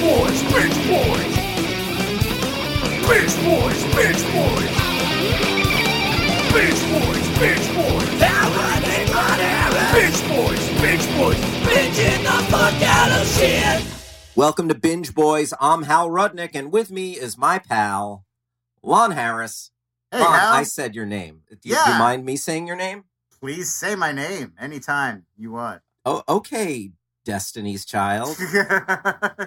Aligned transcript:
boys, 0.00 0.42
bitch 0.44 0.76
boys. 0.88 1.36
Bitch 3.04 3.34
boys, 3.44 3.80
bitch 3.92 4.22
boys. 4.32 4.70
Bitch 6.54 6.82
boys, 6.90 7.26
bitch 7.36 7.66
boys. 7.76 8.08
Bitch 9.92 10.20
boys, 10.28 10.68
bitch 10.80 11.06
boys. 11.18 11.36
Bitching 11.68 12.22
the 12.22 12.36
fuck 12.50 12.82
out 12.82 13.20
of 13.20 13.26
shit. 13.26 13.84
Welcome 14.34 14.68
to 14.68 14.74
Binge 14.74 15.14
Boys. 15.14 15.52
I'm 15.60 15.82
Hal 15.82 16.08
Rudnick, 16.08 16.54
and 16.54 16.72
with 16.72 16.90
me 16.90 17.12
is 17.12 17.36
my 17.36 17.58
pal, 17.58 18.24
Lon 18.82 19.10
Harris. 19.10 19.70
Hey, 20.10 20.20
Lon, 20.20 20.38
Hal. 20.38 20.54
I 20.54 20.62
said 20.62 20.94
your 20.94 21.04
name. 21.04 21.42
Do 21.50 21.56
you, 21.64 21.74
do 21.74 21.90
you 21.92 21.98
mind 21.98 22.24
me 22.24 22.36
saying 22.36 22.66
your 22.66 22.76
name? 22.76 23.04
Please 23.38 23.74
say 23.74 23.96
my 23.96 24.12
name 24.12 24.54
anytime 24.58 25.26
you 25.36 25.52
want. 25.52 25.82
Oh, 26.06 26.22
okay, 26.26 26.92
Destiny's 27.24 27.84
Child. 27.84 28.36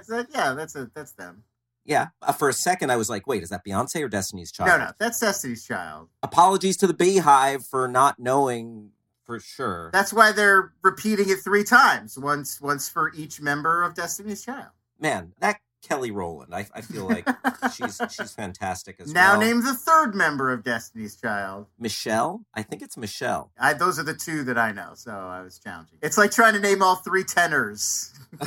Like, 0.09 0.27
yeah, 0.33 0.53
that's 0.53 0.75
a, 0.75 0.91
that's 0.93 1.13
them. 1.13 1.43
Yeah. 1.85 2.07
Uh, 2.21 2.31
for 2.31 2.49
a 2.49 2.53
second, 2.53 2.91
I 2.91 2.97
was 2.97 3.09
like, 3.09 3.27
wait, 3.27 3.43
is 3.43 3.49
that 3.49 3.65
Beyonce 3.65 4.01
or 4.03 4.09
Destiny's 4.09 4.51
Child? 4.51 4.67
No, 4.67 4.77
no, 4.85 4.91
that's 4.99 5.19
Destiny's 5.19 5.65
Child. 5.65 6.09
Apologies 6.21 6.77
to 6.77 6.87
the 6.87 6.93
Beyhive 6.93 7.67
for 7.67 7.87
not 7.87 8.19
knowing 8.19 8.91
for 9.25 9.39
sure. 9.39 9.89
That's 9.93 10.13
why 10.13 10.31
they're 10.31 10.73
repeating 10.81 11.29
it 11.29 11.39
three 11.39 11.63
times. 11.63 12.17
Once, 12.17 12.61
once 12.61 12.89
for 12.89 13.11
each 13.15 13.41
member 13.41 13.83
of 13.83 13.95
Destiny's 13.95 14.43
Child. 14.43 14.69
Man, 14.99 15.33
that 15.39 15.59
Kelly 15.83 16.11
Rowland, 16.11 16.55
I, 16.55 16.65
I 16.73 16.81
feel 16.81 17.05
like 17.07 17.27
she's 17.75 17.99
she's 18.09 18.31
fantastic 18.31 18.99
as 18.99 19.13
now 19.13 19.33
well. 19.33 19.41
Now 19.41 19.45
name 19.47 19.63
the 19.63 19.73
third 19.73 20.15
member 20.15 20.51
of 20.51 20.63
Destiny's 20.63 21.15
Child. 21.15 21.67
Michelle. 21.77 22.45
I 22.53 22.63
think 22.63 22.81
it's 22.81 22.95
Michelle. 22.97 23.51
I, 23.59 23.73
those 23.73 23.99
are 23.99 24.03
the 24.03 24.13
two 24.13 24.43
that 24.45 24.57
I 24.57 24.71
know, 24.71 24.91
so 24.95 25.11
I 25.11 25.41
was 25.41 25.59
challenging. 25.59 25.99
It's 26.01 26.17
like 26.17 26.31
trying 26.31 26.53
to 26.53 26.59
name 26.59 26.81
all 26.81 26.95
three 26.95 27.23
tenors. 27.25 28.13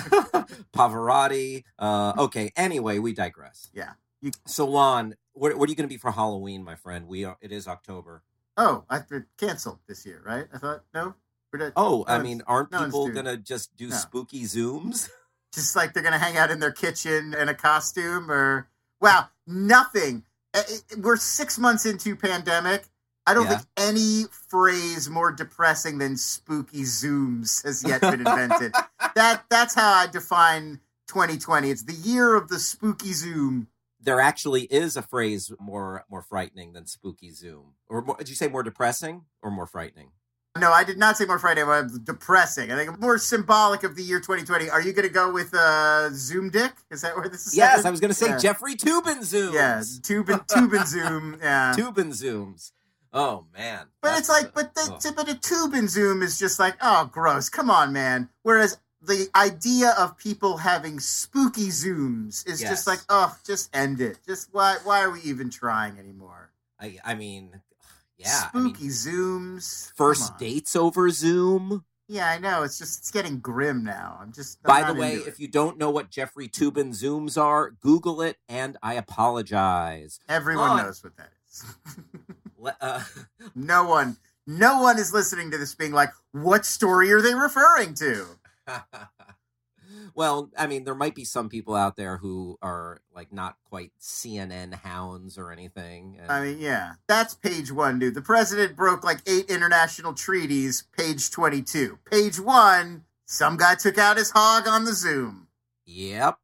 Pavarotti. 0.72 1.64
Uh, 1.78 2.12
okay. 2.18 2.52
Anyway, 2.56 2.98
we 2.98 3.12
digress. 3.12 3.70
Yeah. 3.74 3.92
You- 4.20 4.32
So, 4.46 4.66
Lon, 4.66 5.14
what, 5.32 5.56
what 5.58 5.68
are 5.68 5.70
you 5.70 5.76
going 5.76 5.88
to 5.88 5.92
be 5.92 5.98
for 5.98 6.10
Halloween, 6.10 6.64
my 6.64 6.74
friend? 6.74 7.06
We 7.06 7.24
are. 7.24 7.36
It 7.40 7.52
is 7.52 7.68
October. 7.68 8.22
Oh, 8.56 8.84
I 8.88 9.00
canceled 9.38 9.80
this 9.86 10.06
year, 10.06 10.22
right? 10.24 10.46
I 10.52 10.58
thought 10.58 10.84
no. 10.94 11.14
Not- 11.52 11.72
Oh, 11.76 12.04
no 12.06 12.14
I 12.14 12.18
mean, 12.22 12.42
aren't 12.46 12.70
no 12.72 12.84
people 12.84 13.08
going 13.08 13.24
to 13.26 13.36
just 13.38 13.74
do 13.76 13.88
No. 13.88 13.96
spooky 13.96 14.42
zooms? 14.44 15.08
just 15.56 15.74
like 15.74 15.92
they're 15.92 16.02
gonna 16.04 16.18
hang 16.18 16.36
out 16.36 16.50
in 16.52 16.60
their 16.60 16.70
kitchen 16.70 17.34
in 17.34 17.48
a 17.48 17.54
costume 17.54 18.30
or 18.30 18.68
wow 19.00 19.28
nothing 19.48 20.22
we're 20.98 21.16
six 21.16 21.58
months 21.58 21.84
into 21.84 22.14
pandemic 22.14 22.84
i 23.26 23.34
don't 23.34 23.46
Yeah. 23.46 23.56
think 23.58 23.68
any 23.76 24.24
phrase 24.30 25.10
more 25.10 25.32
depressing 25.32 25.98
than 25.98 26.16
spooky 26.16 26.82
zooms 26.82 27.64
has 27.64 27.82
yet 27.82 28.00
been 28.00 28.20
invented 28.20 28.72
that 29.16 29.44
that's 29.50 29.74
how 29.74 29.92
i 29.92 30.06
define 30.06 30.80
2020 31.08 31.70
it's 31.70 31.82
the 31.84 31.92
year 31.92 32.36
of 32.36 32.48
the 32.48 32.58
spooky 32.58 33.12
zoom 33.12 33.66
There 34.00 34.20
actually 34.20 34.62
is 34.64 34.96
a 34.96 35.02
phrase 35.02 35.50
more 35.58 36.04
more 36.08 36.22
frightening 36.22 36.72
than 36.74 36.86
spooky 36.86 37.30
zoom. 37.32 37.74
Or 37.88 38.02
more, 38.02 38.16
did 38.16 38.28
you 38.28 38.34
say 38.36 38.46
more 38.48 38.62
depressing 38.62 39.24
or 39.42 39.50
more 39.50 39.66
frightening? 39.66 40.10
No 40.60 40.72
i 40.72 40.84
did 40.84 40.98
not 40.98 41.16
say 41.16 41.24
more 41.24 41.38
friday 41.38 41.62
I'm 41.62 42.02
depressing 42.04 42.72
i 42.72 42.76
think 42.76 42.98
more 43.00 43.18
symbolic 43.18 43.82
of 43.84 43.96
the 43.96 44.02
year 44.02 44.18
2020 44.20 44.70
are 44.70 44.80
you 44.80 44.92
gonna 44.92 45.08
go 45.08 45.30
with 45.32 45.54
uh 45.54 46.10
zoom 46.12 46.50
dick 46.50 46.72
is 46.90 47.02
that 47.02 47.16
where 47.16 47.28
this 47.28 47.46
is 47.46 47.56
Yes, 47.56 47.70
headed? 47.70 47.86
I 47.86 47.90
was 47.90 48.00
going 48.00 48.10
to 48.10 48.14
say 48.14 48.28
Yeah. 48.28 48.38
Jeffrey 48.38 48.74
Toobin 48.76 49.18
zooms. 49.20 49.52
yeah 49.54 49.78
Toobin 49.78 50.86
zoom 50.86 51.38
yeah 51.42 51.74
Toobin 51.76 52.08
zooms. 52.12 52.72
Oh 53.12 53.46
man. 53.56 53.86
But 54.02 54.18
it's 54.18 54.28
like, 54.28 54.46
uh, 54.46 54.50
but 54.54 54.74
the 54.74 54.98
oh. 55.04 55.12
but 55.16 55.28
a 55.30 55.34
Toobin 55.34 55.88
zoom 55.88 56.22
is 56.22 56.38
just 56.38 56.58
like, 56.58 56.74
oh, 56.82 57.08
gross. 57.10 57.48
Come 57.48 57.70
on, 57.70 57.90
man. 57.92 58.28
Whereas 58.42 58.78
the 59.00 59.28
idea 59.34 59.94
of 59.98 60.18
people 60.18 60.58
having 60.58 61.00
spooky 61.00 61.68
zooms 61.68 62.46
is 62.46 62.60
Yes. 62.60 62.70
just 62.70 62.86
like, 62.86 63.00
oh, 63.08 63.34
just 63.46 63.74
end 63.74 64.02
it. 64.02 64.18
Just 64.26 64.48
why 64.52 64.76
why 64.84 65.00
are 65.02 65.10
we 65.10 65.20
even 65.22 65.48
trying 65.48 65.98
anymore? 65.98 66.50
I 66.78 66.98
I 67.04 67.14
mean, 67.14 67.62
yeah. 68.18 68.48
I 68.52 68.58
mean, 68.58 68.74
spooky 68.74 68.88
zooms. 68.88 69.92
First 69.94 70.38
dates 70.38 70.76
over 70.76 71.10
Zoom. 71.10 71.84
Yeah, 72.08 72.28
I 72.28 72.38
know. 72.38 72.62
It's 72.62 72.78
just 72.78 73.00
it's 73.00 73.10
getting 73.10 73.40
grim 73.40 73.82
now. 73.82 74.18
I'm 74.20 74.32
just. 74.32 74.58
I'm 74.64 74.68
By 74.68 74.92
the 74.92 74.98
way, 74.98 75.14
if 75.14 75.40
you 75.40 75.48
don't 75.48 75.76
know 75.76 75.90
what 75.90 76.10
Jeffrey 76.10 76.48
Toobin 76.48 76.90
zooms 76.90 77.40
are, 77.40 77.70
Google 77.70 78.22
it, 78.22 78.36
and 78.48 78.76
I 78.82 78.94
apologize. 78.94 80.20
everyone 80.28 80.70
on. 80.70 80.76
knows 80.84 81.02
what 81.02 81.16
that 81.16 81.30
is. 81.48 81.64
Uh, 82.80 83.00
no 83.54 83.84
one, 83.84 84.16
no 84.46 84.82
one 84.82 84.98
is 84.98 85.12
listening 85.12 85.52
to 85.52 85.58
this 85.58 85.74
being 85.74 85.92
like, 85.92 86.10
what 86.32 86.66
story 86.66 87.12
are 87.12 87.20
they 87.20 87.34
referring 87.34 87.94
to? 87.94 88.26
well, 90.16 90.50
I 90.56 90.66
mean, 90.66 90.84
there 90.84 90.94
might 90.94 91.14
be 91.14 91.24
some 91.24 91.50
people 91.50 91.74
out 91.76 91.94
there 91.96 92.16
who 92.16 92.58
are 92.62 93.02
like 93.14 93.32
not 93.32 93.56
quite 93.68 93.92
CNN 94.00 94.72
hounds 94.74 95.36
or 95.36 95.52
anything. 95.52 96.16
and- 96.20 96.32
I 96.32 96.40
mean, 96.42 96.58
yeah, 96.58 96.94
that's 97.06 97.34
page 97.34 97.70
one, 97.70 97.98
dude. 97.98 98.14
The 98.14 98.22
president 98.22 98.74
broke 98.76 99.04
like 99.04 99.18
eight 99.28 99.50
international 99.50 100.14
treaties. 100.14 100.84
Page 100.96 101.30
twenty-two. 101.30 101.98
Page 102.10 102.40
one. 102.40 103.04
Some 103.26 103.56
guy 103.58 103.74
took 103.74 103.98
out 103.98 104.16
his 104.16 104.30
hog 104.30 104.66
on 104.66 104.84
the 104.84 104.94
Zoom. 104.94 105.48
yep. 105.84 106.38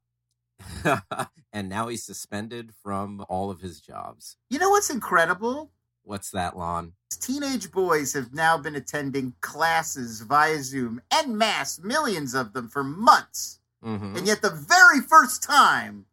and 1.52 1.68
now 1.68 1.88
he's 1.88 2.04
suspended 2.04 2.72
from 2.82 3.24
all 3.28 3.50
of 3.50 3.60
his 3.60 3.80
jobs. 3.80 4.36
You 4.50 4.58
know 4.58 4.70
what's 4.70 4.90
incredible? 4.90 5.70
What's 6.04 6.30
that, 6.30 6.56
Lon? 6.56 6.92
Teenage 7.20 7.70
boys 7.70 8.12
have 8.12 8.32
now 8.34 8.58
been 8.58 8.74
attending 8.74 9.34
classes 9.40 10.20
via 10.22 10.60
Zoom 10.62 11.00
en 11.12 11.38
masse, 11.38 11.78
millions 11.80 12.34
of 12.34 12.52
them 12.52 12.68
for 12.68 12.82
months. 12.84 13.60
Hmm 13.82 14.16
And 14.16 14.26
yet, 14.26 14.43
the 14.43 14.50
very 14.50 15.00
first 15.00 15.43
time 15.43 16.06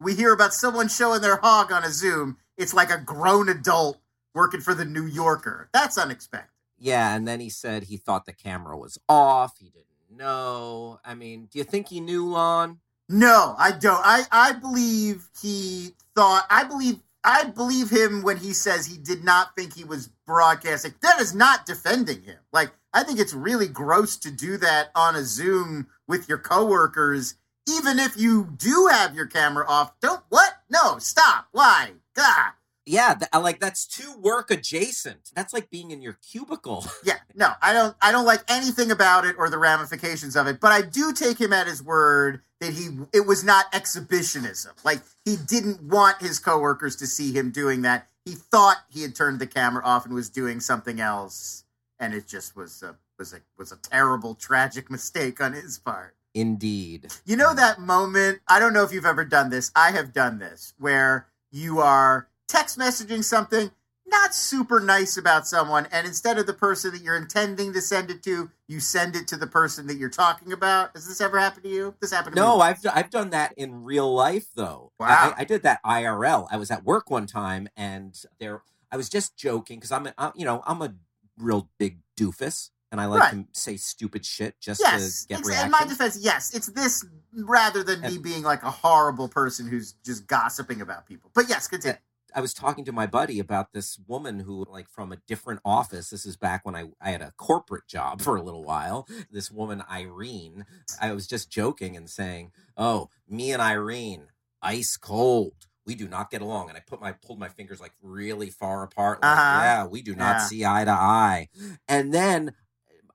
we 0.00 0.14
hear 0.14 0.32
about 0.32 0.54
someone 0.54 0.88
showing 0.88 1.20
their 1.20 1.36
hog 1.36 1.72
on 1.72 1.84
a 1.84 1.90
Zoom, 1.90 2.36
it's 2.56 2.74
like 2.74 2.90
a 2.90 2.98
grown 2.98 3.48
adult 3.48 3.98
working 4.34 4.60
for 4.60 4.74
the 4.74 4.84
New 4.84 5.06
Yorker. 5.06 5.68
That's 5.72 5.98
unexpected. 5.98 6.50
Yeah, 6.78 7.14
and 7.16 7.26
then 7.26 7.40
he 7.40 7.48
said 7.48 7.84
he 7.84 7.96
thought 7.96 8.26
the 8.26 8.32
camera 8.32 8.76
was 8.76 8.98
off. 9.08 9.58
He 9.58 9.70
didn't 9.70 10.18
know. 10.18 11.00
I 11.04 11.14
mean, 11.14 11.48
do 11.50 11.58
you 11.58 11.64
think 11.64 11.88
he 11.88 12.00
knew, 12.00 12.28
Lon? 12.28 12.80
No, 13.08 13.54
I 13.58 13.70
don't. 13.72 14.00
I 14.04 14.24
I 14.30 14.52
believe 14.52 15.28
he 15.40 15.94
thought. 16.14 16.46
I 16.50 16.64
believe. 16.64 17.00
I 17.24 17.44
believe 17.44 17.90
him 17.90 18.22
when 18.22 18.36
he 18.36 18.52
says 18.52 18.86
he 18.86 18.98
did 18.98 19.24
not 19.24 19.56
think 19.56 19.74
he 19.74 19.82
was 19.82 20.08
broadcasting. 20.26 20.94
That 21.02 21.20
is 21.20 21.34
not 21.34 21.66
defending 21.66 22.22
him. 22.22 22.38
Like 22.52 22.70
I 22.92 23.02
think 23.02 23.18
it's 23.18 23.34
really 23.34 23.66
gross 23.68 24.16
to 24.18 24.30
do 24.30 24.56
that 24.58 24.90
on 24.94 25.16
a 25.16 25.24
Zoom 25.24 25.88
with 26.08 26.28
your 26.28 26.38
coworkers, 26.38 27.34
even 27.68 27.98
if 27.98 28.16
you 28.16 28.44
do 28.56 28.88
have 28.90 29.14
your 29.14 29.26
camera 29.26 29.64
off. 29.68 29.98
Don't 30.00 30.22
what? 30.28 30.54
No, 30.70 30.98
stop. 30.98 31.48
Why? 31.52 31.92
God. 32.14 32.52
Yeah, 32.88 33.14
th- 33.14 33.30
like 33.34 33.58
that's 33.58 33.84
too 33.84 34.16
work 34.20 34.50
adjacent. 34.50 35.32
That's 35.34 35.52
like 35.52 35.70
being 35.70 35.90
in 35.90 36.02
your 36.02 36.18
cubicle. 36.30 36.86
Yeah, 37.04 37.18
no, 37.34 37.50
I 37.62 37.72
don't. 37.72 37.96
I 38.00 38.10
don't 38.12 38.24
like 38.24 38.42
anything 38.48 38.90
about 38.90 39.24
it 39.24 39.36
or 39.38 39.48
the 39.50 39.58
ramifications 39.58 40.34
of 40.36 40.46
it. 40.46 40.60
But 40.60 40.72
I 40.72 40.82
do 40.82 41.12
take 41.12 41.40
him 41.40 41.52
at 41.52 41.66
his 41.66 41.82
word 41.82 42.40
that 42.60 42.72
he 42.72 42.88
it 43.12 43.26
was 43.26 43.44
not 43.44 43.66
exhibitionism. 43.72 44.72
Like 44.84 45.02
he 45.24 45.36
didn't 45.36 45.82
want 45.82 46.20
his 46.20 46.38
coworkers 46.38 46.96
to 46.96 47.06
see 47.06 47.32
him 47.32 47.50
doing 47.50 47.82
that. 47.82 48.08
He 48.24 48.32
thought 48.32 48.78
he 48.88 49.02
had 49.02 49.14
turned 49.14 49.38
the 49.40 49.46
camera 49.46 49.84
off 49.84 50.04
and 50.04 50.14
was 50.14 50.30
doing 50.30 50.60
something 50.60 51.00
else, 51.00 51.64
and 52.00 52.14
it 52.14 52.26
just 52.26 52.56
was 52.56 52.82
a 52.82 52.96
was 53.18 53.32
a 53.32 53.40
was 53.58 53.72
a 53.72 53.76
terrible, 53.76 54.34
tragic 54.34 54.90
mistake 54.90 55.40
on 55.40 55.52
his 55.52 55.78
part. 55.78 56.14
Indeed. 56.34 57.12
You 57.24 57.36
know 57.36 57.54
that 57.54 57.80
moment? 57.80 58.40
I 58.48 58.58
don't 58.60 58.72
know 58.74 58.82
if 58.84 58.92
you've 58.92 59.06
ever 59.06 59.24
done 59.24 59.48
this. 59.50 59.70
I 59.74 59.92
have 59.92 60.12
done 60.12 60.38
this 60.38 60.74
where 60.78 61.26
you 61.50 61.80
are 61.80 62.28
text 62.46 62.78
messaging 62.78 63.24
something 63.24 63.70
not 64.08 64.34
super 64.34 64.78
nice 64.78 65.16
about 65.16 65.48
someone, 65.48 65.88
and 65.90 66.06
instead 66.06 66.38
of 66.38 66.46
the 66.46 66.52
person 66.54 66.92
that 66.92 67.02
you're 67.02 67.16
intending 67.16 67.72
to 67.72 67.80
send 67.80 68.08
it 68.08 68.22
to, 68.22 68.50
you 68.68 68.78
send 68.78 69.16
it 69.16 69.26
to 69.28 69.36
the 69.36 69.48
person 69.48 69.88
that 69.88 69.96
you're 69.96 70.08
talking 70.08 70.52
about. 70.52 70.90
Has 70.94 71.08
this 71.08 71.20
ever 71.20 71.40
happened 71.40 71.64
to 71.64 71.68
you? 71.70 71.94
This 72.00 72.12
happened 72.12 72.36
to 72.36 72.40
No, 72.40 72.56
me. 72.58 72.62
I've 72.62 72.78
I've 72.92 73.10
done 73.10 73.30
that 73.30 73.52
in 73.56 73.82
real 73.82 74.12
life 74.14 74.46
though. 74.54 74.92
I- 75.00 75.04
Wow. 75.04 75.34
I, 75.36 75.40
I 75.40 75.44
did 75.44 75.62
that 75.64 75.80
IRL. 75.84 76.46
I 76.52 76.56
was 76.56 76.70
at 76.70 76.84
work 76.84 77.10
one 77.10 77.26
time, 77.26 77.68
and 77.76 78.16
there 78.38 78.62
I 78.92 78.96
was 78.96 79.08
just 79.08 79.36
joking 79.36 79.78
because 79.78 79.90
I'm, 79.90 80.06
a, 80.06 80.14
I'm 80.18 80.32
you 80.36 80.44
know 80.44 80.62
I'm 80.66 80.82
a 80.82 80.94
real 81.38 81.68
big 81.78 81.98
doofus, 82.16 82.70
and 82.96 83.00
I 83.02 83.06
like 83.06 83.20
Right. 83.32 83.46
to 83.52 83.60
say 83.60 83.76
stupid 83.76 84.24
shit 84.24 84.58
just 84.60 84.80
Yes, 84.80 85.22
to 85.22 85.28
get 85.28 85.38
ex- 85.40 85.48
reaction. 85.48 85.66
in 85.66 85.70
my 85.72 85.84
defense, 85.84 86.16
yes, 86.18 86.54
it's 86.54 86.68
this 86.68 87.04
rather 87.32 87.82
than 87.82 88.00
me 88.00 88.18
being 88.18 88.42
like 88.42 88.62
a 88.62 88.70
horrible 88.70 89.28
person 89.28 89.66
who's 89.68 89.92
just 90.04 90.26
gossiping 90.26 90.80
about 90.80 91.06
people. 91.06 91.30
But 91.34 91.48
yes, 91.48 91.68
continue. 91.68 91.98
I 92.34 92.40
was 92.40 92.52
talking 92.52 92.84
to 92.84 92.92
my 92.92 93.06
buddy 93.06 93.38
about 93.38 93.72
this 93.72 93.98
woman 94.06 94.40
who, 94.40 94.66
like, 94.68 94.90
from 94.90 95.10
a 95.10 95.16
different 95.26 95.60
office. 95.64 96.10
This 96.10 96.26
is 96.26 96.36
back 96.36 96.66
when 96.66 96.74
I, 96.74 96.84
I 97.00 97.10
had 97.10 97.22
a 97.22 97.32
corporate 97.38 97.86
job 97.86 98.20
for 98.22 98.36
a 98.36 98.42
little 98.42 98.62
while. 98.64 99.06
This 99.30 99.50
woman, 99.50 99.82
Irene, 99.90 100.66
I 101.00 101.12
was 101.12 101.26
just 101.26 101.50
joking 101.50 101.96
and 101.96 102.10
saying, 102.10 102.52
Oh, 102.76 103.08
me 103.28 103.52
and 103.52 103.62
Irene, 103.62 104.28
ice 104.62 104.96
cold. 104.96 105.54
We 105.86 105.94
do 105.94 106.08
not 106.08 106.30
get 106.32 106.42
along. 106.42 106.68
And 106.68 106.76
I 106.76 106.80
put 106.80 107.00
my 107.00 107.12
pulled 107.12 107.38
my 107.38 107.48
fingers 107.48 107.80
like 107.80 107.92
really 108.02 108.50
far 108.50 108.82
apart. 108.82 109.22
Like, 109.22 109.38
Uh-huh. 109.38 109.58
yeah, 109.62 109.86
we 109.86 110.02
do 110.02 110.16
not 110.16 110.36
Yeah. 110.38 110.46
see 110.46 110.64
eye 110.66 110.84
to 110.84 110.90
eye. 110.90 111.48
And 111.88 112.12
then 112.12 112.52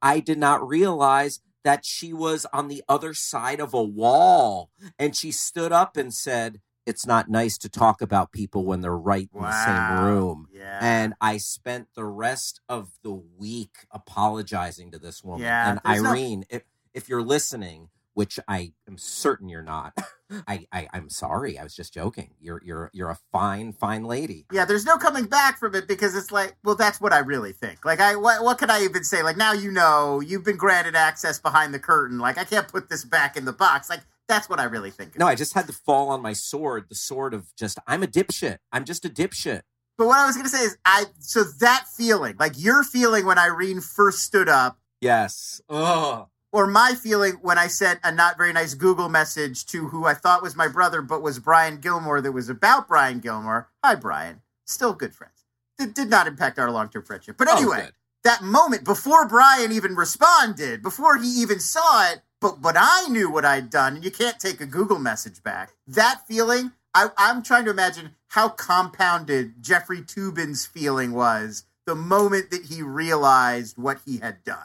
I 0.01 0.19
did 0.19 0.37
not 0.37 0.67
realize 0.67 1.39
that 1.63 1.85
she 1.85 2.11
was 2.11 2.45
on 2.51 2.67
the 2.67 2.83
other 2.89 3.13
side 3.13 3.59
of 3.59 3.73
a 3.73 3.83
wall 3.83 4.69
and 4.97 5.15
she 5.15 5.31
stood 5.31 5.71
up 5.71 5.95
and 5.95 6.13
said, 6.13 6.59
It's 6.85 7.05
not 7.05 7.29
nice 7.29 7.57
to 7.59 7.69
talk 7.69 8.01
about 8.01 8.31
people 8.31 8.65
when 8.65 8.81
they're 8.81 8.97
right 8.97 9.29
in 9.33 9.41
the 9.41 9.65
same 9.65 10.03
room. 10.05 10.47
Yeah. 10.51 10.79
And 10.81 11.13
I 11.21 11.37
spent 11.37 11.89
the 11.95 12.05
rest 12.05 12.61
of 12.67 12.93
the 13.03 13.13
week 13.13 13.85
apologizing 13.91 14.91
to 14.91 14.99
this 14.99 15.23
woman. 15.23 15.43
Yeah, 15.43 15.69
and 15.71 16.03
no- 16.03 16.09
Irene, 16.09 16.45
if, 16.49 16.63
if 16.93 17.07
you're 17.07 17.21
listening, 17.21 17.89
which 18.13 18.39
I 18.47 18.73
am 18.87 18.97
certain 18.97 19.49
you're 19.49 19.63
not, 19.63 19.93
I, 20.47 20.65
I 20.71 20.87
I'm 20.93 21.09
sorry. 21.09 21.57
I 21.57 21.63
was 21.63 21.75
just 21.75 21.93
joking. 21.93 22.31
You're 22.39 22.61
you're 22.63 22.89
you're 22.93 23.09
a 23.09 23.17
fine 23.31 23.73
fine 23.73 24.03
lady. 24.03 24.45
Yeah, 24.51 24.65
there's 24.65 24.85
no 24.85 24.97
coming 24.97 25.25
back 25.25 25.59
from 25.59 25.75
it 25.75 25.87
because 25.87 26.15
it's 26.15 26.31
like, 26.31 26.55
well, 26.63 26.75
that's 26.75 27.01
what 27.01 27.13
I 27.13 27.19
really 27.19 27.51
think. 27.53 27.85
Like, 27.85 27.99
I 27.99 28.15
what, 28.15 28.43
what 28.43 28.57
could 28.57 28.69
I 28.69 28.83
even 28.83 29.03
say? 29.03 29.23
Like, 29.23 29.37
now 29.37 29.53
you 29.53 29.71
know 29.71 30.19
you've 30.19 30.43
been 30.43 30.57
granted 30.57 30.95
access 30.95 31.39
behind 31.39 31.73
the 31.73 31.79
curtain. 31.79 32.19
Like, 32.19 32.37
I 32.37 32.43
can't 32.43 32.67
put 32.67 32.89
this 32.89 33.03
back 33.03 33.35
in 33.35 33.45
the 33.45 33.53
box. 33.53 33.89
Like, 33.89 34.01
that's 34.27 34.49
what 34.49 34.59
I 34.59 34.65
really 34.65 34.91
think. 34.91 35.17
No, 35.17 35.27
I 35.27 35.35
just 35.35 35.53
had 35.53 35.67
to 35.67 35.73
fall 35.73 36.09
on 36.09 36.21
my 36.21 36.33
sword, 36.33 36.85
the 36.89 36.95
sword 36.95 37.33
of 37.33 37.53
just 37.55 37.79
I'm 37.87 38.03
a 38.03 38.07
dipshit. 38.07 38.57
I'm 38.71 38.85
just 38.85 39.05
a 39.05 39.09
dipshit. 39.09 39.61
But 39.97 40.07
what 40.07 40.17
I 40.17 40.25
was 40.25 40.35
gonna 40.35 40.49
say 40.49 40.63
is, 40.63 40.77
I 40.85 41.05
so 41.19 41.43
that 41.59 41.85
feeling, 41.95 42.35
like 42.39 42.53
your 42.57 42.83
feeling 42.83 43.25
when 43.25 43.37
Irene 43.37 43.81
first 43.81 44.19
stood 44.19 44.49
up, 44.49 44.77
Yes. 45.01 45.61
Ugh. 45.67 46.27
Or 46.53 46.67
my 46.67 46.95
feeling 47.01 47.33
when 47.41 47.57
I 47.57 47.67
sent 47.67 48.01
a 48.03 48.11
not 48.11 48.37
very 48.37 48.51
nice 48.51 48.73
Google 48.73 49.07
message 49.07 49.65
to 49.67 49.87
who 49.87 50.05
I 50.05 50.13
thought 50.13 50.43
was 50.43 50.55
my 50.55 50.67
brother, 50.67 51.01
but 51.01 51.21
was 51.21 51.39
Brian 51.39 51.77
Gilmore, 51.79 52.19
that 52.19 52.33
was 52.33 52.49
about 52.49 52.87
Brian 52.89 53.19
Gilmore. 53.19 53.69
Hi, 53.83 53.95
Brian. 53.95 54.41
Still 54.65 54.93
good 54.93 55.15
friends. 55.15 55.45
It 55.79 55.95
did 55.95 56.09
not 56.09 56.27
impact 56.27 56.59
our 56.59 56.69
long 56.69 56.89
term 56.89 57.03
friendship. 57.03 57.37
But 57.37 57.47
Oh, 57.49 57.55
anyway, 57.57 57.81
good. 57.85 57.93
that 58.25 58.43
moment 58.43 58.83
before 58.83 59.27
Brian 59.27 59.71
even 59.71 59.95
responded, 59.95 60.83
before 60.83 61.17
he 61.17 61.27
even 61.41 61.59
saw 61.59 62.11
it, 62.11 62.21
but 62.41 62.61
but 62.61 62.75
I 62.77 63.07
knew 63.07 63.31
what 63.31 63.45
I'd 63.45 63.69
done, 63.69 63.95
and 63.95 64.03
you 64.05 64.11
can't 64.11 64.39
take 64.39 64.59
a 64.59 64.65
Google 64.65 64.99
message 64.99 65.41
back. 65.41 65.71
That 65.87 66.21
feeling, 66.27 66.73
I, 66.93 67.09
I'm 67.17 67.41
trying 67.43 67.63
to 67.65 67.71
imagine 67.71 68.15
how 68.27 68.49
compounded 68.49 69.61
Jeffrey 69.63 70.01
Toobin's 70.01 70.65
feeling 70.65 71.13
was 71.13 71.63
the 71.85 71.95
moment 71.95 72.51
that 72.51 72.65
he 72.65 72.81
realized 72.81 73.77
what 73.77 73.99
he 74.05 74.17
had 74.17 74.43
done. 74.43 74.57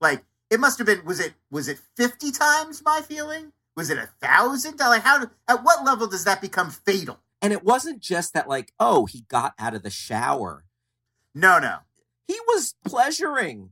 Like 0.00 0.24
it 0.50 0.60
must 0.60 0.78
have 0.78 0.86
been 0.86 1.04
was 1.04 1.20
it 1.20 1.34
was 1.50 1.68
it 1.68 1.78
50 1.96 2.32
times 2.32 2.82
my 2.84 3.00
feeling? 3.00 3.52
Was 3.76 3.88
it 3.90 3.98
a 3.98 4.08
thousand? 4.20 4.78
Like 4.78 5.02
how 5.02 5.30
at 5.48 5.64
what 5.64 5.84
level 5.84 6.06
does 6.06 6.24
that 6.24 6.40
become 6.40 6.70
fatal? 6.70 7.20
And 7.42 7.52
it 7.52 7.64
wasn't 7.64 8.00
just 8.00 8.34
that, 8.34 8.48
like, 8.48 8.72
oh, 8.78 9.06
he 9.06 9.22
got 9.22 9.54
out 9.58 9.74
of 9.74 9.82
the 9.82 9.90
shower. 9.90 10.64
No, 11.34 11.58
no. 11.58 11.78
He 12.26 12.38
was 12.46 12.74
pleasuring. 12.84 13.70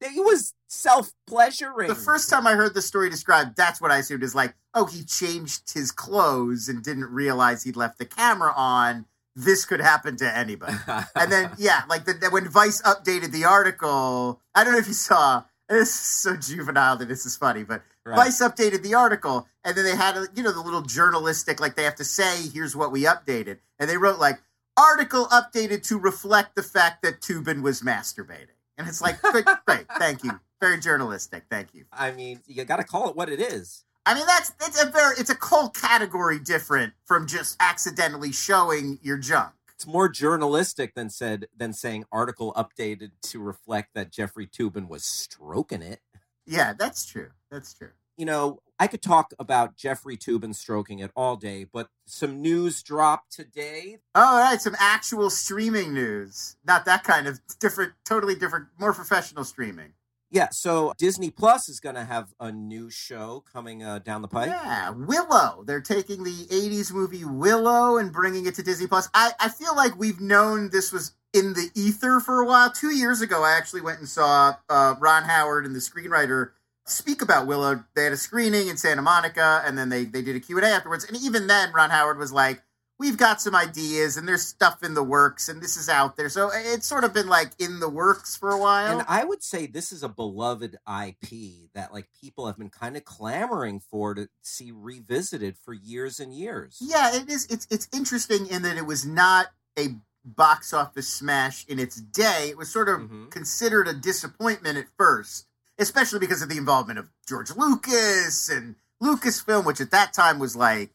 He 0.00 0.20
was 0.20 0.54
self 0.66 1.12
pleasuring. 1.26 1.88
The 1.88 1.94
first 1.94 2.30
time 2.30 2.46
I 2.46 2.52
heard 2.52 2.74
the 2.74 2.82
story 2.82 3.10
described, 3.10 3.56
that's 3.56 3.80
what 3.80 3.90
I 3.90 3.98
assumed 3.98 4.22
is 4.22 4.34
like, 4.34 4.54
oh, 4.74 4.86
he 4.86 5.04
changed 5.04 5.72
his 5.72 5.90
clothes 5.90 6.68
and 6.68 6.82
didn't 6.82 7.10
realize 7.10 7.62
he'd 7.62 7.76
left 7.76 7.98
the 7.98 8.06
camera 8.06 8.52
on. 8.54 9.06
This 9.36 9.64
could 9.64 9.80
happen 9.80 10.16
to 10.16 10.36
anybody. 10.36 10.74
And 11.14 11.30
then, 11.30 11.50
yeah, 11.56 11.82
like 11.88 12.04
the, 12.04 12.28
when 12.30 12.48
Vice 12.48 12.82
updated 12.82 13.30
the 13.30 13.44
article, 13.44 14.40
I 14.54 14.64
don't 14.64 14.72
know 14.72 14.78
if 14.78 14.88
you 14.88 14.94
saw. 14.94 15.44
This 15.70 15.88
is 15.88 15.94
so 15.94 16.36
juvenile 16.36 16.96
that 16.98 17.08
this 17.08 17.24
is 17.24 17.36
funny, 17.36 17.62
but 17.62 17.82
Right. 18.04 18.16
Vice 18.16 18.40
updated 18.40 18.82
the 18.82 18.94
article, 18.94 19.46
and 19.62 19.76
then 19.76 19.84
they 19.84 19.94
had, 19.94 20.16
a, 20.16 20.26
you 20.34 20.42
know, 20.42 20.52
the 20.52 20.60
little 20.60 20.82
journalistic, 20.82 21.60
like 21.60 21.76
they 21.76 21.84
have 21.84 21.96
to 21.96 22.04
say, 22.04 22.48
here's 22.52 22.74
what 22.74 22.90
we 22.90 23.04
updated. 23.04 23.58
And 23.78 23.90
they 23.90 23.98
wrote, 23.98 24.18
like, 24.18 24.40
article 24.76 25.26
updated 25.26 25.86
to 25.88 25.98
reflect 25.98 26.56
the 26.56 26.62
fact 26.62 27.02
that 27.02 27.20
Toobin 27.20 27.62
was 27.62 27.82
masturbating. 27.82 28.56
And 28.78 28.88
it's 28.88 29.02
like, 29.02 29.20
great, 29.20 29.44
great, 29.66 29.86
thank 29.98 30.24
you. 30.24 30.40
Very 30.60 30.80
journalistic, 30.80 31.44
thank 31.50 31.74
you. 31.74 31.84
I 31.92 32.10
mean, 32.10 32.40
you 32.46 32.64
got 32.64 32.76
to 32.76 32.84
call 32.84 33.10
it 33.10 33.16
what 33.16 33.28
it 33.28 33.40
is. 33.40 33.84
I 34.06 34.14
mean, 34.14 34.26
that's 34.26 34.52
it's 34.62 34.82
a 34.82 34.90
very 34.90 35.14
it's 35.18 35.30
a 35.30 35.36
whole 35.40 35.68
category 35.68 36.38
different 36.38 36.94
from 37.04 37.26
just 37.26 37.56
accidentally 37.60 38.32
showing 38.32 38.98
your 39.02 39.18
junk. 39.18 39.52
It's 39.80 39.86
more 39.86 40.10
journalistic 40.10 40.94
than 40.94 41.08
said 41.08 41.46
than 41.56 41.72
saying 41.72 42.04
article 42.12 42.52
updated 42.52 43.12
to 43.22 43.40
reflect 43.40 43.94
that 43.94 44.12
Jeffrey 44.12 44.46
Toobin 44.46 44.88
was 44.88 45.06
stroking 45.06 45.80
it. 45.80 46.00
Yeah, 46.44 46.74
that's 46.78 47.06
true. 47.06 47.30
That's 47.50 47.72
true. 47.72 47.92
You 48.18 48.26
know, 48.26 48.60
I 48.78 48.88
could 48.88 49.00
talk 49.00 49.32
about 49.38 49.78
Jeffrey 49.78 50.18
Toobin 50.18 50.54
stroking 50.54 50.98
it 50.98 51.10
all 51.16 51.34
day, 51.36 51.64
but 51.64 51.88
some 52.04 52.42
news 52.42 52.82
dropped 52.82 53.32
today. 53.32 53.96
Oh, 54.14 54.20
all 54.20 54.40
right, 54.40 54.60
some 54.60 54.76
actual 54.78 55.30
streaming 55.30 55.94
news. 55.94 56.56
Not 56.66 56.84
that 56.84 57.02
kind 57.02 57.26
of 57.26 57.40
different, 57.58 57.94
totally 58.04 58.34
different, 58.34 58.66
more 58.78 58.92
professional 58.92 59.44
streaming. 59.44 59.94
Yeah, 60.32 60.50
so 60.50 60.92
Disney 60.96 61.30
Plus 61.30 61.68
is 61.68 61.80
going 61.80 61.96
to 61.96 62.04
have 62.04 62.32
a 62.38 62.52
new 62.52 62.88
show 62.88 63.42
coming 63.52 63.82
uh, 63.82 63.98
down 63.98 64.22
the 64.22 64.28
pipe. 64.28 64.48
Yeah, 64.48 64.90
Willow. 64.90 65.64
They're 65.66 65.80
taking 65.80 66.22
the 66.22 66.46
80s 66.46 66.92
movie 66.92 67.24
Willow 67.24 67.98
and 67.98 68.12
bringing 68.12 68.46
it 68.46 68.54
to 68.54 68.62
Disney 68.62 68.86
Plus. 68.86 69.08
I, 69.12 69.32
I 69.40 69.48
feel 69.48 69.74
like 69.74 69.98
we've 69.98 70.20
known 70.20 70.70
this 70.70 70.92
was 70.92 71.14
in 71.32 71.54
the 71.54 71.70
ether 71.74 72.20
for 72.20 72.40
a 72.40 72.46
while. 72.46 72.70
Two 72.70 72.94
years 72.94 73.20
ago, 73.20 73.42
I 73.42 73.56
actually 73.56 73.80
went 73.80 73.98
and 73.98 74.08
saw 74.08 74.54
uh, 74.68 74.94
Ron 75.00 75.24
Howard 75.24 75.66
and 75.66 75.74
the 75.74 75.80
screenwriter 75.80 76.50
speak 76.86 77.22
about 77.22 77.48
Willow. 77.48 77.84
They 77.94 78.04
had 78.04 78.12
a 78.12 78.16
screening 78.16 78.68
in 78.68 78.76
Santa 78.76 79.02
Monica, 79.02 79.62
and 79.66 79.76
then 79.76 79.88
they, 79.88 80.04
they 80.04 80.22
did 80.22 80.36
a 80.36 80.40
Q&A 80.40 80.64
afterwards. 80.64 81.04
And 81.04 81.16
even 81.16 81.48
then, 81.48 81.72
Ron 81.72 81.90
Howard 81.90 82.18
was 82.18 82.32
like, 82.32 82.62
we've 83.00 83.16
got 83.16 83.40
some 83.40 83.56
ideas, 83.56 84.18
and 84.18 84.28
there's 84.28 84.46
stuff 84.46 84.82
in 84.82 84.92
the 84.92 85.02
works, 85.02 85.48
and 85.48 85.62
this 85.62 85.76
is 85.78 85.88
out 85.88 86.16
there. 86.16 86.28
So 86.28 86.50
it's 86.54 86.86
sort 86.86 87.02
of 87.02 87.14
been 87.14 87.28
like 87.28 87.52
in 87.58 87.80
the 87.80 87.88
works 87.88 88.36
for 88.36 88.50
a 88.50 88.58
while. 88.60 88.98
And 88.98 89.06
I 89.08 89.24
would 89.24 89.42
say 89.42 89.66
this 89.66 89.90
is 89.90 90.02
a 90.02 90.08
beloved 90.08 90.76
IP 90.86 91.70
that 91.74 91.94
like 91.94 92.08
people 92.20 92.46
have 92.46 92.58
been 92.58 92.68
kind 92.68 92.98
of 92.98 93.04
clamoring 93.06 93.80
for 93.80 94.14
to 94.14 94.28
see 94.42 94.70
revisited 94.70 95.56
for 95.56 95.72
years 95.72 96.20
and 96.20 96.34
years. 96.34 96.76
Yeah, 96.78 97.16
it 97.16 97.28
is. 97.30 97.46
It's 97.46 97.66
it's 97.70 97.88
interesting 97.90 98.46
in 98.46 98.60
that 98.62 98.76
it 98.76 98.84
was 98.86 99.06
not 99.06 99.46
a 99.78 99.96
box 100.22 100.74
office 100.74 101.08
smash 101.08 101.64
in 101.66 101.78
its 101.78 101.96
day. 101.96 102.48
It 102.50 102.58
was 102.58 102.70
sort 102.70 102.90
of 102.90 103.00
Mhm. 103.00 103.30
considered 103.30 103.88
a 103.88 103.94
disappointment 103.94 104.76
at 104.76 104.88
first, 104.98 105.46
especially 105.78 106.18
because 106.18 106.42
of 106.42 106.50
the 106.50 106.58
involvement 106.58 106.98
of 106.98 107.08
George 107.26 107.50
Lucas 107.56 108.50
and 108.50 108.76
Lucasfilm, 109.02 109.64
which 109.64 109.80
at 109.80 109.90
that 109.92 110.12
time 110.12 110.38
was 110.38 110.54
like 110.54 110.94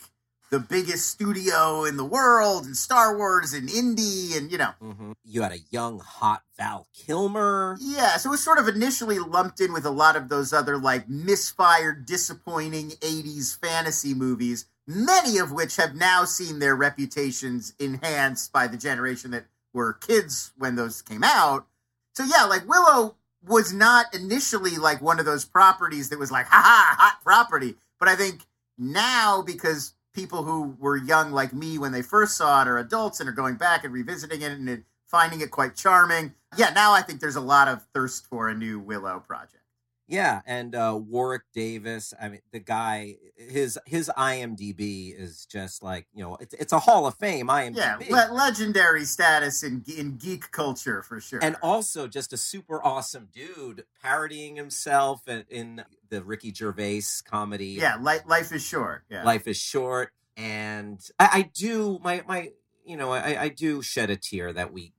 the 0.51 0.59
biggest 0.59 1.09
studio 1.09 1.83
in 1.86 1.97
the 1.97 2.06
world, 2.06 2.65
and 2.65 2.77
Star 2.77 3.18
Wars 3.18 3.53
and 3.53 3.68
Indie, 3.69 4.38
and 4.38 4.51
you 4.51 4.57
know, 4.57 4.71
hmm 4.80 5.12
You 5.24 5.42
had 5.42 5.51
a 5.51 5.59
young, 5.71 6.00
hot 6.00 6.44
Val 6.57 6.88
Kilmer. 6.94 7.77
yeah. 7.80 8.18
So 8.18 8.30
it 8.30 8.31
was 8.31 8.44
sort 8.44 8.59
of 8.59 8.68
initially 8.68 9.19
lumped 9.19 9.59
in 9.59 9.74
with 9.74 9.86
a 9.86 9.89
lot 9.92 10.15
of 10.15 10.30
those 10.30 10.53
other 10.53 10.77
like 10.77 11.09
misfired, 11.09 12.06
disappointing 12.06 12.92
'80s 13.01 13.59
fantasy 13.59 14.13
movies 14.13 14.65
many 14.88 15.39
of 15.39 15.51
which 15.51 15.77
have 15.77 15.96
now 15.96 16.24
seen 16.25 16.60
their 16.60 16.75
reputations 16.75 17.74
enhanced 17.79 18.53
by 18.53 18.67
the 18.67 18.77
generation 18.77 19.31
that 19.31 19.46
were 19.74 19.93
kids 19.93 20.51
when 20.60 20.75
those 20.75 21.01
came 21.01 21.24
out. 21.24 21.65
So 22.13 22.24
yeah, 22.24 22.43
like 22.43 22.67
Willow 22.69 23.15
was 23.43 23.74
not 23.74 24.13
initially 24.13 24.77
like 24.77 25.01
one 25.01 25.19
of 25.19 25.25
those 25.25 25.43
properties 25.43 26.10
that 26.10 26.19
was 26.19 26.31
like, 26.31 26.46
haha, 26.46 26.96
hot 27.01 27.17
property. 27.24 27.75
But 28.00 28.10
I 28.10 28.15
think 28.15 28.41
now 28.77 29.41
because 29.41 29.93
people 30.15 30.43
who 30.43 30.75
were 30.79 30.98
young 30.98 31.31
like 31.31 31.53
me 31.53 31.77
when 31.77 31.91
they 31.91 32.01
first 32.01 32.38
saw 32.38 32.62
it 32.62 32.67
are 32.67 32.77
adults 32.77 33.19
and 33.19 33.29
are 33.29 33.34
going 33.34 33.55
back 33.55 33.84
and 33.84 33.93
revisiting 33.93 34.41
it 34.41 34.51
and 34.53 34.84
finding 35.05 35.41
it 35.41 35.51
quite 35.51 35.75
charming. 35.75 36.34
Yeah, 36.57 36.72
now 36.72 36.93
I 36.93 37.01
think 37.01 37.19
there's 37.19 37.36
a 37.36 37.41
lot 37.41 37.67
of 37.67 37.86
thirst 37.93 38.25
for 38.27 38.48
a 38.48 38.55
new 38.55 38.79
Willow 38.79 39.19
project. 39.19 39.64
Yeah, 40.07 40.41
and 40.45 40.75
uh, 40.75 41.00
Warwick 41.01 41.41
Davis. 41.53 42.13
I 42.21 42.29
mean, 42.29 42.41
the 42.51 42.59
guy, 42.59 43.15
his 43.35 43.79
his 43.88 44.12
IMDb 44.15 45.19
is 45.19 45.45
just 45.45 45.81
like 45.81 46.07
you 46.13 46.24
know, 46.24 46.38
it's 46.39 46.53
it's 46.53 46.74
a 46.74 46.79
Hall 46.79 47.07
of 47.07 47.15
Fame 47.15 47.47
IMDb. 47.47 47.77
Yeah, 47.77 47.97
le- 48.09 48.33
legendary 48.33 49.05
status 49.05 49.63
in 49.63 49.83
in 49.97 50.17
geek 50.17 50.51
culture 50.51 51.01
for 51.01 51.19
sure. 51.19 51.39
and 51.41 51.55
also 51.63 52.07
just 52.07 52.33
a 52.33 52.38
super 52.38 52.83
awesome 52.85 53.29
dude 53.33 53.85
parodying 54.03 54.55
himself 54.55 55.27
in, 55.27 55.43
in 55.50 55.83
the 56.09 56.24
Ricky 56.24 56.53
Gervais 56.53 57.01
comedy. 57.25 57.77
yeah, 57.79 57.97
li- 58.00 58.19
life 58.27 58.51
is 58.51 58.63
short. 58.63 59.03
Yeah, 59.09 59.24
life 59.24 59.47
is 59.47 59.57
short, 59.57 60.12
and 60.38 61.00
I, 61.19 61.29
I 61.33 61.51
do 61.53 62.00
my 62.03 62.24
my 62.27 62.51
you 62.85 62.95
know 62.95 63.12
I, 63.12 63.41
I 63.43 63.50
do 63.50 63.81
shed 63.81 64.12
a 64.12 64.15
tear 64.15 64.53
that 64.53 64.71
we 64.71 64.93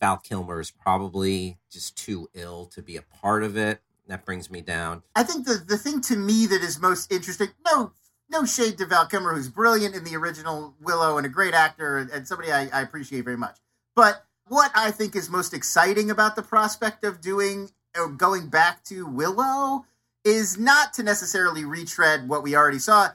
Val 0.00 0.18
Kilmer 0.18 0.60
is 0.60 0.70
probably 0.70 1.58
just 1.70 1.96
too 1.96 2.28
ill 2.34 2.66
to 2.66 2.82
be 2.82 2.96
a 2.96 3.02
part 3.02 3.42
of 3.42 3.56
it. 3.56 3.80
That 4.08 4.24
brings 4.24 4.50
me 4.50 4.60
down. 4.60 5.02
I 5.14 5.22
think 5.22 5.46
the 5.46 5.62
the 5.66 5.78
thing 5.78 6.00
to 6.02 6.16
me 6.16 6.46
that 6.46 6.62
is 6.62 6.80
most 6.80 7.12
interesting. 7.12 7.48
No, 7.64 7.92
no 8.30 8.44
shade 8.44 8.78
to 8.78 8.86
Val 8.86 9.06
Kilmer, 9.06 9.34
who's 9.34 9.48
brilliant 9.48 9.94
in 9.94 10.04
the 10.04 10.16
original 10.16 10.74
Willow 10.80 11.18
and 11.18 11.26
a 11.26 11.30
great 11.30 11.54
actor 11.54 11.98
and, 11.98 12.26
somebody 12.26 12.50
I, 12.50 12.68
I 12.72 12.80
appreciate 12.80 13.24
very 13.24 13.36
much. 13.36 13.58
But 13.94 14.24
what 14.48 14.72
I 14.74 14.90
think 14.90 15.14
is 15.14 15.30
most 15.30 15.54
exciting 15.54 16.10
about 16.10 16.34
the 16.36 16.42
prospect 16.42 17.04
of 17.04 17.20
doing 17.20 17.70
or 17.96 18.08
going 18.08 18.48
back 18.48 18.82
to 18.84 19.06
Willow 19.06 19.84
is 20.24 20.58
not 20.58 20.94
to 20.94 21.02
necessarily 21.02 21.64
retread 21.64 22.28
what 22.28 22.42
we 22.42 22.56
already 22.56 22.78
saw. 22.78 23.08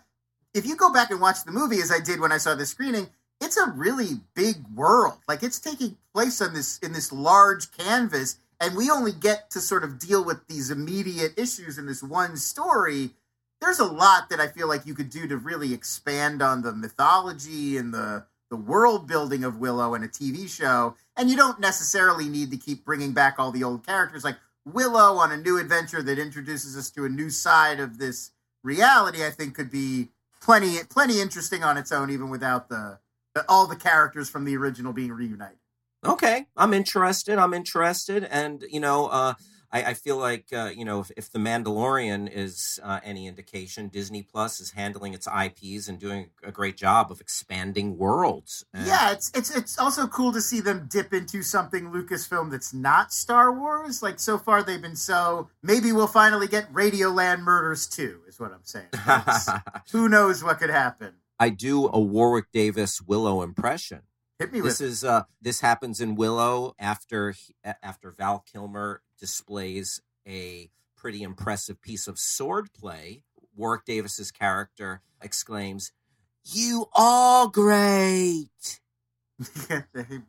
If 0.54 0.66
you 0.66 0.76
go 0.76 0.92
back 0.92 1.10
and 1.12 1.22
watch 1.22 1.44
the 1.46 1.52
movie, 1.52 1.80
as 1.80 1.92
I 1.92 2.00
did 2.00 2.20
when 2.20 2.32
I 2.32 2.38
saw 2.38 2.56
the 2.56 2.66
screening, 2.66 3.10
it's 3.42 3.58
a 3.58 3.70
really 3.70 4.22
big 4.34 4.56
world. 4.74 5.20
Like 5.28 5.44
it's 5.44 5.60
taking 5.60 5.98
place 6.14 6.42
on 6.42 6.54
this 6.54 6.80
in 6.80 6.94
this 6.94 7.12
large 7.12 7.72
canvas, 7.72 8.38
and 8.60 8.76
we 8.76 8.90
only 8.90 9.12
get 9.12 9.50
to 9.52 9.60
sort 9.60 9.84
of 9.84 10.00
deal 10.00 10.24
with 10.24 10.48
these 10.48 10.72
immediate 10.72 11.34
issues 11.38 11.78
in 11.78 11.86
this 11.86 12.02
one 12.02 12.38
story, 12.38 13.12
there's 13.62 13.80
a 13.80 13.86
lot 13.86 14.30
that 14.30 14.40
I 14.40 14.48
feel 14.48 14.68
like 14.68 14.86
you 14.86 14.94
could 14.94 15.10
do 15.10 15.28
to 15.28 15.38
really 15.38 15.74
expand 15.74 16.42
on 16.42 16.62
the 16.62 16.74
mythology 16.74 17.78
and 17.78 17.94
the 17.94 18.26
the 18.50 18.56
world 18.56 19.08
building 19.08 19.44
of 19.44 19.58
Willow 19.58 19.94
in 19.94 20.04
a 20.04 20.08
TV 20.08 20.50
show. 20.50 20.96
And 21.18 21.30
you 21.30 21.36
don't 21.36 21.60
necessarily 21.60 22.30
need 22.30 22.50
to 22.52 22.58
keep 22.58 22.86
bringing 22.86 23.12
back 23.12 23.36
all 23.38 23.52
the 23.52 23.64
old 23.64 23.86
characters. 23.86 24.24
Like 24.24 24.38
Willow 24.66 25.18
on 25.18 25.32
a 25.32 25.38
new 25.38 25.60
adventure 25.60 26.02
that 26.02 26.20
introduces 26.20 26.78
us 26.78 26.90
to 26.92 27.06
a 27.06 27.10
new 27.10 27.30
side 27.30 27.80
of 27.80 27.98
this 27.98 28.32
reality, 28.64 29.26
I 29.26 29.32
think 29.32 29.56
could 29.56 29.72
be 29.72 30.10
plenty 30.42 30.78
plenty 30.90 31.20
interesting 31.20 31.64
on 31.64 31.78
its 31.78 31.92
own, 31.92 32.10
even 32.10 32.30
without 32.30 32.70
the, 32.70 33.00
the 33.34 33.46
all 33.50 33.68
the 33.68 33.76
characters 33.76 34.30
from 34.30 34.46
the 34.46 34.56
original 34.56 34.94
being 34.94 35.12
reunited. 35.12 35.57
Okay, 36.06 36.46
I'm 36.56 36.74
interested. 36.74 37.38
I'm 37.40 37.54
interested, 37.54 38.24
and 38.24 38.64
you 38.70 38.80
know, 38.80 39.08
uh, 39.08 39.34
I, 39.72 39.84
I 39.84 39.94
feel 39.96 40.18
like 40.18 40.46
uh, 40.54 40.72
you 40.76 40.86
know 40.86 41.00
if, 41.00 41.12
if 41.18 41.32
the 41.32 41.40
Mandalorian 41.40 42.32
is 42.32 42.80
uh, 42.84 43.00
any 43.04 43.28
indication, 43.28 43.88
Disney 43.90 44.24
Plus 44.24 44.60
is 44.60 44.72
handling 44.72 45.14
its 45.14 45.28
IPs 45.28 45.88
and 45.88 46.00
doing 46.00 46.30
a 46.44 46.52
great 46.52 46.78
job 46.78 47.12
of 47.12 47.20
expanding 47.20 47.98
worlds. 47.98 48.64
And 48.74 48.88
Yeah, 48.88 49.12
it's 49.12 49.32
it's 49.34 49.56
it's 49.56 49.80
also 49.80 50.08
cool 50.08 50.32
to 50.34 50.42
see 50.42 50.62
them 50.62 50.88
dip 50.90 51.14
into 51.14 51.42
something 51.42 51.92
Lucasfilm 51.92 52.52
that's 52.52 52.74
not 52.74 53.12
Star 53.12 53.52
Wars. 53.52 54.02
Like 54.04 54.20
so 54.20 54.38
far, 54.38 54.64
they've 54.64 54.82
been 54.82 54.96
so. 54.96 55.50
Maybe 55.62 55.92
we'll 55.92 56.08
finally 56.08 56.48
get 56.48 56.72
Radioland 56.72 57.40
Murders 57.40 57.88
too. 57.88 58.22
Is 58.28 58.40
what 58.40 58.52
I'm 58.52 58.64
saying. 58.64 58.88
Who 59.92 60.08
knows 60.08 60.44
what 60.44 60.60
could 60.60 60.70
happen? 60.70 61.16
I 61.40 61.50
do 61.50 61.88
a 61.88 62.00
Warwick 62.00 62.52
Davis 62.52 63.02
Willow 63.02 63.42
impression. 63.42 64.02
Hit 64.40 64.54
me 64.54 64.62
This 64.62 64.80
with. 64.80 64.90
is 64.90 65.04
uh, 65.04 65.24
this 65.42 65.62
happens 65.62 66.00
in 66.00 66.16
Willow 66.16 66.76
after 66.78 67.34
after 67.82 68.12
Val 68.12 68.44
Kilmer 68.52 69.02
displays 69.20 70.02
a 70.28 70.70
pretty 70.96 71.24
impressive 71.24 71.82
piece 71.82 72.08
of 72.08 72.16
swordplay. 72.18 73.24
Warwick 73.56 73.86
Davis's 73.86 74.32
character 74.32 75.02
exclaims, 75.22 75.92
"You 76.46 76.86
are 76.94 77.48
great." 77.48 78.80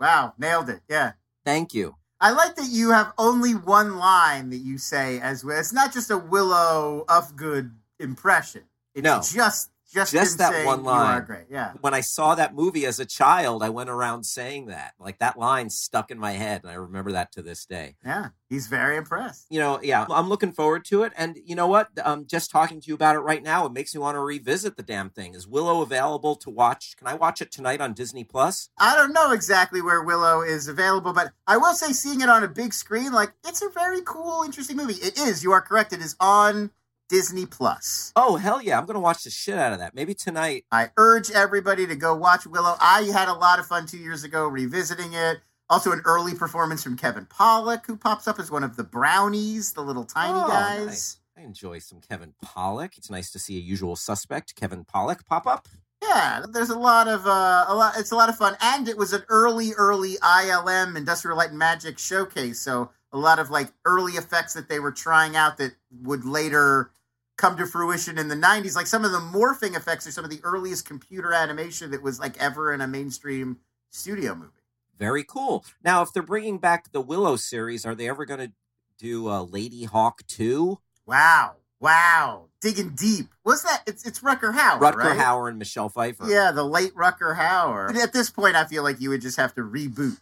wow, 0.01 0.33
nailed 0.39 0.71
it. 0.71 0.81
Yeah. 0.89 1.13
Thank 1.45 1.75
you. 1.75 1.97
I 2.21 2.31
like 2.33 2.57
that 2.57 2.69
you 2.69 2.91
have 2.91 3.13
only 3.17 3.53
one 3.55 3.97
line 3.97 4.51
that 4.51 4.57
you 4.59 4.77
say 4.79 5.21
as 5.21 5.45
well. 5.45 5.59
It's 5.59 5.73
not 5.73 5.93
just 5.93 6.11
a 6.11 6.19
Willow 6.19 7.05
Ufgood 7.09 7.73
impression. 8.01 8.65
It's 8.95 9.05
No. 9.05 9.21
just 9.23 9.71
just, 9.93 10.13
Just 10.13 10.39
that 10.39 10.67
one 10.67 10.85
line. 10.85 11.25
great. 11.25 11.47
Yeah. 11.51 11.73
When 11.81 11.95
I 11.95 12.01
saw 12.01 12.35
that 12.35 12.55
movie 12.55 12.85
as 12.85 13.01
a 13.01 13.07
child, 13.07 13.63
I 13.63 13.71
went 13.71 13.89
around 13.89 14.25
saying 14.25 14.67
that. 14.67 14.93
Like 14.99 15.19
that 15.19 15.39
line 15.39 15.71
stuck 15.71 16.11
in 16.11 16.19
my 16.19 16.33
head, 16.33 16.63
and 16.63 16.71
I 16.71 16.75
remember 16.75 17.13
that 17.13 17.33
to 17.33 17.43
this 17.43 17.65
day. 17.65 17.97
Yeah. 18.05 18.29
He's 18.51 18.67
very 18.67 18.97
impressed. 18.97 19.47
you 19.51 19.61
know, 19.61 19.79
yeah, 19.83 20.07
I'm 20.09 20.29
looking 20.29 20.53
forward 20.53 20.85
to 20.87 21.03
it. 21.03 21.13
And 21.17 21.37
you 21.45 21.55
know 21.55 21.67
what? 21.67 21.89
Um, 22.03 22.27
just 22.27 22.51
talking 22.51 22.81
to 22.81 22.89
you 22.89 22.95
about 22.95 23.15
it 23.15 23.21
right 23.21 23.43
now, 23.43 23.67
it 23.67 23.73
makes 23.73 23.95
me 23.95 24.01
want 24.01 24.15
to 24.17 24.21
revisit 24.21 24.77
the 24.77 24.83
damn 24.83 25.11
thing. 25.11 25.35
Is 25.35 25.47
Willow 25.47 25.83
available 25.83 26.35
to 26.37 26.51
watch? 26.51 26.97
Can 26.97 27.07
I 27.07 27.15
watch 27.15 27.43
it 27.43 27.51
tonight 27.53 27.81
on 27.83 27.93
Disney 27.93 28.25
Plus? 28.25 28.71
I 28.79 28.95
don't 28.95 29.13
know 29.13 29.33
exactly 29.33 29.83
where 29.83 30.03
Willow 30.03 30.41
is 30.43 30.67
available, 30.69 31.13
but 31.13 31.33
I 31.47 31.59
will 31.59 31.75
say 31.75 31.93
seeing 31.93 32.23
it 32.23 32.29
on 32.31 32.43
a 32.43 32.49
big 32.49 32.73
screen, 32.73 33.13
like 33.13 33.33
it's 33.47 33.61
a 33.63 33.69
very 33.69 34.01
cool, 34.05 34.43
interesting 34.45 34.77
movie. 34.77 34.95
It 34.95 35.19
is. 35.19 35.43
You 35.45 35.53
are 35.53 35.61
correct. 35.61 35.93
It 35.93 36.01
is 36.01 36.17
on 36.19 36.71
Disney 37.09 37.47
Plus. 37.47 38.13
Oh 38.17 38.37
hell 38.37 38.61
yeah! 38.63 38.79
I'm 38.79 38.87
gonna 38.87 39.01
watch 39.01 39.25
the 39.25 39.31
shit 39.31 39.57
out 39.57 39.73
of 39.73 39.79
that. 39.79 39.95
Maybe 39.95 40.15
tonight. 40.15 40.65
I 40.71 40.91
urge 40.97 41.31
everybody 41.31 41.87
to 41.87 41.97
go 41.97 42.15
watch 42.15 42.47
Willow. 42.47 42.77
I 42.81 43.03
had 43.13 43.29
a 43.29 43.35
lot 43.35 43.59
of 43.59 43.67
fun 43.67 43.87
two 43.87 43.99
years 43.99 44.25
ago 44.25 44.47
revisiting 44.47 45.13
it. 45.15 45.39
Also, 45.71 45.93
an 45.93 46.01
early 46.07 46.35
performance 46.35 46.83
from 46.83 46.97
Kevin 46.97 47.27
Pollak, 47.27 47.85
who 47.87 47.97
pops 47.97 48.27
up 48.27 48.39
as 48.39 48.51
one 48.51 48.65
of 48.65 48.77
the 48.77 48.85
brownies, 48.85 49.73
the 49.75 49.83
little 49.83 50.05
tiny 50.05 50.33
Oh, 50.39 50.49
guys. 50.49 50.87
nice. 50.87 51.17
I 51.37 51.43
enjoy 51.43 51.79
some 51.79 52.01
Kevin 52.01 52.33
Pollak. 52.45 52.97
It's 52.97 53.11
nice 53.11 53.31
to 53.33 53.39
see 53.39 53.57
a 53.57 53.61
usual 53.61 53.95
suspect, 53.95 54.55
Kevin 54.57 54.85
Pollak, 54.85 55.27
pop 55.27 55.47
up. 55.47 55.69
Yeah, 56.03 56.45
there's 56.49 56.71
a 56.71 56.79
lot 56.79 57.07
of 57.09 57.27
uh, 57.27 57.65
a 57.69 57.75
lot. 57.75 57.95
It's 57.99 58.13
a 58.13 58.17
lot 58.17 58.29
of 58.29 58.37
fun, 58.37 58.57
and 58.61 58.89
it 58.89 58.97
was 58.97 59.13
an 59.13 59.25
early, 59.29 59.73
early 59.77 60.15
ILM 60.23 60.97
Industrial 60.97 61.37
Light 61.37 61.51
and 61.51 61.59
Magic 61.59 61.99
showcase. 61.99 62.61
So 62.61 62.91
a 63.13 63.19
lot 63.19 63.39
of 63.39 63.51
like 63.51 63.73
early 63.85 64.13
effects 64.13 64.55
that 64.55 64.69
they 64.69 64.79
were 64.81 64.93
trying 64.93 65.37
out 65.37 65.59
that 65.59 65.73
would 66.03 66.25
later 66.25 66.91
come 67.39 67.57
to 67.57 67.65
fruition 67.67 68.19
in 68.19 68.29
the 68.29 68.35
90s. 68.35 68.77
Like 68.77 68.87
some 68.87 69.05
of 69.07 69.13
the 69.13 69.19
morphing 69.19 69.75
effects 69.75 70.07
are 70.07 70.11
some 70.11 70.25
of 70.25 70.31
the 70.31 70.41
earliest 70.45 70.85
computer 70.85 71.33
animation 71.33 71.91
that 71.93 72.03
was 72.03 72.21
like 72.21 72.37
ever 72.39 72.75
in 72.75 72.83
a 72.83 72.87
mainstream 72.87 73.59
studio 73.89 74.35
movie. 74.35 74.51
Very 74.99 75.25
cool. 75.25 75.65
Now, 75.83 76.03
if 76.03 76.13
they're 76.13 76.23
bringing 76.23 76.59
back 76.59 76.93
the 76.93 77.01
Willow 77.01 77.37
series, 77.37 77.87
are 77.87 77.95
they 77.95 78.09
ever 78.09 78.27
gonna 78.27 78.53
do 78.99 79.29
uh, 79.29 79.47
Ladyhawke 79.47 80.27
two? 80.27 80.81
Wow, 81.07 81.55
wow, 81.81 82.47
digging 82.61 82.91
deep. 82.97 83.29
What's 83.45 83.63
that? 83.63 83.85
It's 83.87 84.05
it's 84.05 84.19
Rutger 84.21 84.53
Hauer, 84.53 84.81
Rutger 84.81 84.97
right? 84.97 85.19
Hauer 85.19 85.49
and 85.49 85.59
Michelle 85.59 85.89
Pfeiffer. 85.89 86.29
Yeah, 86.29 86.51
the 86.51 86.65
late 86.65 86.93
Rutger 86.95 87.37
Hauer. 87.37 87.95
At 87.95 88.13
this 88.13 88.29
point, 88.29 88.57
I 88.57 88.65
feel 88.65 88.83
like 88.83 89.01
you 89.01 89.11
would 89.11 89.23
just 89.23 89.37
have 89.37 89.55
to 89.55 89.61
reboot 89.63 90.21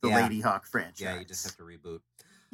the 0.00 0.08
Yeah. 0.08 0.26
Ladyhawke 0.26 0.64
franchise. 0.64 1.00
Yeah, 1.02 1.18
you 1.18 1.26
just 1.26 1.44
have 1.44 1.56
to 1.58 1.62
reboot. 1.62 2.00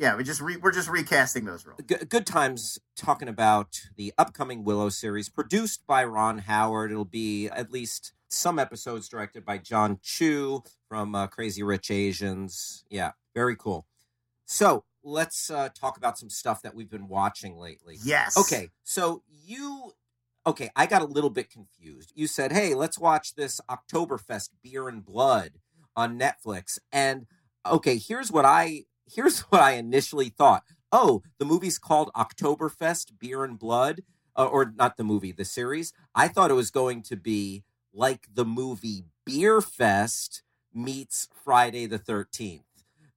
Yeah, 0.00 0.16
we 0.16 0.24
just 0.24 0.40
re- 0.40 0.56
we're 0.56 0.72
just 0.72 0.88
recasting 0.88 1.44
those 1.44 1.66
roles. 1.66 1.78
G- 1.86 2.06
good 2.08 2.24
times 2.24 2.78
talking 2.96 3.28
about 3.28 3.82
the 3.96 4.14
upcoming 4.16 4.64
Willow 4.64 4.88
series 4.88 5.28
produced 5.28 5.86
by 5.86 6.06
Ron 6.06 6.38
Howard. 6.38 6.90
It'll 6.90 7.04
be 7.04 7.48
at 7.48 7.70
least 7.70 8.14
some 8.30 8.58
episodes 8.58 9.10
directed 9.10 9.44
by 9.44 9.58
Jon 9.58 9.98
Chu 10.02 10.62
from 10.88 11.14
uh, 11.14 11.26
Crazy 11.26 11.62
Rich 11.62 11.90
Asians. 11.90 12.82
Yeah, 12.88 13.10
very 13.34 13.56
cool. 13.56 13.84
So 14.46 14.84
let's 15.04 15.50
uh, 15.50 15.68
talk 15.78 15.98
about 15.98 16.18
some 16.18 16.30
stuff 16.30 16.62
that 16.62 16.74
we've 16.74 16.90
been 16.90 17.06
watching 17.06 17.58
lately. 17.58 17.98
Yes. 18.02 18.38
Okay, 18.38 18.70
so 18.82 19.22
you. 19.28 19.92
Okay, 20.46 20.70
I 20.74 20.86
got 20.86 21.02
a 21.02 21.06
little 21.06 21.28
bit 21.28 21.50
confused. 21.50 22.10
You 22.14 22.26
said, 22.26 22.52
hey, 22.52 22.72
let's 22.72 22.98
watch 22.98 23.34
this 23.34 23.60
Oktoberfest 23.70 24.48
Beer 24.62 24.88
and 24.88 25.04
Blood 25.04 25.58
on 25.94 26.18
Netflix. 26.18 26.78
And 26.90 27.26
okay, 27.66 27.98
here's 27.98 28.32
what 28.32 28.46
I 28.46 28.84
here's 29.14 29.40
what 29.50 29.60
I 29.60 29.72
initially 29.72 30.28
thought. 30.28 30.64
Oh, 30.92 31.22
the 31.38 31.44
movie's 31.44 31.78
called 31.78 32.10
Oktoberfest 32.16 33.18
Beer 33.18 33.44
and 33.44 33.58
Blood, 33.58 34.02
uh, 34.36 34.46
or 34.46 34.72
not 34.76 34.96
the 34.96 35.04
movie, 35.04 35.32
the 35.32 35.44
series. 35.44 35.92
I 36.14 36.28
thought 36.28 36.50
it 36.50 36.54
was 36.54 36.70
going 36.70 37.02
to 37.04 37.16
be 37.16 37.64
like 37.92 38.26
the 38.32 38.44
movie 38.44 39.04
Beer 39.24 39.60
Fest 39.60 40.42
meets 40.74 41.28
Friday 41.44 41.86
the 41.86 41.98
Thirteenth. 41.98 42.64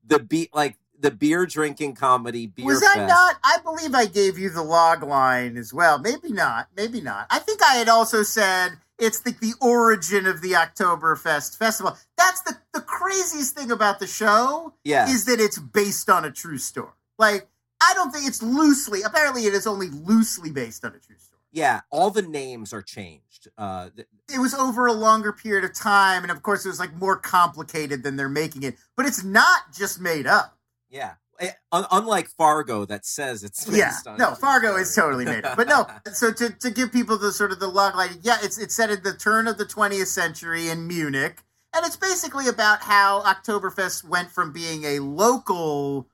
The 0.06 0.20
be 0.20 0.50
like 0.54 0.78
the 1.00 1.12
beer 1.12 1.46
drinking 1.46 1.96
comedy 1.96 2.48
Beer 2.48 2.66
Was 2.66 2.84
I 2.96 3.06
not? 3.06 3.36
I 3.44 3.58
believe 3.64 3.94
I 3.94 4.06
gave 4.06 4.38
you 4.38 4.50
the 4.50 4.64
log 4.64 5.04
line 5.04 5.58
as 5.58 5.74
well. 5.74 6.00
Maybe 6.00 6.32
not. 6.32 6.70
Maybe 6.76 7.02
not. 7.02 7.28
I 7.30 7.40
think 7.40 7.62
I 7.62 7.76
had 7.76 7.90
also 7.90 8.24
said 8.24 8.78
it's 9.00 9.20
the, 9.22 9.32
the 9.42 9.54
origin 9.62 10.26
of 10.28 10.42
the 10.42 10.52
Oktoberfest 10.54 11.58
festival. 11.58 11.98
That's 12.18 12.42
the, 12.44 12.58
the 12.74 12.82
craziest 12.82 13.56
thing 13.56 13.72
about 13.72 14.00
the 14.00 14.08
show 14.08 14.74
Yeah. 14.84 15.08
is 15.10 15.26
that 15.26 15.40
it's 15.40 15.58
based 15.60 16.10
on 16.10 16.26
a 16.26 16.32
true 16.32 16.58
story. 16.58 16.92
Like, 17.18 17.48
I 17.82 17.94
don't 17.96 18.12
think 18.12 18.28
it's 18.28 18.42
loosely, 18.42 19.02
apparently, 19.02 19.46
it 19.46 19.54
is 19.54 19.68
only 19.68 19.90
loosely 19.90 20.52
based 20.52 20.86
on 20.86 20.92
a 20.92 21.00
true 21.00 21.18
story. 21.18 21.40
Yeah, 21.52 21.82
all 21.92 22.10
the 22.10 22.22
names 22.24 22.74
are 22.74 22.82
changed. 22.82 23.48
Uh, 23.58 23.90
th- 23.96 24.08
It 24.34 24.40
was 24.40 24.54
over 24.56 24.88
a 24.88 24.94
longer 24.94 25.32
period 25.34 25.64
of 25.66 25.76
time, 25.76 26.24
and 26.24 26.32
of 26.32 26.42
course, 26.42 26.66
it 26.66 26.70
was 26.70 26.80
like 26.80 26.94
more 26.96 27.16
complicated 27.18 28.02
than 28.04 28.16
they're 28.16 28.30
making 28.30 28.64
it. 28.64 28.76
But 28.98 29.06
it's 29.06 29.24
not 29.24 29.72
just 29.72 30.00
made 30.02 30.26
up. 30.26 30.58
yeah, 30.90 31.14
Eh, 31.40 31.52
unlike 31.72 32.28
Fargo, 32.28 32.86
that 32.86 33.06
says 33.06 33.44
it's 33.44 33.68
Yeah, 33.68 33.94
no, 34.18 34.36
Fargo 34.36 34.75
is 34.75 34.94
totally 34.94 35.25
made 35.25 35.46
up. 35.46 35.58
But 35.58 35.68
no, 35.68 35.88
so 36.13 36.32
to, 36.32 36.50
to 36.50 36.70
give 36.70 36.92
people 36.92 37.18
the 37.18 37.32
sort 37.32 37.52
of 37.52 37.60
the 37.60 37.68
log 37.68 37.96
line, 37.96 38.20
yeah, 38.22 38.38
it's 38.42 38.58
it's 38.58 38.75
set 38.75 38.90
at 38.90 39.04
the 39.04 39.13
turn 39.13 39.48
of 39.48 39.58
the 39.58 39.66
20th 39.66 40.08
century 40.08 40.70
in 40.70 40.88
Munich, 40.88 41.42
and 41.74 41.86
it's 41.86 41.98
basically 41.98 42.48
about 42.48 42.82
how 42.82 43.22
Oktoberfest 43.24 44.08
went 44.08 44.30
from 44.30 44.54
being 44.54 44.84
a 44.84 45.00
local 45.00 46.08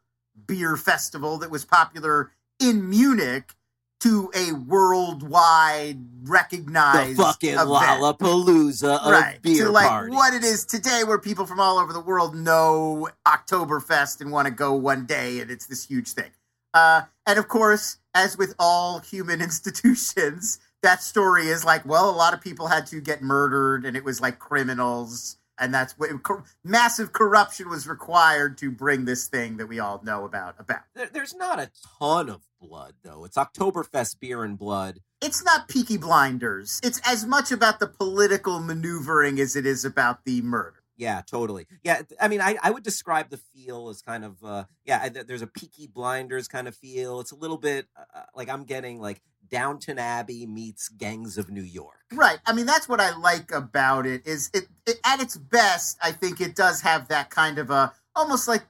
beer 0.47 0.77
festival 0.77 1.37
that 1.39 1.51
was 1.51 1.65
popular 1.65 2.31
in 2.59 2.89
Munich 2.89 3.55
to 3.99 4.31
a 4.33 4.53
worldwide 4.53 5.97
the 6.23 6.31
recognized 6.31 7.17
fucking 7.17 7.53
event. 7.53 7.69
Lollapalooza 7.69 8.99
of 8.99 9.11
right 9.11 9.41
beer 9.41 9.65
to 9.65 9.71
like 9.71 9.87
parties. 9.87 10.15
what 10.15 10.33
it 10.33 10.43
is 10.43 10.65
today 10.65 11.03
where 11.05 11.17
people 11.17 11.45
from 11.45 11.59
all 11.59 11.77
over 11.77 11.93
the 11.93 11.99
world 11.99 12.35
know 12.35 13.09
oktoberfest 13.27 14.21
and 14.21 14.31
want 14.31 14.47
to 14.47 14.53
go 14.53 14.73
one 14.73 15.05
day 15.05 15.39
and 15.39 15.49
it's 15.49 15.65
this 15.65 15.85
huge 15.85 16.09
thing 16.09 16.31
uh, 16.73 17.01
and 17.25 17.39
of 17.39 17.47
course 17.47 17.97
as 18.13 18.37
with 18.37 18.53
all 18.59 18.99
human 18.99 19.41
institutions 19.41 20.59
that 20.83 21.01
story 21.01 21.47
is 21.47 21.65
like 21.65 21.85
well 21.85 22.09
a 22.09 22.15
lot 22.15 22.33
of 22.33 22.41
people 22.41 22.67
had 22.67 22.85
to 22.85 23.01
get 23.01 23.21
murdered 23.21 23.85
and 23.85 23.95
it 23.97 24.03
was 24.03 24.21
like 24.21 24.39
criminals 24.39 25.37
and 25.59 25.73
that's 25.73 25.93
what 25.97 26.09
cor- 26.23 26.43
massive 26.63 27.11
corruption 27.13 27.69
was 27.69 27.87
required 27.87 28.57
to 28.59 28.71
bring 28.71 29.05
this 29.05 29.27
thing 29.27 29.57
that 29.57 29.67
we 29.67 29.79
all 29.79 30.01
know 30.03 30.25
about 30.25 30.55
about 30.59 30.81
There- 30.95 31.09
there's 31.11 31.35
not 31.35 31.59
a 31.59 31.69
ton 31.99 32.29
of 32.29 32.41
blood 32.61 32.93
though. 33.03 33.25
It's 33.25 33.37
Oktoberfest 33.37 34.19
beer 34.19 34.43
and 34.43 34.57
blood. 34.57 34.99
it's 35.21 35.43
not 35.43 35.67
Peaky 35.67 35.97
Blinders. 35.97 36.79
It's 36.83 37.01
as 37.05 37.25
much 37.25 37.51
about 37.51 37.79
the 37.79 37.87
political 37.87 38.59
maneuvering 38.59 39.39
as 39.39 39.55
it 39.55 39.65
is 39.65 39.83
about 39.85 40.23
the 40.25 40.41
murder. 40.41 40.75
Yeah, 40.97 41.21
totally. 41.25 41.65
Yeah, 41.81 42.01
I 42.19 42.27
mean, 42.27 42.41
I, 42.41 42.57
I 42.61 42.71
would 42.71 42.83
describe 42.83 43.29
the 43.29 43.37
feel 43.37 43.87
as 43.87 44.01
kind 44.01 44.25
of 44.25 44.43
uh, 44.43 44.65
yeah. 44.83 44.99
I, 45.03 45.07
there's 45.09 45.41
a 45.41 45.47
Peaky 45.47 45.87
Blinders 45.87 46.49
kind 46.49 46.67
of 46.67 46.75
feel. 46.75 47.21
It's 47.21 47.31
a 47.31 47.37
little 47.37 47.57
bit 47.57 47.87
uh, 47.97 48.03
uh, 48.19 48.23
like 48.35 48.49
I'm 48.49 48.65
getting 48.65 48.99
like 48.99 49.21
Downton 49.49 49.99
Abbey 49.99 50.45
meets 50.45 50.89
Gangs 50.89 51.37
of 51.37 51.49
New 51.49 51.63
York. 51.63 51.99
Right. 52.11 52.39
I 52.45 52.53
mean, 52.53 52.65
that's 52.65 52.89
what 52.89 52.99
I 52.99 53.15
like 53.17 53.51
about 53.51 54.05
it. 54.05 54.25
Is 54.25 54.49
it, 54.53 54.67
it 54.85 54.99
at 55.05 55.21
its 55.21 55.37
best? 55.37 55.97
I 56.01 56.11
think 56.11 56.41
it 56.41 56.55
does 56.55 56.81
have 56.81 57.07
that 57.09 57.29
kind 57.29 57.57
of 57.57 57.69
a 57.69 57.93
almost 58.15 58.47
like. 58.47 58.63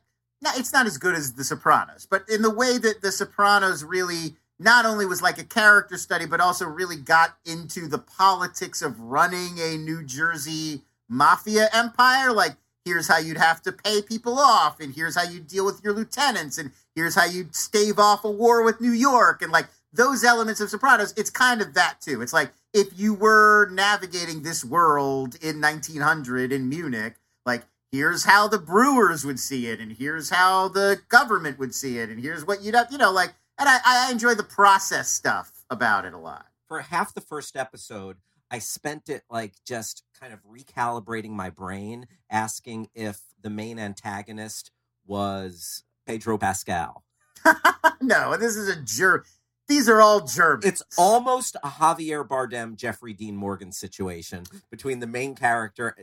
It's 0.55 0.71
not 0.71 0.85
as 0.85 0.97
good 0.97 1.15
as 1.15 1.33
The 1.33 1.43
Sopranos, 1.43 2.07
but 2.09 2.23
in 2.29 2.41
the 2.41 2.53
way 2.53 2.77
that 2.77 3.01
The 3.01 3.11
Sopranos 3.11 3.83
really 3.83 4.35
not 4.59 4.85
only 4.85 5.05
was 5.05 5.21
like 5.21 5.37
a 5.37 5.43
character 5.43 5.97
study, 5.97 6.25
but 6.25 6.41
also 6.41 6.65
really 6.65 6.97
got 6.97 7.37
into 7.45 7.87
the 7.87 7.97
politics 7.97 8.81
of 8.81 8.99
running 8.99 9.57
a 9.59 9.77
New 9.77 10.03
Jersey 10.03 10.81
mafia 11.07 11.69
empire. 11.73 12.31
Like, 12.31 12.55
here's 12.85 13.07
how 13.07 13.17
you'd 13.17 13.37
have 13.37 13.61
to 13.63 13.71
pay 13.71 14.01
people 14.01 14.37
off, 14.37 14.79
and 14.79 14.93
here's 14.93 15.15
how 15.15 15.23
you 15.23 15.39
deal 15.39 15.65
with 15.65 15.81
your 15.83 15.93
lieutenants, 15.93 16.57
and 16.57 16.71
here's 16.93 17.15
how 17.15 17.25
you'd 17.25 17.55
stave 17.55 17.97
off 17.99 18.25
a 18.25 18.31
war 18.31 18.63
with 18.63 18.81
New 18.81 18.91
York, 18.91 19.41
and 19.41 19.51
like 19.51 19.67
those 19.91 20.23
elements 20.23 20.61
of 20.61 20.69
Sopranos. 20.69 21.13
It's 21.17 21.29
kind 21.29 21.61
of 21.61 21.73
that 21.73 22.01
too. 22.01 22.21
It's 22.21 22.33
like 22.33 22.51
if 22.73 22.97
you 22.97 23.13
were 23.13 23.69
navigating 23.71 24.43
this 24.43 24.63
world 24.63 25.35
in 25.41 25.59
1900 25.59 26.51
in 26.51 26.69
Munich, 26.69 27.15
like 27.45 27.63
here's 27.91 28.25
how 28.25 28.47
the 28.47 28.59
brewers 28.59 29.25
would 29.25 29.39
see 29.39 29.67
it, 29.67 29.79
and 29.79 29.93
here's 29.93 30.29
how 30.29 30.67
the 30.67 30.99
government 31.09 31.59
would 31.59 31.73
see 31.73 31.97
it, 31.97 32.09
and 32.09 32.19
here's 32.19 32.45
what 32.45 32.61
you'd 32.61 32.75
have, 32.75 32.91
you 32.91 32.97
know, 32.97 33.11
like. 33.11 33.33
And 33.57 33.67
I, 33.67 33.79
I 33.85 34.11
enjoy 34.11 34.35
the 34.35 34.43
process 34.43 35.09
stuff 35.09 35.65
about 35.69 36.05
it 36.05 36.13
a 36.13 36.17
lot. 36.17 36.45
For 36.69 36.79
half 36.79 37.13
the 37.13 37.19
first 37.19 37.57
episode, 37.57 38.15
I 38.49 38.59
spent 38.59 39.09
it 39.09 39.23
like 39.29 39.55
just 39.65 40.03
kind 40.19 40.33
of 40.33 40.39
recalibrating 40.43 41.31
my 41.31 41.49
brain, 41.49 42.07
asking 42.29 42.89
if 42.95 43.19
the 43.41 43.49
main 43.49 43.77
antagonist 43.77 44.71
was 45.05 45.83
Pedro 46.05 46.37
Pascal. 46.37 47.03
no, 48.01 48.37
this 48.37 48.55
is 48.55 48.69
a 48.69 48.81
Ger. 48.81 49.23
These 49.69 49.87
are 49.87 50.01
all 50.01 50.21
Germans. 50.21 50.65
It's 50.65 50.83
almost 50.97 51.55
a 51.63 51.67
Javier 51.69 52.27
Bardem, 52.27 52.75
Jeffrey 52.75 53.13
Dean 53.13 53.35
Morgan 53.35 53.71
situation 53.71 54.43
between 54.71 54.99
the 54.99 55.05
main 55.05 55.35
character. 55.35 55.95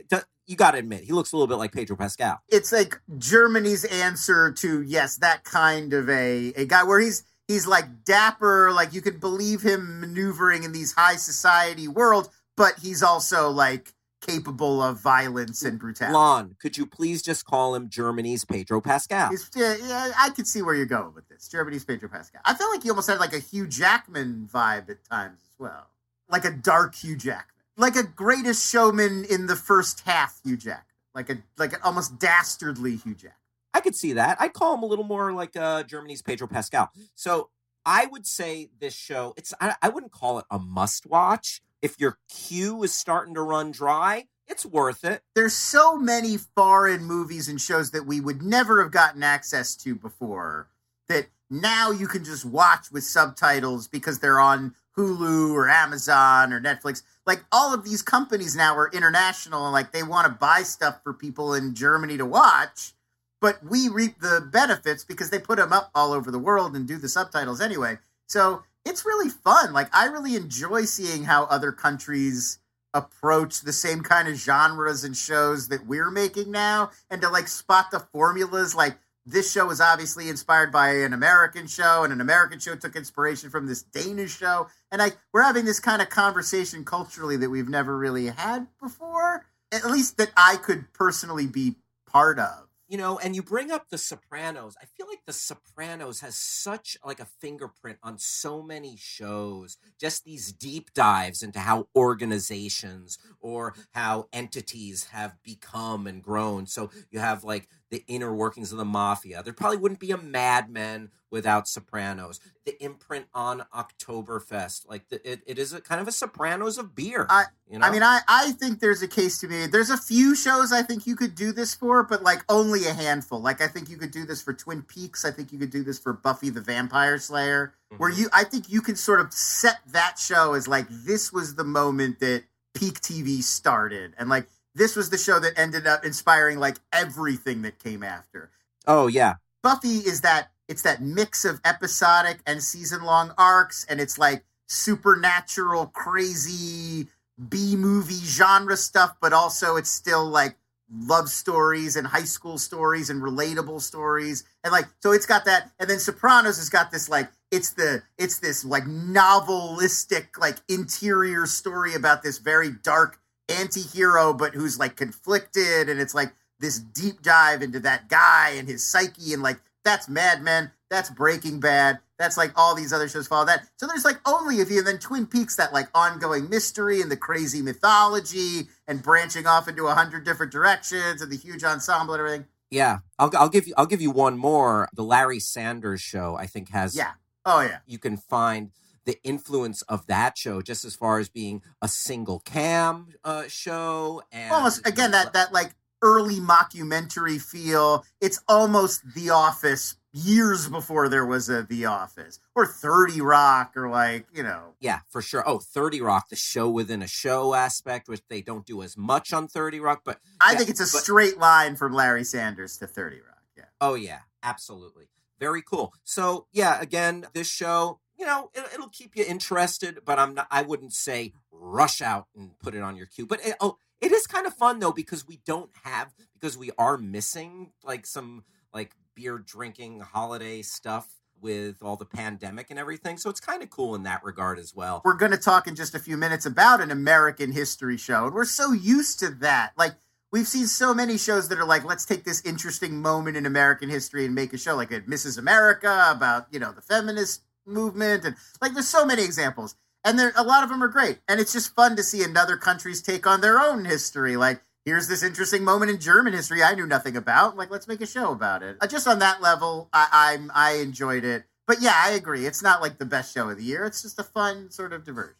You 0.45 0.55
got 0.55 0.71
to 0.71 0.77
admit, 0.77 1.03
he 1.03 1.11
looks 1.11 1.33
a 1.33 1.35
little 1.35 1.47
bit 1.47 1.57
like 1.57 1.73
Pedro 1.73 1.97
Pascal. 1.97 2.39
It's 2.47 2.71
like 2.71 3.01
Germany's 3.17 3.83
answer 3.83 4.53
to 4.53 4.81
yes, 4.81 5.17
that 5.17 5.43
kind 5.43 5.91
of 5.91 6.09
a 6.09 6.53
a 6.55 6.65
guy 6.65 6.85
where 6.85 7.01
he's 7.01 7.25
he's 7.49 7.67
like 7.67 8.05
dapper, 8.05 8.71
like 8.71 8.93
you 8.93 9.01
could 9.01 9.19
believe 9.19 9.61
him 9.61 9.99
maneuvering 9.99 10.63
in 10.63 10.71
these 10.71 10.93
high 10.93 11.17
society 11.17 11.89
worlds, 11.89 12.29
but 12.55 12.79
he's 12.79 13.03
also 13.03 13.49
like 13.49 13.93
capable 14.21 14.81
of 14.81 14.99
violence 14.99 15.63
and 15.63 15.79
brutality. 15.79 16.13
Lon, 16.13 16.55
could 16.59 16.77
you 16.77 16.85
please 16.85 17.21
just 17.21 17.45
call 17.45 17.75
him 17.75 17.89
Germany's 17.89 18.45
Pedro 18.45 18.81
Pascal? 18.81 19.31
yeah, 19.55 19.75
yeah, 19.81 20.11
I 20.17 20.29
could 20.29 20.47
see 20.47 20.61
where 20.61 20.75
you're 20.75 20.85
going 20.85 21.13
with 21.13 21.27
this. 21.29 21.47
Germany's 21.47 21.85
Pedro 21.85 22.09
Pascal. 22.09 22.41
I 22.45 22.53
felt 22.53 22.71
like 22.73 22.83
he 22.83 22.89
almost 22.89 23.09
had 23.09 23.19
like 23.19 23.33
a 23.33 23.39
Hugh 23.39 23.67
Jackman 23.67 24.49
vibe 24.51 24.89
at 24.89 25.03
times 25.09 25.39
as 25.41 25.59
well, 25.59 25.87
like 26.29 26.45
a 26.45 26.51
dark 26.51 26.95
Hugh 26.95 27.17
Jackman, 27.17 27.63
like 27.77 27.95
a 27.95 28.03
Greatest 28.03 28.69
Showman 28.71 29.25
in 29.25 29.47
the 29.47 29.55
first 29.55 30.01
half 30.01 30.39
Hugh 30.43 30.57
Jackman, 30.57 30.83
like 31.13 31.29
a 31.29 31.37
like 31.57 31.73
an 31.73 31.79
almost 31.83 32.19
dastardly 32.19 32.95
Hugh 32.95 33.15
Jackman. 33.15 33.33
I 33.73 33.81
could 33.81 33.95
see 33.95 34.13
that. 34.13 34.37
I'd 34.39 34.53
call 34.53 34.73
him 34.73 34.81
a 34.81 34.87
little 34.87 35.05
more 35.05 35.33
like 35.33 35.55
uh, 35.55 35.83
Germany's 35.83 36.21
Pedro 36.23 36.47
Pascal. 36.47 36.89
So 37.13 37.49
I 37.85 38.07
would 38.07 38.25
say 38.25 38.69
this 38.79 38.95
show. 38.95 39.33
It's 39.37 39.53
I, 39.61 39.75
I 39.81 39.89
wouldn't 39.89 40.11
call 40.11 40.39
it 40.39 40.45
a 40.49 40.57
must 40.57 41.05
watch 41.05 41.61
if 41.81 41.99
your 41.99 42.17
queue 42.29 42.83
is 42.83 42.93
starting 42.93 43.33
to 43.35 43.41
run 43.41 43.71
dry, 43.71 44.25
it's 44.47 44.65
worth 44.65 45.03
it. 45.03 45.21
There's 45.35 45.53
so 45.53 45.97
many 45.97 46.37
foreign 46.37 47.03
movies 47.03 47.47
and 47.47 47.59
shows 47.59 47.91
that 47.91 48.05
we 48.05 48.21
would 48.21 48.41
never 48.41 48.81
have 48.81 48.91
gotten 48.91 49.23
access 49.23 49.75
to 49.77 49.95
before 49.95 50.69
that 51.09 51.27
now 51.49 51.91
you 51.91 52.07
can 52.07 52.23
just 52.23 52.45
watch 52.45 52.91
with 52.91 53.03
subtitles 53.03 53.87
because 53.87 54.19
they're 54.19 54.39
on 54.39 54.73
Hulu 54.97 55.53
or 55.53 55.69
Amazon 55.69 56.51
or 56.51 56.59
Netflix. 56.59 57.03
Like 57.25 57.43
all 57.51 57.73
of 57.73 57.83
these 57.83 58.01
companies 58.01 58.55
now 58.55 58.75
are 58.75 58.89
international 58.91 59.65
and 59.65 59.73
like 59.73 59.91
they 59.91 60.03
want 60.03 60.27
to 60.27 60.33
buy 60.33 60.63
stuff 60.63 61.01
for 61.03 61.13
people 61.13 61.53
in 61.53 61.75
Germany 61.75 62.17
to 62.17 62.25
watch, 62.25 62.93
but 63.39 63.63
we 63.63 63.89
reap 63.89 64.19
the 64.19 64.47
benefits 64.51 65.03
because 65.03 65.29
they 65.29 65.39
put 65.39 65.57
them 65.57 65.71
up 65.71 65.91
all 65.93 66.13
over 66.13 66.31
the 66.31 66.39
world 66.39 66.75
and 66.75 66.87
do 66.87 66.97
the 66.97 67.09
subtitles 67.09 67.61
anyway. 67.61 67.97
So 68.27 68.63
it's 68.87 69.05
really 69.05 69.29
fun. 69.29 69.73
Like 69.73 69.93
I 69.95 70.05
really 70.05 70.35
enjoy 70.35 70.85
seeing 70.85 71.25
how 71.25 71.43
other 71.45 71.71
countries 71.71 72.59
approach 72.93 73.61
the 73.61 73.73
same 73.73 74.01
kind 74.01 74.27
of 74.27 74.35
genres 74.35 75.03
and 75.03 75.15
shows 75.15 75.67
that 75.67 75.85
we're 75.85 76.09
making 76.09 76.51
now 76.51 76.89
and 77.09 77.21
to 77.21 77.29
like 77.29 77.47
spot 77.47 77.91
the 77.91 77.99
formulas 77.99 78.73
like 78.73 78.97
this 79.27 79.51
show 79.51 79.65
was 79.65 79.81
obviously 79.81 80.29
inspired 80.29 80.71
by 80.71 80.89
an 80.89 81.11
American 81.11 81.67
show, 81.67 82.05
and 82.05 82.13
an 82.13 82.21
American 82.21 82.59
show 82.59 82.75
took 82.75 82.95
inspiration 82.95 83.49
from 83.49 83.67
this 83.67 83.81
Danish 83.83 84.37
show. 84.37 84.67
And 84.89 84.99
like 84.99 85.17
we're 85.33 85.43
having 85.43 85.65
this 85.65 85.81
kind 85.81 86.01
of 86.01 86.09
conversation 86.09 86.85
culturally 86.85 87.35
that 87.35 87.49
we've 87.49 87.67
never 87.67 87.97
really 87.97 88.27
had 88.27 88.67
before, 88.81 89.45
at 89.73 89.83
least 89.83 90.17
that 90.17 90.31
I 90.37 90.55
could 90.55 90.93
personally 90.93 91.45
be 91.45 91.75
part 92.09 92.39
of 92.39 92.66
you 92.87 92.97
know 92.97 93.17
and 93.19 93.35
you 93.35 93.43
bring 93.43 93.71
up 93.71 93.89
the 93.89 93.97
sopranos 93.97 94.75
i 94.81 94.85
feel 94.85 95.07
like 95.07 95.21
the 95.25 95.33
sopranos 95.33 96.19
has 96.21 96.35
such 96.35 96.97
like 97.05 97.19
a 97.19 97.27
fingerprint 97.39 97.97
on 98.03 98.17
so 98.17 98.61
many 98.61 98.95
shows 98.97 99.77
just 99.99 100.23
these 100.25 100.51
deep 100.51 100.93
dives 100.93 101.43
into 101.43 101.59
how 101.59 101.87
organizations 101.95 103.17
or 103.39 103.73
how 103.91 104.27
entities 104.33 105.05
have 105.11 105.35
become 105.43 106.07
and 106.07 106.23
grown. 106.23 106.65
So 106.65 106.89
you 107.11 107.19
have 107.19 107.43
like 107.43 107.67
the 107.89 108.03
inner 108.07 108.33
workings 108.33 108.71
of 108.71 108.77
the 108.77 108.85
mafia. 108.85 109.41
There 109.43 109.53
probably 109.53 109.77
wouldn't 109.77 109.99
be 109.99 110.11
a 110.11 110.17
mad 110.17 110.69
men 110.69 111.09
without 111.29 111.67
sopranos. 111.67 112.39
The 112.65 112.81
imprint 112.83 113.27
on 113.33 113.65
oktoberfest 113.73 114.87
like 114.87 115.09
the, 115.09 115.29
it, 115.29 115.41
it 115.45 115.59
is 115.59 115.73
a 115.73 115.81
kind 115.81 115.99
of 116.01 116.07
a 116.07 116.11
sopranos 116.11 116.77
of 116.77 116.95
beer 116.95 117.25
I, 117.29 117.45
you 117.69 117.79
know? 117.79 117.85
I 117.85 117.91
mean 117.91 118.03
I, 118.03 118.19
I 118.27 118.51
think 118.53 118.79
there's 118.79 119.01
a 119.01 119.07
case 119.07 119.37
to 119.39 119.47
be 119.47 119.67
there's 119.67 119.89
a 119.89 119.97
few 119.97 120.35
shows 120.35 120.71
i 120.71 120.81
think 120.81 121.05
you 121.05 121.15
could 121.15 121.35
do 121.35 121.51
this 121.51 121.73
for 121.73 122.03
but 122.03 122.23
like 122.23 122.43
only 122.49 122.85
a 122.87 122.93
handful. 122.93 123.41
Like 123.41 123.61
i 123.61 123.67
think 123.67 123.89
you 123.89 123.97
could 123.97 124.11
do 124.11 124.25
this 124.25 124.41
for 124.41 124.53
twin 124.53 124.81
peaks. 124.81 125.25
I 125.25 125.31
think 125.31 125.51
you 125.51 125.59
could 125.59 125.71
do 125.71 125.83
this 125.83 125.99
for 125.99 126.13
buffy 126.13 126.49
the 126.49 126.61
vampire 126.61 127.17
slayer 127.17 127.73
mm-hmm. 127.91 128.01
where 128.01 128.11
you 128.11 128.29
i 128.33 128.43
think 128.43 128.69
you 128.69 128.81
can 128.81 128.95
sort 128.95 129.19
of 129.19 129.33
set 129.33 129.79
that 129.87 130.17
show 130.17 130.53
as 130.53 130.67
like 130.67 130.87
this 130.89 131.33
was 131.33 131.55
the 131.55 131.63
moment 131.63 132.19
that 132.19 132.43
peak 132.77 133.01
tv 133.01 133.41
started. 133.41 134.13
And 134.17 134.29
like 134.29 134.47
this 134.77 134.95
was 134.95 135.09
the 135.09 135.17
show 135.17 135.39
that 135.39 135.57
ended 135.57 135.87
up 135.87 136.05
inspiring 136.05 136.59
like 136.59 136.77
everything 136.93 137.63
that 137.63 137.79
came 137.79 138.03
after. 138.03 138.49
Oh 138.85 139.07
yeah. 139.07 139.35
Buffy 139.63 139.97
is 139.97 140.21
that 140.21 140.51
it's 140.67 140.83
that 140.83 141.01
mix 141.01 141.45
of 141.45 141.59
episodic 141.65 142.39
and 142.45 142.61
season 142.61 143.03
long 143.03 143.33
arcs 143.37 143.85
and 143.89 143.99
it's 143.99 144.17
like 144.17 144.43
supernatural 144.67 145.87
crazy 145.87 147.07
b 147.49 147.75
movie 147.75 148.13
genre 148.13 148.75
stuff 148.75 149.15
but 149.21 149.31
also 149.31 149.77
it's 149.77 149.91
still 149.91 150.25
like 150.25 150.57
love 150.91 151.29
stories 151.29 151.95
and 151.95 152.07
high 152.07 152.23
school 152.23 152.57
stories 152.57 153.09
and 153.09 153.21
relatable 153.21 153.81
stories. 153.81 154.43
And 154.63 154.71
like 154.71 154.85
so 155.01 155.11
it's 155.11 155.25
got 155.25 155.45
that 155.45 155.71
and 155.79 155.89
then 155.89 155.99
sopranos 155.99 156.57
has 156.57 156.69
got 156.69 156.91
this 156.91 157.09
like 157.09 157.29
it's 157.51 157.71
the 157.71 158.03
it's 158.17 158.39
this 158.39 158.63
like 158.63 158.83
novelistic 158.83 160.37
like 160.39 160.57
interior 160.69 161.45
story 161.45 161.93
about 161.93 162.23
this 162.23 162.37
very 162.37 162.71
dark 162.71 163.19
anti-hero 163.49 164.33
but 164.33 164.53
who's 164.53 164.77
like 164.77 164.95
conflicted 164.95 165.89
and 165.89 165.99
it's 165.99 166.15
like 166.15 166.33
this 166.59 166.79
deep 166.79 167.21
dive 167.21 167.61
into 167.61 167.79
that 167.79 168.09
guy 168.09 168.51
and 168.57 168.67
his 168.67 168.83
psyche 168.83 169.33
and 169.33 169.43
like 169.43 169.59
that's 169.87 170.09
Mad 170.09 170.43
Men. 170.43 170.71
That's 170.89 171.09
Breaking 171.09 171.61
Bad. 171.61 171.99
That's 172.19 172.35
like 172.35 172.51
all 172.57 172.75
these 172.75 172.91
other 172.91 173.07
shows 173.07 173.25
follow 173.25 173.45
that. 173.45 173.67
So 173.77 173.87
there's 173.87 174.03
like 174.03 174.19
only 174.27 174.59
a 174.59 174.65
few, 174.65 174.79
and 174.79 174.87
then 174.87 174.99
Twin 174.99 175.25
Peaks, 175.25 175.55
that 175.55 175.71
like 175.71 175.87
ongoing 175.93 176.49
mystery 176.49 177.01
and 177.01 177.09
the 177.09 177.15
crazy 177.15 177.61
mythology 177.61 178.67
and 178.87 179.01
branching 179.01 179.47
off 179.47 179.69
into 179.69 179.87
a 179.87 179.93
hundred 179.93 180.25
different 180.25 180.51
directions 180.51 181.21
and 181.21 181.31
the 181.31 181.37
huge 181.37 181.63
ensemble 181.63 182.15
and 182.15 182.19
everything. 182.21 182.45
Yeah, 182.69 182.99
I'll, 183.17 183.31
I'll 183.37 183.49
give 183.49 183.65
you 183.65 183.73
I'll 183.77 183.85
give 183.85 184.01
you 184.01 184.11
one 184.11 184.37
more. 184.37 184.89
The 184.93 185.03
Larry 185.03 185.39
Sanders 185.39 186.01
Show, 186.01 186.35
I 186.37 186.47
think, 186.47 186.69
has 186.71 186.95
yeah. 186.95 187.11
Oh 187.45 187.61
yeah. 187.61 187.77
You 187.85 187.97
can 187.97 188.17
find 188.17 188.71
the 189.07 189.17
influence 189.23 189.81
of 189.83 190.05
that 190.05 190.37
show 190.37 190.61
just 190.61 190.85
as 190.85 190.95
far 190.95 191.17
as 191.17 191.29
being 191.29 191.63
a 191.81 191.87
single 191.87 192.39
cam 192.41 193.07
uh, 193.23 193.47
show 193.47 194.21
and 194.31 194.51
almost 194.53 194.85
again 194.85 195.09
that 195.11 195.33
that 195.33 195.51
like 195.51 195.73
early 196.01 196.35
mockumentary 196.35 197.41
feel. 197.41 198.05
It's 198.21 198.41
almost 198.47 199.01
The 199.15 199.29
Office 199.29 199.95
years 200.13 200.67
before 200.67 201.09
there 201.09 201.25
was 201.25 201.49
a 201.49 201.63
The 201.63 201.85
Office 201.85 202.39
or 202.55 202.65
30 202.65 203.21
Rock 203.21 203.73
or 203.75 203.89
like, 203.89 204.27
you 204.33 204.43
know. 204.43 204.73
Yeah, 204.79 204.99
for 205.09 205.21
sure. 205.21 205.43
Oh, 205.47 205.59
30 205.59 206.01
Rock, 206.01 206.29
the 206.29 206.35
show 206.35 206.69
within 206.69 207.01
a 207.01 207.07
show 207.07 207.53
aspect, 207.53 208.07
which 208.07 208.21
they 208.29 208.41
don't 208.41 208.65
do 208.65 208.81
as 208.81 208.97
much 208.97 209.33
on 209.33 209.47
30 209.47 209.79
Rock, 209.79 210.01
but 210.05 210.19
I 210.39 210.51
yeah, 210.51 210.57
think 210.57 210.69
it's 210.69 210.79
a 210.79 210.83
but, 210.83 211.03
straight 211.03 211.37
line 211.37 211.75
from 211.75 211.93
Larry 211.93 212.23
Sanders 212.23 212.77
to 212.77 212.87
30 212.87 213.17
Rock. 213.17 213.43
Yeah. 213.55 213.65
Oh, 213.81 213.95
yeah, 213.95 214.19
absolutely. 214.43 215.05
Very 215.39 215.61
cool. 215.61 215.93
So, 216.03 216.47
yeah, 216.51 216.81
again, 216.81 217.25
this 217.33 217.47
show, 217.47 217.99
you 218.17 218.25
know, 218.25 218.49
it, 218.53 218.79
will 218.79 218.89
keep 218.89 219.15
you 219.15 219.23
interested, 219.27 219.99
but 220.05 220.19
I'm 220.19 220.33
not, 220.33 220.47
I 220.49 220.63
wouldn't 220.63 220.93
say 220.93 221.33
rush 221.51 222.01
out 222.01 222.27
and 222.35 222.57
put 222.59 222.75
it 222.75 222.81
on 222.81 222.95
your 222.95 223.05
queue. 223.05 223.25
But 223.25 223.45
it, 223.45 223.55
oh, 223.59 223.77
It 224.01 224.11
is 224.11 224.27
kind 224.27 224.45
of 224.45 224.53
fun 224.53 224.79
though 224.79 224.91
because 224.91 225.27
we 225.27 225.39
don't 225.45 225.71
have 225.83 226.13
because 226.33 226.57
we 226.57 226.71
are 226.77 226.97
missing 226.97 227.71
like 227.83 228.05
some 228.05 228.43
like 228.73 228.93
beer 229.15 229.37
drinking 229.37 230.01
holiday 230.01 230.61
stuff 230.61 231.07
with 231.41 231.77
all 231.81 231.95
the 231.95 232.05
pandemic 232.05 232.69
and 232.69 232.79
everything. 232.79 233.17
So 233.17 233.29
it's 233.29 233.39
kind 233.39 233.61
of 233.61 233.69
cool 233.69 233.95
in 233.95 234.03
that 234.03 234.23
regard 234.23 234.59
as 234.59 234.73
well. 234.75 235.01
We're 235.05 235.13
going 235.13 235.31
to 235.31 235.37
talk 235.37 235.67
in 235.67 235.75
just 235.75 235.95
a 235.95 235.99
few 235.99 236.17
minutes 236.17 236.45
about 236.45 236.81
an 236.81 236.91
American 236.91 237.51
history 237.51 237.97
show. 237.97 238.25
And 238.25 238.33
we're 238.33 238.45
so 238.45 238.71
used 238.71 239.19
to 239.19 239.29
that. 239.35 239.73
Like, 239.77 239.93
we've 240.31 240.47
seen 240.47 240.67
so 240.67 240.93
many 240.93 241.17
shows 241.17 241.49
that 241.49 241.59
are 241.59 241.65
like, 241.65 241.83
let's 241.83 242.05
take 242.05 242.23
this 242.23 242.41
interesting 242.41 243.01
moment 243.01 243.37
in 243.37 243.45
American 243.45 243.89
history 243.89 244.25
and 244.25 244.33
make 244.33 244.53
a 244.53 244.57
show 244.57 244.75
like 244.75 244.91
uh, 244.91 244.97
a 244.97 245.01
Mrs. 245.01 245.37
America 245.37 246.07
about, 246.09 246.47
you 246.51 246.59
know, 246.59 246.71
the 246.71 246.81
feminist 246.81 247.43
movement. 247.67 248.25
And 248.25 248.35
like, 248.61 248.73
there's 248.73 248.87
so 248.87 249.05
many 249.05 249.23
examples. 249.23 249.75
And 250.03 250.17
there, 250.17 250.31
a 250.35 250.43
lot 250.43 250.63
of 250.63 250.69
them 250.69 250.81
are 250.83 250.87
great. 250.87 251.19
And 251.27 251.39
it's 251.39 251.53
just 251.53 251.75
fun 251.75 251.95
to 251.97 252.03
see 252.03 252.23
another 252.23 252.57
country's 252.57 253.01
take 253.01 253.27
on 253.27 253.41
their 253.41 253.59
own 253.59 253.85
history. 253.85 254.37
Like, 254.37 254.61
here's 254.85 255.07
this 255.07 255.21
interesting 255.21 255.63
moment 255.63 255.91
in 255.91 255.99
German 255.99 256.33
history 256.33 256.63
I 256.63 256.75
knew 256.75 256.87
nothing 256.87 257.17
about. 257.17 257.57
Like, 257.57 257.69
let's 257.69 257.87
make 257.87 258.01
a 258.01 258.05
show 258.05 258.31
about 258.31 258.63
it. 258.63 258.77
Uh, 258.79 258.87
just 258.87 259.07
on 259.07 259.19
that 259.19 259.41
level, 259.41 259.89
I, 259.91 260.37
I 260.53 260.71
I 260.71 260.77
enjoyed 260.77 261.25
it. 261.25 261.43
But 261.67 261.81
yeah, 261.81 261.93
I 261.95 262.11
agree. 262.11 262.45
It's 262.45 262.63
not 262.63 262.81
like 262.81 262.97
the 262.97 263.05
best 263.05 263.33
show 263.33 263.49
of 263.49 263.57
the 263.57 263.63
year. 263.63 263.83
It's 263.83 264.01
just 264.01 264.17
a 264.17 264.23
fun 264.23 264.71
sort 264.71 264.93
of 264.93 265.03
diversion. 265.03 265.35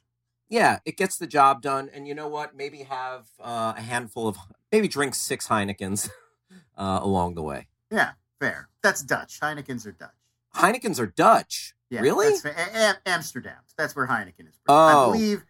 Yeah, 0.49 0.79
it 0.85 0.97
gets 0.97 1.17
the 1.17 1.27
job 1.27 1.61
done. 1.61 1.89
And 1.93 2.07
you 2.07 2.13
know 2.13 2.27
what? 2.27 2.55
Maybe 2.55 2.79
have 2.79 3.27
uh, 3.39 3.73
a 3.77 3.81
handful 3.81 4.27
of, 4.27 4.37
maybe 4.71 4.87
drink 4.87 5.15
six 5.15 5.47
Heinekens 5.47 6.09
uh, 6.77 6.99
along 7.01 7.35
the 7.35 7.43
way. 7.43 7.67
Yeah, 7.89 8.11
fair. 8.39 8.67
That's 8.83 9.01
Dutch. 9.01 9.39
Heinekens 9.39 9.85
are 9.85 9.91
Dutch. 9.91 10.11
Heinekens 10.55 10.99
are 10.99 11.07
Dutch. 11.07 11.73
Yeah, 11.89 12.01
really? 12.01 12.29
That's. 12.31 12.45
A- 12.45 12.77
A- 13.07 13.09
Amsterdam. 13.09 13.57
That's 13.77 13.95
where 13.95 14.07
Heineken 14.07 14.47
is. 14.49 14.59
Oh. 14.67 15.09
I 15.09 15.13
believe 15.13 15.45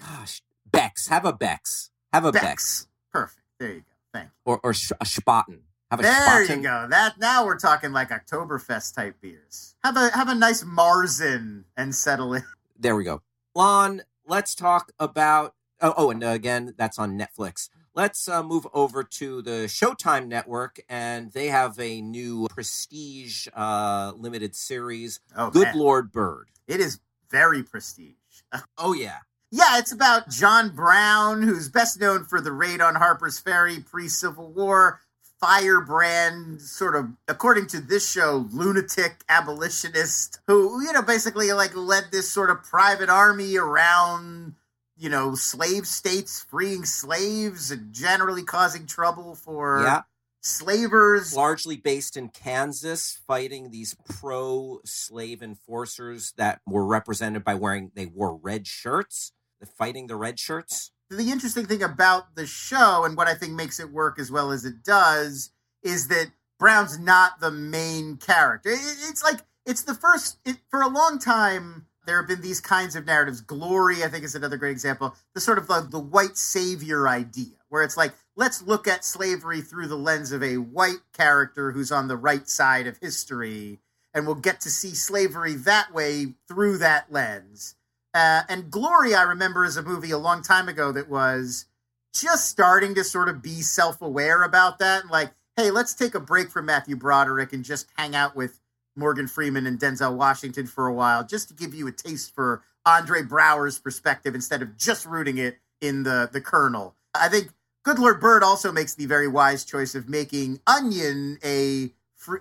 Gosh, 0.00 0.42
Beck's. 0.70 1.08
Have 1.08 1.24
a 1.24 1.32
Beck's. 1.32 1.90
Have 2.12 2.24
a 2.24 2.32
Bex. 2.32 2.44
Beck's. 2.44 2.88
Perfect. 3.12 3.46
There 3.58 3.68
you 3.72 3.80
go. 3.80 3.84
Thank 4.14 4.26
you. 4.26 4.30
Or, 4.44 4.60
or 4.62 4.74
sh- 4.74 4.92
a 5.00 5.04
Spaten. 5.04 5.58
Have 5.90 6.00
a 6.00 6.02
There 6.02 6.12
Spaten. 6.46 6.56
you 6.56 6.62
go. 6.62 6.86
That 6.88 7.18
now 7.18 7.44
we're 7.44 7.58
talking 7.58 7.92
like 7.92 8.08
Oktoberfest 8.10 8.94
type 8.94 9.20
beers. 9.20 9.74
Have 9.84 9.96
a 9.96 10.10
have 10.10 10.28
a 10.28 10.34
nice 10.34 10.64
Marzen 10.64 11.64
and 11.76 11.94
settle 11.94 12.32
in. 12.34 12.42
There 12.78 12.96
we 12.96 13.04
go. 13.04 13.20
Lon, 13.54 14.02
let's 14.26 14.54
talk 14.54 14.92
about. 14.98 15.54
Oh, 15.80 15.92
oh 15.96 16.10
and 16.10 16.24
uh, 16.24 16.28
again, 16.28 16.74
that's 16.78 16.98
on 16.98 17.18
Netflix. 17.18 17.68
Let's 17.94 18.26
uh, 18.26 18.42
move 18.42 18.66
over 18.72 19.02
to 19.04 19.42
the 19.42 19.66
Showtime 19.68 20.26
network, 20.26 20.80
and 20.88 21.30
they 21.32 21.48
have 21.48 21.78
a 21.78 22.00
new 22.00 22.48
prestige 22.48 23.48
uh, 23.54 24.12
limited 24.16 24.56
series, 24.56 25.20
Oh, 25.36 25.50
Good 25.50 25.68
man. 25.68 25.78
Lord 25.78 26.12
Bird. 26.12 26.48
It 26.66 26.80
is 26.80 27.00
very 27.30 27.62
prestige. 27.62 28.14
Oh 28.78 28.92
yeah, 28.94 29.18
Yeah, 29.50 29.78
it's 29.78 29.92
about 29.92 30.30
John 30.30 30.70
Brown, 30.74 31.42
who's 31.42 31.68
best 31.68 32.00
known 32.00 32.24
for 32.24 32.40
the 32.40 32.52
raid 32.52 32.80
on 32.80 32.94
Harper's 32.94 33.38
Ferry 33.38 33.80
pre 33.80 34.08
Civil 34.08 34.50
War, 34.52 35.00
firebrand, 35.40 36.60
sort 36.62 36.94
of, 36.96 37.10
according 37.28 37.66
to 37.68 37.80
this 37.80 38.10
show, 38.10 38.46
lunatic 38.52 39.22
abolitionist 39.28 40.38
who, 40.46 40.82
you 40.84 40.92
know, 40.92 41.02
basically 41.02 41.52
like 41.52 41.74
led 41.76 42.04
this 42.10 42.30
sort 42.30 42.48
of 42.50 42.62
private 42.62 43.08
army 43.10 43.56
around, 43.56 44.54
you 44.96 45.08
know, 45.08 45.34
slave 45.34 45.86
states, 45.86 46.44
freeing 46.48 46.84
slaves 46.84 47.70
and 47.70 47.92
generally 47.92 48.42
causing 48.42 48.86
trouble 48.86 49.34
for 49.34 49.82
yeah. 49.82 50.02
slavers. 50.40 51.34
Largely 51.34 51.76
based 51.76 52.16
in 52.16 52.28
Kansas, 52.28 53.20
fighting 53.26 53.70
these 53.70 53.96
pro-slave 54.08 55.42
enforcers 55.42 56.32
that 56.36 56.60
were 56.66 56.84
represented 56.84 57.44
by 57.44 57.54
wearing 57.54 57.90
they 57.94 58.06
wore 58.06 58.36
red 58.36 58.66
shirts, 58.66 59.32
the 59.60 59.66
fighting 59.66 60.06
the 60.06 60.16
red 60.16 60.38
shirts. 60.38 60.92
the 61.10 61.30
interesting 61.30 61.66
thing 61.66 61.82
about 61.82 62.34
the 62.34 62.46
show 62.46 63.04
and 63.04 63.16
what 63.16 63.28
I 63.28 63.34
think 63.34 63.52
makes 63.52 63.78
it 63.80 63.92
work 63.92 64.18
as 64.18 64.30
well 64.30 64.50
as 64.50 64.64
it 64.64 64.82
does 64.82 65.52
is 65.82 66.08
that 66.08 66.30
Brown's 66.58 66.98
not 66.98 67.40
the 67.40 67.50
main 67.50 68.16
character. 68.16 68.70
It's 68.70 69.22
like 69.22 69.40
it's 69.66 69.82
the 69.82 69.94
first 69.94 70.38
it, 70.44 70.58
for 70.70 70.80
a 70.80 70.88
long 70.88 71.18
time. 71.18 71.86
There 72.04 72.16
have 72.16 72.28
been 72.28 72.40
these 72.40 72.60
kinds 72.60 72.96
of 72.96 73.06
narratives. 73.06 73.40
Glory, 73.40 74.02
I 74.02 74.08
think, 74.08 74.24
is 74.24 74.34
another 74.34 74.56
great 74.56 74.72
example. 74.72 75.14
The 75.34 75.40
sort 75.40 75.58
of 75.58 75.68
like 75.68 75.90
the 75.90 76.00
white 76.00 76.36
savior 76.36 77.08
idea, 77.08 77.56
where 77.68 77.82
it's 77.82 77.96
like 77.96 78.12
let's 78.36 78.62
look 78.62 78.88
at 78.88 79.04
slavery 79.04 79.60
through 79.60 79.86
the 79.88 79.96
lens 79.96 80.32
of 80.32 80.42
a 80.42 80.56
white 80.56 81.02
character 81.12 81.72
who's 81.72 81.92
on 81.92 82.08
the 82.08 82.16
right 82.16 82.48
side 82.48 82.86
of 82.86 82.98
history, 82.98 83.78
and 84.12 84.26
we'll 84.26 84.34
get 84.34 84.60
to 84.62 84.70
see 84.70 84.94
slavery 84.94 85.54
that 85.54 85.92
way 85.92 86.34
through 86.48 86.78
that 86.78 87.12
lens. 87.12 87.76
Uh, 88.14 88.42
and 88.48 88.70
Glory, 88.70 89.14
I 89.14 89.22
remember, 89.22 89.64
is 89.64 89.76
a 89.76 89.82
movie 89.82 90.10
a 90.10 90.18
long 90.18 90.42
time 90.42 90.68
ago 90.68 90.92
that 90.92 91.08
was 91.08 91.66
just 92.12 92.48
starting 92.48 92.94
to 92.94 93.04
sort 93.04 93.28
of 93.28 93.42
be 93.42 93.62
self 93.62 94.02
aware 94.02 94.42
about 94.42 94.78
that. 94.78 95.02
And 95.02 95.10
like, 95.10 95.32
hey, 95.56 95.70
let's 95.70 95.94
take 95.94 96.14
a 96.14 96.20
break 96.20 96.50
from 96.50 96.66
Matthew 96.66 96.96
Broderick 96.96 97.52
and 97.52 97.64
just 97.64 97.86
hang 97.96 98.14
out 98.14 98.36
with 98.36 98.60
Morgan 98.96 99.26
Freeman 99.26 99.66
and 99.66 99.78
Denzel 99.78 100.16
Washington 100.16 100.66
for 100.66 100.86
a 100.86 100.94
while, 100.94 101.24
just 101.24 101.48
to 101.48 101.54
give 101.54 101.74
you 101.74 101.86
a 101.86 101.92
taste 101.92 102.34
for 102.34 102.62
Andre 102.84 103.22
Braugher's 103.22 103.78
perspective 103.78 104.34
instead 104.34 104.62
of 104.62 104.76
just 104.76 105.06
rooting 105.06 105.38
it 105.38 105.58
in 105.80 106.02
the, 106.02 106.28
the 106.32 106.40
Colonel. 106.40 106.94
I 107.14 107.28
think 107.28 107.52
Good 107.84 107.98
Lord 107.98 108.20
Bird 108.20 108.42
also 108.42 108.70
makes 108.70 108.94
the 108.94 109.06
very 109.06 109.28
wise 109.28 109.64
choice 109.64 109.94
of 109.94 110.08
making 110.08 110.60
Onion 110.66 111.38
a, 111.44 111.92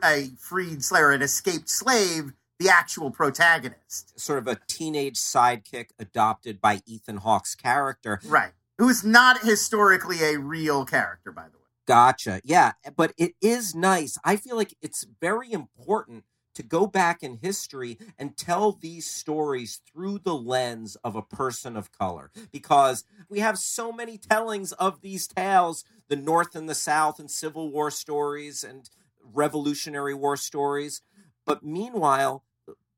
a 0.03 0.29
freed 0.37 0.83
slave 0.83 1.03
or 1.03 1.11
an 1.11 1.21
escaped 1.21 1.69
slave 1.69 2.33
the 2.61 2.69
actual 2.69 3.09
protagonist. 3.09 4.19
Sort 4.19 4.37
of 4.37 4.47
a 4.47 4.59
teenage 4.67 5.17
sidekick 5.17 5.87
adopted 5.97 6.61
by 6.61 6.81
Ethan 6.85 7.17
Hawke's 7.17 7.55
character. 7.55 8.19
Right. 8.23 8.51
Who's 8.77 9.03
not 9.03 9.41
historically 9.41 10.23
a 10.23 10.37
real 10.37 10.85
character, 10.85 11.31
by 11.31 11.43
the 11.43 11.57
way. 11.57 11.63
Gotcha. 11.87 12.39
Yeah, 12.43 12.73
but 12.95 13.13
it 13.17 13.33
is 13.41 13.73
nice. 13.73 14.17
I 14.23 14.35
feel 14.35 14.55
like 14.55 14.75
it's 14.81 15.07
very 15.19 15.51
important 15.51 16.23
to 16.55 16.63
go 16.63 16.87
back 16.87 17.23
in 17.23 17.39
history 17.41 17.97
and 18.17 18.37
tell 18.37 18.71
these 18.73 19.09
stories 19.09 19.81
through 19.91 20.19
the 20.19 20.35
lens 20.35 20.97
of 21.03 21.15
a 21.15 21.21
person 21.21 21.77
of 21.77 21.91
color 21.91 22.31
because 22.51 23.03
we 23.29 23.39
have 23.39 23.57
so 23.57 23.91
many 23.91 24.17
tellings 24.17 24.71
of 24.73 25.01
these 25.01 25.27
tales 25.27 25.83
the 26.11 26.15
North 26.17 26.55
and 26.55 26.67
the 26.67 26.75
South 26.75 27.19
and 27.19 27.31
Civil 27.31 27.71
War 27.71 27.89
stories 27.89 28.65
and 28.65 28.89
Revolutionary 29.23 30.13
War 30.13 30.35
stories. 30.35 31.01
But 31.45 31.63
meanwhile, 31.63 32.43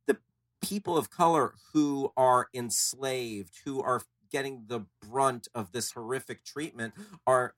the 0.07 0.17
people 0.61 0.97
of 0.97 1.11
color 1.11 1.53
who 1.73 2.11
are 2.17 2.47
enslaved, 2.55 3.59
who 3.65 3.83
are 3.83 4.01
getting 4.31 4.63
the 4.65 4.87
brunt 4.99 5.47
of 5.53 5.73
this 5.73 5.91
horrific 5.91 6.43
treatment, 6.43 6.95
are 7.27 7.53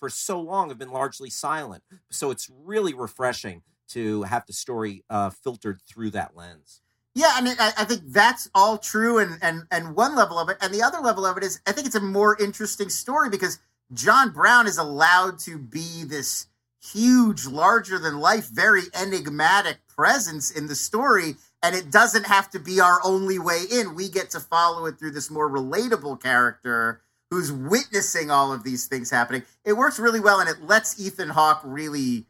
for 0.00 0.08
so 0.08 0.40
long 0.40 0.68
have 0.68 0.78
been 0.78 0.90
largely 0.90 1.30
silent. 1.30 1.84
So 2.10 2.32
it's 2.32 2.50
really 2.50 2.92
refreshing 2.92 3.62
to 3.88 4.22
have 4.24 4.46
the 4.46 4.52
story 4.52 5.04
uh, 5.10 5.30
filtered 5.30 5.80
through 5.88 6.10
that 6.10 6.36
lens. 6.36 6.82
Yeah, 7.14 7.32
I 7.34 7.40
mean, 7.40 7.56
I, 7.58 7.72
I 7.78 7.84
think 7.84 8.02
that's 8.06 8.48
all 8.54 8.78
true, 8.78 9.18
and 9.18 9.38
and 9.42 9.64
and 9.70 9.96
one 9.96 10.14
level 10.14 10.38
of 10.38 10.48
it, 10.48 10.56
and 10.60 10.72
the 10.72 10.82
other 10.82 11.00
level 11.00 11.26
of 11.26 11.36
it 11.36 11.42
is, 11.42 11.60
I 11.66 11.72
think 11.72 11.86
it's 11.86 11.96
a 11.96 12.00
more 12.00 12.40
interesting 12.40 12.88
story 12.88 13.28
because 13.28 13.58
John 13.92 14.30
Brown 14.30 14.66
is 14.66 14.78
allowed 14.78 15.38
to 15.40 15.58
be 15.58 16.04
this 16.04 16.46
huge, 16.80 17.46
larger 17.46 17.98
than 17.98 18.20
life, 18.20 18.48
very 18.48 18.82
enigmatic 18.94 19.78
presence 19.88 20.50
in 20.50 20.68
the 20.68 20.74
story, 20.74 21.36
and 21.62 21.74
it 21.74 21.90
doesn't 21.90 22.26
have 22.26 22.50
to 22.50 22.60
be 22.60 22.80
our 22.80 23.00
only 23.04 23.38
way 23.38 23.64
in. 23.70 23.94
We 23.94 24.08
get 24.08 24.30
to 24.30 24.40
follow 24.40 24.86
it 24.86 24.98
through 24.98 25.12
this 25.12 25.30
more 25.30 25.50
relatable 25.50 26.22
character 26.22 27.00
who's 27.30 27.52
witnessing 27.52 28.30
all 28.30 28.52
of 28.52 28.62
these 28.62 28.86
things 28.86 29.10
happening. 29.10 29.42
It 29.64 29.74
works 29.74 29.98
really 29.98 30.20
well, 30.20 30.40
and 30.40 30.48
it 30.48 30.62
lets 30.62 31.00
Ethan 31.00 31.30
Hawke 31.30 31.60
really 31.64 32.26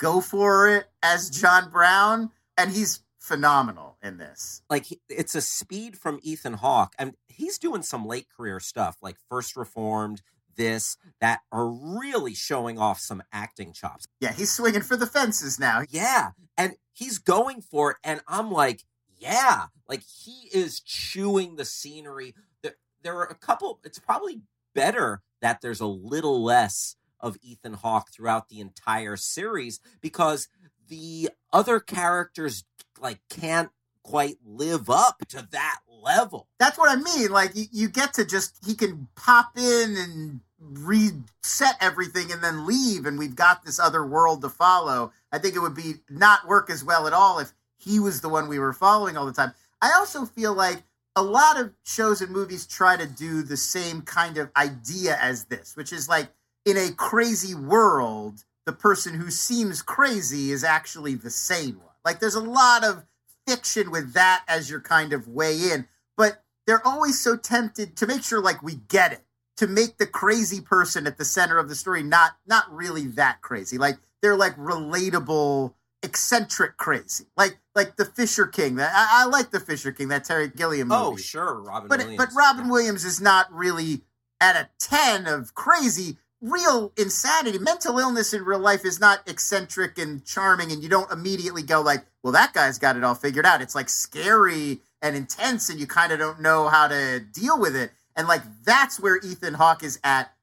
go 0.00 0.20
for 0.20 0.68
it 0.68 0.86
as 1.02 1.30
John 1.30 1.70
Brown, 1.70 2.30
and 2.58 2.72
he's 2.72 3.04
phenomenal 3.18 3.98
in 4.02 4.16
this. 4.16 4.62
Like 4.68 4.86
it's 5.08 5.36
a 5.36 5.40
speed 5.40 5.96
from 5.96 6.18
Ethan 6.22 6.54
Hawke, 6.54 6.94
and 6.98 7.14
he's 7.28 7.58
doing 7.58 7.82
some 7.82 8.04
late 8.04 8.26
career 8.36 8.58
stuff 8.58 8.96
like 9.00 9.16
First 9.28 9.56
Reformed, 9.56 10.22
this 10.56 10.96
that 11.20 11.40
are 11.52 11.68
really 11.68 12.34
showing 12.34 12.78
off 12.78 12.98
some 12.98 13.22
acting 13.32 13.72
chops. 13.72 14.06
Yeah, 14.20 14.32
he's 14.32 14.52
swinging 14.52 14.82
for 14.82 14.96
the 14.96 15.06
fences 15.06 15.60
now. 15.60 15.82
Yeah, 15.88 16.30
and 16.58 16.74
he's 16.92 17.18
going 17.18 17.60
for 17.62 17.92
it, 17.92 17.96
and 18.02 18.20
I'm 18.26 18.50
like, 18.50 18.82
yeah, 19.18 19.66
like 19.88 20.02
he 20.02 20.48
is 20.52 20.80
chewing 20.80 21.56
the 21.56 21.64
scenery. 21.64 22.34
There, 22.62 22.74
there 23.02 23.16
are 23.18 23.26
a 23.26 23.34
couple. 23.34 23.80
It's 23.84 23.98
probably 23.98 24.40
better 24.74 25.22
that 25.42 25.60
there's 25.60 25.80
a 25.80 25.86
little 25.86 26.42
less 26.42 26.96
of 27.22 27.36
Ethan 27.42 27.74
Hawke 27.74 28.10
throughout 28.10 28.48
the 28.48 28.60
entire 28.60 29.16
series 29.16 29.80
because 30.00 30.48
the 30.88 31.30
other 31.52 31.80
characters 31.80 32.64
like 33.00 33.20
can't 33.28 33.70
quite 34.02 34.36
live 34.44 34.90
up 34.90 35.22
to 35.28 35.46
that 35.50 35.80
level. 36.02 36.48
That's 36.58 36.78
what 36.78 36.90
I 36.90 37.00
mean. 37.00 37.30
Like 37.30 37.54
you, 37.54 37.66
you 37.70 37.88
get 37.88 38.14
to 38.14 38.24
just 38.24 38.64
he 38.66 38.74
can 38.74 39.08
pop 39.14 39.56
in 39.56 39.96
and 39.96 40.40
reset 40.60 41.76
everything 41.80 42.32
and 42.32 42.42
then 42.42 42.66
leave, 42.66 43.06
and 43.06 43.18
we've 43.18 43.36
got 43.36 43.64
this 43.64 43.78
other 43.78 44.04
world 44.04 44.42
to 44.42 44.48
follow. 44.48 45.12
I 45.32 45.38
think 45.38 45.54
it 45.54 45.60
would 45.60 45.74
be 45.74 45.94
not 46.08 46.46
work 46.46 46.70
as 46.70 46.84
well 46.84 47.06
at 47.06 47.12
all 47.12 47.38
if 47.38 47.52
he 47.78 47.98
was 47.98 48.20
the 48.20 48.28
one 48.28 48.48
we 48.48 48.58
were 48.58 48.72
following 48.72 49.16
all 49.16 49.26
the 49.26 49.32
time. 49.32 49.52
I 49.80 49.92
also 49.96 50.26
feel 50.26 50.52
like 50.52 50.82
a 51.16 51.22
lot 51.22 51.58
of 51.58 51.72
shows 51.84 52.20
and 52.20 52.30
movies 52.30 52.66
try 52.66 52.96
to 52.96 53.06
do 53.06 53.42
the 53.42 53.56
same 53.56 54.02
kind 54.02 54.38
of 54.38 54.50
idea 54.56 55.18
as 55.20 55.44
this, 55.44 55.76
which 55.76 55.92
is 55.92 56.08
like 56.08 56.28
in 56.64 56.76
a 56.76 56.92
crazy 56.92 57.54
world, 57.54 58.44
the 58.66 58.72
person 58.72 59.14
who 59.14 59.30
seems 59.30 59.82
crazy 59.82 60.52
is 60.52 60.64
actually 60.64 61.14
the 61.14 61.30
sane 61.30 61.78
one. 61.78 61.94
Like 62.04 62.20
there's 62.20 62.34
a 62.34 62.40
lot 62.40 62.84
of 62.84 63.04
fiction 63.46 63.90
with 63.90 64.12
that 64.14 64.44
as 64.48 64.70
your 64.70 64.80
kind 64.80 65.12
of 65.12 65.28
way 65.28 65.56
in, 65.72 65.86
but 66.16 66.42
they're 66.66 66.86
always 66.86 67.20
so 67.20 67.36
tempted 67.36 67.96
to 67.96 68.06
make 68.06 68.22
sure 68.22 68.40
like 68.40 68.62
we 68.62 68.76
get 68.76 69.12
it, 69.12 69.24
to 69.56 69.66
make 69.66 69.98
the 69.98 70.06
crazy 70.06 70.60
person 70.60 71.06
at 71.06 71.18
the 71.18 71.24
center 71.24 71.58
of 71.58 71.68
the 71.68 71.74
story 71.74 72.02
not 72.02 72.32
not 72.46 72.72
really 72.72 73.06
that 73.06 73.40
crazy. 73.42 73.76
Like 73.76 73.98
they're 74.22 74.36
like 74.36 74.56
relatable 74.56 75.74
eccentric 76.02 76.76
crazy, 76.76 77.26
like 77.36 77.58
like 77.74 77.96
the 77.96 78.04
Fisher 78.04 78.46
King. 78.46 78.76
That 78.76 78.92
I, 78.94 79.22
I 79.22 79.26
like 79.26 79.50
the 79.50 79.60
Fisher 79.60 79.92
King, 79.92 80.08
that 80.08 80.24
Terry 80.24 80.48
Gilliam 80.48 80.92
oh, 80.92 81.10
movie. 81.10 81.22
Oh, 81.22 81.24
sure, 81.24 81.60
Robin. 81.62 81.88
but 81.88 81.98
Williams. 81.98 82.16
but 82.16 82.28
Robin 82.36 82.68
Williams 82.68 83.04
is 83.04 83.20
not 83.20 83.52
really 83.52 84.02
at 84.40 84.56
a 84.56 84.68
ten 84.78 85.26
of 85.26 85.54
crazy. 85.54 86.18
Real 86.40 86.92
insanity, 86.96 87.58
mental 87.58 87.98
illness 87.98 88.32
in 88.32 88.44
real 88.44 88.58
life 88.58 88.84
is 88.84 88.98
not 88.98 89.28
eccentric 89.28 89.98
and 89.98 90.24
charming, 90.24 90.72
and 90.72 90.82
you 90.82 90.88
don't 90.88 91.12
immediately 91.12 91.62
go 91.62 91.82
like, 91.82 92.06
"Well, 92.22 92.32
that 92.32 92.54
guy's 92.54 92.78
got 92.78 92.96
it 92.96 93.04
all 93.04 93.14
figured 93.14 93.44
out." 93.44 93.60
It's 93.60 93.74
like 93.74 93.90
scary 93.90 94.80
and 95.02 95.14
intense, 95.14 95.68
and 95.68 95.78
you 95.78 95.86
kind 95.86 96.12
of 96.12 96.18
don't 96.18 96.40
know 96.40 96.68
how 96.68 96.88
to 96.88 97.20
deal 97.20 97.58
with 97.58 97.76
it. 97.76 97.92
And 98.16 98.26
like 98.26 98.42
that's 98.64 98.98
where 98.98 99.18
Ethan 99.18 99.54
Hawke 99.54 99.82
is 99.82 99.98
at 100.02 100.34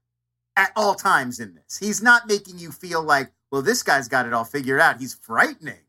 at 0.56 0.72
all 0.76 0.96
times 0.96 1.40
in 1.40 1.56
this. 1.56 1.78
He's 1.78 2.02
not 2.02 2.28
making 2.28 2.60
you 2.60 2.72
feel 2.72 3.02
like, 3.02 3.32
well, 3.52 3.62
this 3.62 3.84
guy's 3.84 4.08
got 4.08 4.26
it 4.26 4.34
all 4.34 4.44
figured 4.44 4.80
out. 4.80 5.00
He's 5.00 5.14
frightening. 5.14 5.82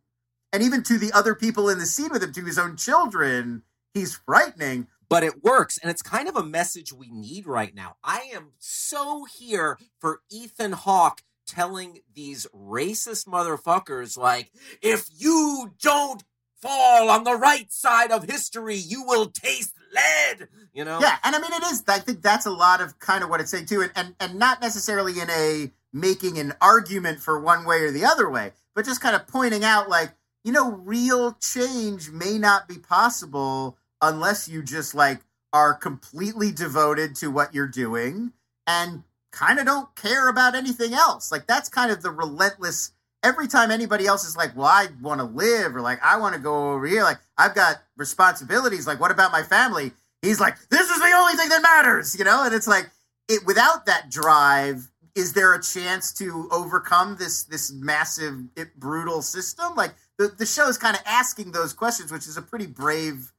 And 0.53 0.63
even 0.63 0.83
to 0.85 0.99
the 0.99 1.13
other 1.13 1.35
people 1.35 1.69
in 1.69 1.79
the 1.79 1.87
scene 1.87 2.11
with 2.11 2.23
him, 2.23 2.33
to 2.33 2.45
his 2.45 2.59
own 2.59 2.77
children, 2.77 3.63
he's 3.93 4.15
frightening. 4.15 4.87
But 5.09 5.23
it 5.23 5.43
works 5.43 5.79
and 5.79 5.91
it's 5.91 6.03
kind 6.03 6.29
of 6.29 6.37
a 6.37 6.43
message 6.43 6.93
we 6.93 7.11
need 7.11 7.47
right 7.47 7.75
now 7.75 7.97
i 8.03 8.29
am 8.35 8.53
so 8.59 9.25
here 9.25 9.79
for 9.99 10.21
ethan 10.31 10.73
hawke 10.73 11.23
telling 11.47 11.99
these 12.15 12.47
racist 12.55 13.27
motherfuckers 13.27 14.17
like 14.19 14.51
if 14.83 15.09
you 15.17 15.73
don't 15.81 16.25
fall 16.61 17.09
on 17.09 17.25
the 17.25 17.37
right 17.37 17.73
side 17.73 18.11
of 18.11 18.25
history 18.25 18.77
you 18.77 19.03
will 19.05 19.27
taste 19.27 19.75
lead 19.95 20.49
you 20.75 20.85
know 20.85 20.99
Yeah, 21.01 21.17
and 21.25 21.35
I 21.35 21.41
mean 21.41 21.53
it 21.53 21.63
is. 21.73 21.83
I 21.89 21.99
think 21.99 22.23
that's 22.23 22.47
a 22.47 22.51
lot 22.51 22.81
of 22.81 22.99
kind 22.99 23.25
of 23.25 23.31
what 23.31 23.41
it's 23.41 23.51
saying 23.51 23.67
too, 23.67 23.83
and 23.83 23.93
and, 23.97 24.15
and 24.21 24.39
not 24.39 24.61
necessarily 24.61 25.19
in 25.19 25.31
a 25.31 25.71
making 25.93 26.39
an 26.39 26.53
argument 26.61 27.21
for 27.21 27.41
one 27.41 27.65
way 27.65 27.81
or 27.81 27.91
the 27.91 28.05
other 28.05 28.29
way, 28.29 28.53
but 28.75 28.85
just 28.85 29.01
kind 29.01 29.17
of 29.17 29.27
pointing 29.27 29.65
out 29.65 29.89
like 29.89 30.13
you 30.45 30.53
know 30.53 30.73
real 30.73 31.33
change 31.41 32.11
may 32.11 32.39
not 32.39 32.69
be 32.69 32.79
possible 32.79 33.77
unless 34.01 34.49
you 34.49 34.63
just 34.63 34.95
like 34.95 35.21
are 35.53 35.75
completely 35.75 36.53
devoted 36.53 37.17
to 37.17 37.31
what 37.31 37.55
you're 37.55 37.67
doing 37.69 38.33
and 38.67 39.03
kind 39.33 39.59
of 39.59 39.67
don't 39.67 39.95
care 39.95 40.29
about 40.29 40.55
anything 40.55 40.95
else. 40.95 41.33
Like 41.33 41.47
that's 41.47 41.69
kind 41.69 41.91
of 41.91 42.03
the 42.03 42.11
relentless. 42.11 42.93
Every 43.23 43.49
time 43.49 43.71
anybody 43.71 44.07
else 44.07 44.25
is 44.25 44.37
like, 44.37 44.57
"Well, 44.57 44.67
I 44.67 44.89
want 45.01 45.21
to 45.21 45.25
live," 45.25 45.75
or 45.75 45.81
like, 45.81 46.01
"I 46.05 46.19
want 46.19 46.35
to 46.35 46.41
go 46.41 46.73
over 46.73 46.87
here," 46.87 47.03
like, 47.03 47.19
"I've 47.37 47.55
got 47.55 47.83
responsibilities," 47.97 48.87
like, 48.87 49.01
"What 49.01 49.11
about 49.11 49.33
my 49.33 49.43
family?" 49.43 49.93
He's 50.23 50.41
like, 50.41 50.57
"This 50.69 50.89
is 50.89 50.99
the 50.99 51.13
only 51.17 51.35
thing 51.35 51.49
that 51.49 51.63
matters," 51.63 52.17
you 52.17 52.25
know. 52.25 52.45
And 52.45 52.55
it's 52.55 52.69
like, 52.69 52.91
it 53.29 53.45
without 53.45 53.87
that 53.87 54.11
drive, 54.11 54.91
is 55.15 55.33
there 55.33 55.53
a 55.53 55.63
chance 55.63 56.13
to 56.15 56.49
overcome 56.53 57.17
this 57.17 57.43
this 57.43 57.73
massive, 57.73 58.45
it, 58.57 58.79
brutal 58.79 59.23
system? 59.23 59.75
Like 59.75 59.95
the 60.17 60.29
the 60.29 60.47
show 60.47 60.69
is 60.69 60.79
kind 60.79 60.97
of 60.97 61.03
asking 61.05 61.53
those 61.53 61.73
questions, 61.73 62.13
which 62.13 62.27
is 62.29 62.37
a 62.37 62.43
pretty 62.43 62.67
brave 62.67 63.33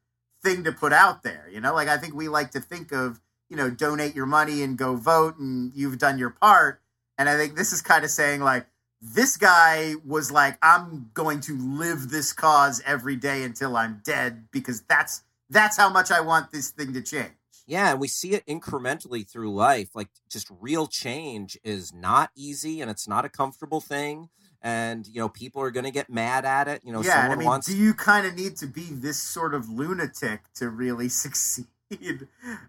thing 0.44 0.64
to 0.64 0.72
put 0.72 0.94
out 0.94 1.24
there. 1.24 1.50
You 1.52 1.62
know, 1.62 1.74
like 1.74 1.88
I 1.88 1.98
think 1.98 2.14
we 2.14 2.28
like 2.28 2.52
to 2.52 2.60
think 2.60 2.92
of, 2.92 3.20
you 3.50 3.58
know, 3.58 3.70
donate 3.70 4.16
your 4.16 4.26
money 4.26 4.62
and 4.64 4.78
go 4.78 4.96
vote, 4.96 5.38
and 5.38 5.72
you've 5.76 5.98
done 5.98 6.18
your 6.18 6.30
part. 6.30 6.82
And 7.18 7.28
I 7.28 7.38
think 7.38 7.56
this 7.56 7.74
is 7.74 7.82
kind 7.82 8.04
of 8.04 8.10
saying 8.10 8.42
like 8.42 8.66
this 9.02 9.38
guy 9.38 9.96
was 10.06 10.32
like, 10.32 10.58
I'm 10.62 11.12
going 11.14 11.42
to 11.42 11.58
live 11.58 12.10
this 12.10 12.34
cause 12.34 12.82
every 12.86 13.16
day 13.16 13.44
until 13.44 13.78
I'm 13.78 14.02
dead 14.04 14.46
because 14.52 14.82
that's 14.82 15.24
that's 15.50 15.78
how 15.78 15.90
much 15.90 16.12
I 16.12 16.22
want 16.22 16.52
this 16.52 16.70
thing 16.70 16.94
to 16.94 17.02
change. 17.02 17.32
Yeah, 17.66 17.92
and 17.92 18.00
we 18.00 18.08
see 18.08 18.32
it 18.32 18.46
incrementally 18.48 19.30
through 19.30 19.54
life. 19.54 19.90
Like 19.94 20.10
just 20.30 20.50
real 20.60 20.88
change 20.88 21.58
is 21.64 21.94
not 21.94 22.32
easy 22.36 22.82
and 22.82 22.90
it's 22.90 23.08
not 23.08 23.26
a 23.26 23.30
comfortable 23.30 23.80
thing. 23.80 24.30
And 24.62 25.08
you 25.08 25.20
know, 25.22 25.30
people 25.30 25.62
are 25.62 25.72
gonna 25.72 25.92
get 25.92 26.10
mad 26.10 26.46
at 26.46 26.68
it. 26.68 26.82
You 26.84 26.92
know, 26.94 27.02
yeah, 27.02 27.14
someone 27.22 27.32
I 27.32 27.40
mean, 27.40 27.48
wants 27.48 27.68
do 27.68 27.78
you 27.78 27.94
kind 27.94 28.26
of 28.28 28.36
need 28.36 28.58
to 28.58 28.68
be 28.68 28.88
this 28.92 29.18
sort 29.18 29.54
of 29.54 29.70
lunatic 29.70 30.42
to 30.56 30.70
really 30.70 31.10
succeed? 31.24 31.68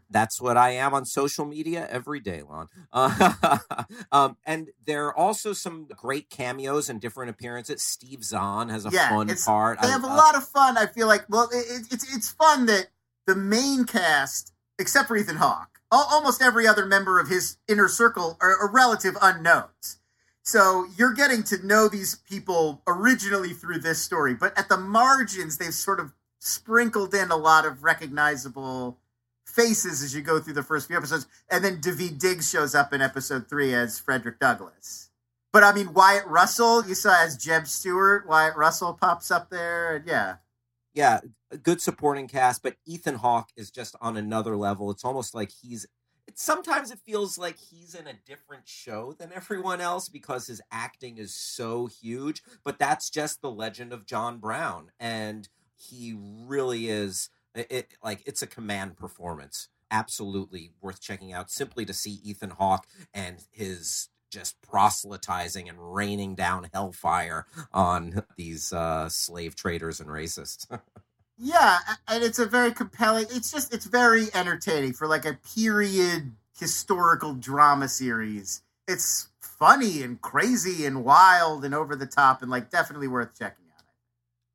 that's 0.08 0.40
what 0.40 0.56
I 0.56 0.70
am 0.70 0.94
on 0.94 1.04
social 1.04 1.44
media 1.44 1.86
every 1.90 2.20
day, 2.20 2.42
Lon. 2.42 2.68
Uh, 2.90 3.58
um, 4.12 4.36
and 4.46 4.70
there 4.86 5.06
are 5.06 5.14
also 5.16 5.52
some 5.52 5.86
great 5.94 6.30
cameos 6.30 6.88
and 6.88 7.00
different 7.00 7.28
appearances. 7.30 7.82
Steve 7.82 8.24
Zahn 8.24 8.70
has 8.70 8.86
a 8.86 8.90
Yeah, 8.90 9.10
fun 9.10 9.28
part. 9.44 9.80
They 9.82 9.88
I- 9.88 9.90
have 9.90 10.04
a 10.04 10.08
uh, 10.08 10.16
lot 10.16 10.36
of 10.36 10.48
fun. 10.48 10.78
I 10.78 10.86
feel 10.86 11.06
like, 11.06 11.26
well, 11.28 11.48
it- 11.52 11.86
it's 11.90 12.14
it's 12.14 12.30
fun 12.30 12.64
that 12.66 12.88
the 13.26 13.34
main 13.36 13.84
cast, 13.84 14.52
except 14.78 15.08
for 15.08 15.16
Ethan 15.16 15.36
Hawke, 15.36 15.80
almost 15.92 16.40
every 16.40 16.66
other 16.66 16.86
member 16.86 17.20
of 17.20 17.28
his 17.28 17.58
inner 17.68 17.88
circle 17.88 18.38
are, 18.40 18.56
are 18.56 18.70
relative 18.72 19.16
unknowns. 19.20 19.99
So 20.42 20.86
you're 20.96 21.14
getting 21.14 21.42
to 21.44 21.64
know 21.66 21.88
these 21.88 22.16
people 22.28 22.82
originally 22.86 23.50
through 23.50 23.80
this 23.80 24.00
story, 24.00 24.34
but 24.34 24.56
at 24.58 24.68
the 24.68 24.76
margins, 24.76 25.58
they've 25.58 25.74
sort 25.74 26.00
of 26.00 26.12
sprinkled 26.38 27.14
in 27.14 27.30
a 27.30 27.36
lot 27.36 27.66
of 27.66 27.84
recognizable 27.84 28.98
faces 29.44 30.02
as 30.02 30.14
you 30.14 30.22
go 30.22 30.38
through 30.38 30.54
the 30.54 30.62
first 30.62 30.86
few 30.86 30.96
episodes, 30.96 31.26
and 31.50 31.64
then 31.64 31.80
David 31.80 32.18
Diggs 32.18 32.50
shows 32.50 32.74
up 32.74 32.92
in 32.92 33.02
episode 33.02 33.48
three 33.48 33.74
as 33.74 33.98
Frederick 33.98 34.38
Douglass. 34.38 35.10
But 35.52 35.64
I 35.64 35.72
mean, 35.72 35.92
Wyatt 35.92 36.26
Russell, 36.26 36.86
you 36.86 36.94
saw 36.94 37.22
as 37.22 37.36
Jeb 37.36 37.66
Stuart. 37.66 38.26
Wyatt 38.26 38.56
Russell 38.56 38.94
pops 38.94 39.30
up 39.30 39.50
there, 39.50 39.96
and 39.96 40.06
yeah, 40.06 40.36
yeah, 40.94 41.20
good 41.62 41.80
supporting 41.80 42.28
cast, 42.28 42.62
but 42.62 42.76
Ethan 42.86 43.16
Hawke 43.16 43.50
is 43.56 43.70
just 43.70 43.96
on 44.00 44.16
another 44.16 44.56
level. 44.56 44.90
It's 44.90 45.04
almost 45.04 45.34
like 45.34 45.50
he's. 45.50 45.86
Sometimes 46.34 46.90
it 46.90 46.98
feels 47.04 47.38
like 47.38 47.56
he's 47.58 47.94
in 47.94 48.06
a 48.06 48.18
different 48.26 48.68
show 48.68 49.14
than 49.18 49.32
everyone 49.34 49.80
else 49.80 50.08
because 50.08 50.46
his 50.46 50.60
acting 50.70 51.18
is 51.18 51.34
so 51.34 51.86
huge. 51.86 52.42
But 52.64 52.78
that's 52.78 53.10
just 53.10 53.40
the 53.40 53.50
legend 53.50 53.92
of 53.92 54.06
John 54.06 54.38
Brown, 54.38 54.90
and 54.98 55.48
he 55.76 56.16
really 56.16 56.88
is. 56.88 57.30
It 57.54 57.94
like 58.02 58.22
it's 58.26 58.42
a 58.42 58.46
command 58.46 58.96
performance. 58.96 59.68
Absolutely 59.90 60.70
worth 60.80 61.00
checking 61.00 61.32
out 61.32 61.50
simply 61.50 61.84
to 61.84 61.92
see 61.92 62.20
Ethan 62.22 62.50
Hawke 62.50 62.86
and 63.12 63.38
his 63.50 64.08
just 64.30 64.62
proselytizing 64.62 65.68
and 65.68 65.94
raining 65.94 66.34
down 66.34 66.68
hellfire 66.72 67.46
on 67.72 68.22
these 68.36 68.72
uh, 68.72 69.08
slave 69.08 69.56
traders 69.56 70.00
and 70.00 70.08
racists. 70.08 70.66
yeah, 71.40 71.78
and 72.06 72.22
it's 72.22 72.38
a 72.38 72.46
very 72.46 72.72
compelling. 72.72 73.26
It's 73.30 73.50
just 73.50 73.72
it's 73.72 73.86
very 73.86 74.28
entertaining 74.34 74.92
for 74.92 75.06
like 75.06 75.24
a 75.24 75.38
period 75.54 76.32
historical 76.58 77.32
drama 77.34 77.88
series. 77.88 78.62
It's 78.86 79.28
funny 79.40 80.02
and 80.02 80.20
crazy 80.20 80.84
and 80.84 81.04
wild 81.04 81.64
and 81.64 81.74
over 81.74 81.96
the 81.96 82.06
top 82.06 82.42
and 82.42 82.50
like 82.50 82.70
definitely 82.70 83.08
worth 83.08 83.38
checking 83.38 83.66
out. 83.76 83.84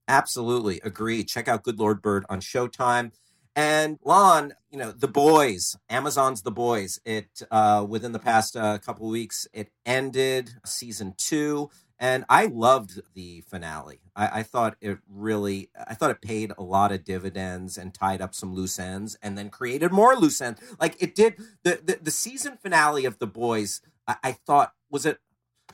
Absolutely 0.07 0.79
agree. 0.83 1.23
Check 1.23 1.47
out 1.47 1.63
Good 1.63 1.79
Lord 1.79 2.01
Bird 2.01 2.25
on 2.29 2.39
Showtime. 2.39 3.11
And 3.55 3.97
Lon, 4.03 4.53
you 4.69 4.77
know, 4.77 4.91
The 4.91 5.07
Boys, 5.07 5.77
Amazon's 5.89 6.41
The 6.41 6.51
Boys. 6.51 6.99
It 7.05 7.41
uh, 7.49 7.85
within 7.87 8.11
the 8.11 8.19
past 8.19 8.57
uh, 8.57 8.77
couple 8.79 9.07
weeks, 9.07 9.47
it 9.53 9.69
ended 9.85 10.51
season 10.65 11.13
two, 11.17 11.69
and 11.99 12.25
I 12.29 12.47
loved 12.47 13.01
the 13.13 13.41
finale. 13.41 14.01
I, 14.15 14.39
I 14.39 14.43
thought 14.43 14.75
it 14.81 14.99
really, 15.07 15.69
I 15.87 15.93
thought 15.93 16.11
it 16.11 16.21
paid 16.21 16.51
a 16.57 16.63
lot 16.63 16.91
of 16.91 17.03
dividends 17.03 17.77
and 17.77 17.93
tied 17.93 18.21
up 18.21 18.35
some 18.35 18.53
loose 18.53 18.79
ends, 18.79 19.17
and 19.21 19.37
then 19.37 19.49
created 19.49 19.91
more 19.91 20.15
loose 20.15 20.41
ends. 20.41 20.61
Like 20.79 21.01
it 21.01 21.15
did 21.15 21.35
the 21.63 21.79
the, 21.83 21.99
the 22.01 22.11
season 22.11 22.57
finale 22.57 23.05
of 23.05 23.19
The 23.19 23.27
Boys. 23.27 23.81
I, 24.07 24.15
I 24.23 24.31
thought 24.33 24.73
was 24.89 25.05
it. 25.05 25.19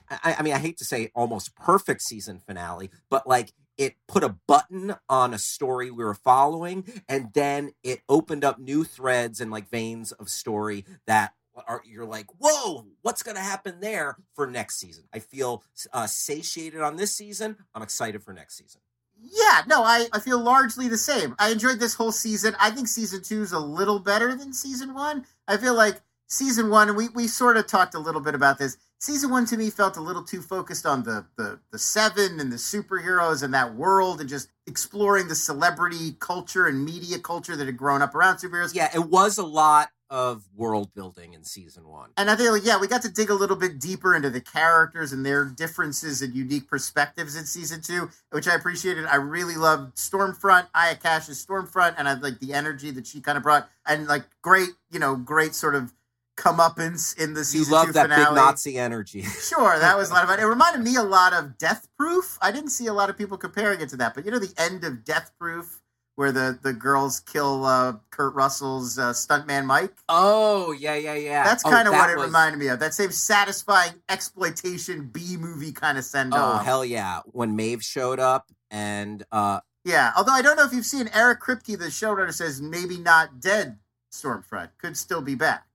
I, 0.10 0.36
I 0.40 0.42
mean, 0.44 0.54
I 0.54 0.60
hate 0.60 0.78
to 0.78 0.86
say 0.86 1.12
almost 1.16 1.56
perfect 1.56 2.02
season 2.02 2.40
finale, 2.40 2.92
but 3.10 3.28
like 3.28 3.54
it 3.78 3.96
put 4.08 4.24
a 4.24 4.36
button 4.48 4.96
on 5.10 5.34
a 5.34 5.40
story 5.40 5.90
we 5.90 6.04
were 6.04 6.14
following 6.14 6.84
and 7.10 7.30
then 7.34 7.72
it 7.84 8.02
opened 8.08 8.44
up 8.44 8.60
new 8.60 8.84
threads 8.84 9.42
and 9.42 9.50
like 9.50 9.70
veins 9.70 10.12
of 10.12 10.30
story 10.30 10.86
that 11.08 11.34
are 11.68 11.82
you're 11.86 12.06
like 12.06 12.28
whoa 12.40 12.86
what's 13.02 13.24
going 13.24 13.36
to 13.36 13.42
happen 13.44 13.80
there 13.80 14.18
for 14.36 14.48
next 14.48 14.80
season 14.80 15.04
i 15.14 15.20
feel 15.20 15.64
uh, 15.94 16.08
satiated 16.08 16.82
on 16.82 16.96
this 16.96 17.16
season 17.16 17.56
i'm 17.76 17.82
excited 17.82 18.24
for 18.24 18.34
next 18.34 18.58
season 18.58 18.82
Yeah, 19.22 19.62
no, 19.68 19.84
I, 19.84 20.08
I 20.14 20.20
feel 20.20 20.40
largely 20.40 20.88
the 20.88 20.98
same. 20.98 21.36
I 21.38 21.52
enjoyed 21.52 21.80
this 21.80 21.94
whole 21.94 22.12
season. 22.12 22.56
I 22.60 22.72
think 22.72 22.88
season 22.88 23.22
two 23.22 23.44
is 23.44 23.52
a 23.52 23.60
little 23.60 24.00
better 24.00 24.34
than 24.36 24.52
season 24.52 24.96
one. 24.96 25.26
I 25.48 25.58
feel 25.58 25.76
like 25.76 26.02
season 26.28 26.70
one, 26.72 26.96
we, 26.96 27.10
we 27.10 27.28
sort 27.28 27.58
of 27.58 27.68
talked 27.68 27.94
a 27.94 28.00
little 28.00 28.22
bit 28.22 28.34
about 28.34 28.58
this. 28.58 28.78
season 28.98 29.30
one 29.30 29.46
to 29.46 29.58
me 29.58 29.70
felt 29.70 29.98
a 29.98 30.02
little 30.02 30.24
too 30.24 30.42
focused 30.42 30.86
on 30.88 31.04
the 31.04 31.26
the 31.38 31.60
the 31.72 31.78
seven 31.78 32.40
and 32.40 32.52
the 32.52 32.58
superheroes 32.58 33.44
and 33.44 33.54
that 33.54 33.76
world 33.76 34.22
and 34.22 34.30
just 34.30 34.48
exploring 34.66 35.28
the 35.28 35.36
celebrity 35.36 36.16
culture 36.20 36.66
and 36.68 36.84
media 36.84 37.20
culture 37.20 37.56
that 37.56 37.68
had 37.68 37.78
grown 37.78 38.02
up 38.02 38.16
around 38.16 38.38
superheroes. 38.38 38.74
Yeah, 38.74 38.90
it 38.96 39.06
was 39.06 39.38
a 39.38 39.46
lot 39.46 39.90
of 40.12 40.43
world 40.58 40.93
building 40.93 41.34
in 41.34 41.45
season 41.45 41.88
one. 41.88 42.10
And 42.17 42.30
I 42.30 42.36
think, 42.36 42.52
like, 42.52 42.65
yeah, 42.65 42.78
we 42.78 42.88
got 42.88 43.02
to 43.04 43.10
dig 43.10 43.30
a 43.30 43.34
little 43.34 43.56
bit 43.56 43.80
deeper 43.80 44.13
into 44.13 44.30
the 44.30 44.41
characters 44.41 45.13
and 45.13 45.26
their 45.26 45.45
differences 45.45 46.21
and 46.21 46.36
unique 46.36 46.67
perspectives 46.67 47.38
in 47.38 47.45
season 47.45 47.82
two, 47.82 48.10
which 48.32 48.45
I 48.45 48.54
appreciated. 48.54 49.06
I 49.06 49.15
really 49.15 49.56
loved 49.56 49.95
Stormfront, 49.95 50.67
Aya 50.76 50.97
Cash's 50.97 51.43
Stormfront, 51.43 51.95
and 51.97 52.10
I 52.10 52.15
like 52.15 52.39
the 52.39 52.54
energy 52.54 52.91
that 52.91 53.08
she 53.08 53.21
kind 53.21 53.38
of 53.38 53.43
brought, 53.43 53.69
and 53.88 54.06
like 54.06 54.26
great, 54.41 54.69
you 54.91 55.00
know, 55.00 55.15
great 55.15 55.56
sort 55.56 55.76
of 55.76 55.93
comeuppance 56.36 57.17
in 57.17 57.34
the 57.34 57.45
season 57.45 57.71
you 57.71 57.78
love 57.78 57.88
two 57.88 57.93
that 57.93 58.04
finale. 58.04 58.26
big 58.26 58.36
Nazi 58.36 58.78
energy. 58.78 59.21
Sure, 59.41 59.80
that 59.80 59.97
was 59.97 60.10
a 60.10 60.13
lot 60.13 60.24
of 60.24 60.30
fun. 60.30 60.39
It 60.39 60.43
reminded 60.43 60.82
me 60.82 60.95
a 60.95 61.04
lot 61.04 61.34
of 61.34 61.58
Death 61.58 61.88
Proof. 61.97 62.38
I 62.41 62.52
didn't 62.52 62.71
see 62.71 62.88
a 62.88 62.93
lot 62.93 63.10
of 63.10 63.17
people 63.17 63.38
comparing 63.38 63.80
it 63.80 63.89
to 63.89 63.97
that, 63.97 64.13
but 64.13 64.26
you 64.26 64.32
know 64.32 64.39
the 64.39 64.54
end 64.58 64.84
of 64.84 65.06
Death 65.06 65.32
Proof 65.39 65.81
where 66.15 66.32
the 66.32 66.60
the 66.62 66.74
girls 66.74 67.19
kill 67.21 67.65
uh, 67.65 67.93
Kurt 68.10 68.34
Russell's 68.36 69.00
uh, 69.00 69.12
stuntman 69.13 69.65
Mike. 69.65 69.93
oh 70.10 70.71
yeah, 70.74 70.95
yeah, 70.95 71.13
yeah. 71.15 71.43
That's 71.43 71.65
Oh, 71.65 71.69
kind 71.69 71.88
of 71.88 71.93
that 71.93 72.00
what 72.02 72.10
it 72.10 72.17
was- 72.17 72.26
reminded 72.28 72.58
me 72.60 72.67
of. 72.67 72.80
That 72.80 72.93
same 72.93 73.12
satisfying 73.12 73.93
exploitation 74.10 75.08
B 75.08 75.38
movie 75.38 75.71
kind 75.71 75.97
of 75.97 76.04
send 76.04 76.34
off. 76.34 76.62
Oh 76.62 76.63
hell 76.63 76.86
yeah! 76.86 77.19
When 77.26 77.56
Maeve 77.56 77.84
showed 77.84 78.19
up 78.19 78.52
and 78.69 79.24
uh 79.32 79.60
Yeah, 79.86 80.12
although 80.17 80.34
I 80.34 80.41
don't 80.41 80.58
know 80.58 80.65
if 80.65 80.74
you've 80.74 80.86
seen 80.86 81.10
Eric 81.13 81.41
Kripke, 81.41 81.78
the 81.80 81.86
showrunner, 81.86 82.34
says 82.34 82.62
maybe 82.62 82.97
not 82.97 83.39
dead. 83.39 83.78
Stormfront 84.12 84.69
could 84.78 84.97
still 84.97 85.21
be 85.21 85.36
back. 85.36 85.65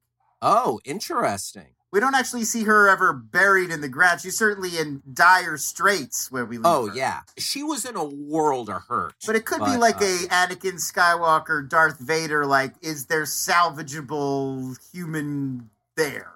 oh, 0.42 0.78
interesting. 0.84 1.68
We 1.92 2.00
don't 2.00 2.14
actually 2.14 2.44
see 2.44 2.64
her 2.64 2.88
ever 2.88 3.12
buried 3.12 3.70
in 3.70 3.80
the 3.80 3.88
ground. 3.88 4.20
She's 4.20 4.36
certainly 4.36 4.76
in 4.76 5.02
dire 5.12 5.56
straits 5.56 6.30
where 6.30 6.44
we 6.44 6.58
Oh 6.62 6.88
her. 6.88 6.94
yeah, 6.94 7.20
she 7.38 7.62
was 7.62 7.84
in 7.84 7.96
a 7.96 8.04
world 8.04 8.68
of 8.68 8.82
hurt. 8.88 9.14
But 9.26 9.36
it 9.36 9.44
could 9.46 9.64
be 9.64 9.76
like 9.76 9.96
uh, 10.02 10.04
a 10.04 10.26
Anakin 10.28 10.74
Skywalker, 10.74 11.66
Darth 11.66 11.98
Vader. 11.98 12.44
Like, 12.44 12.74
is 12.82 13.06
there 13.06 13.24
salvageable 13.90 14.76
human 14.92 15.70
there? 15.96 16.32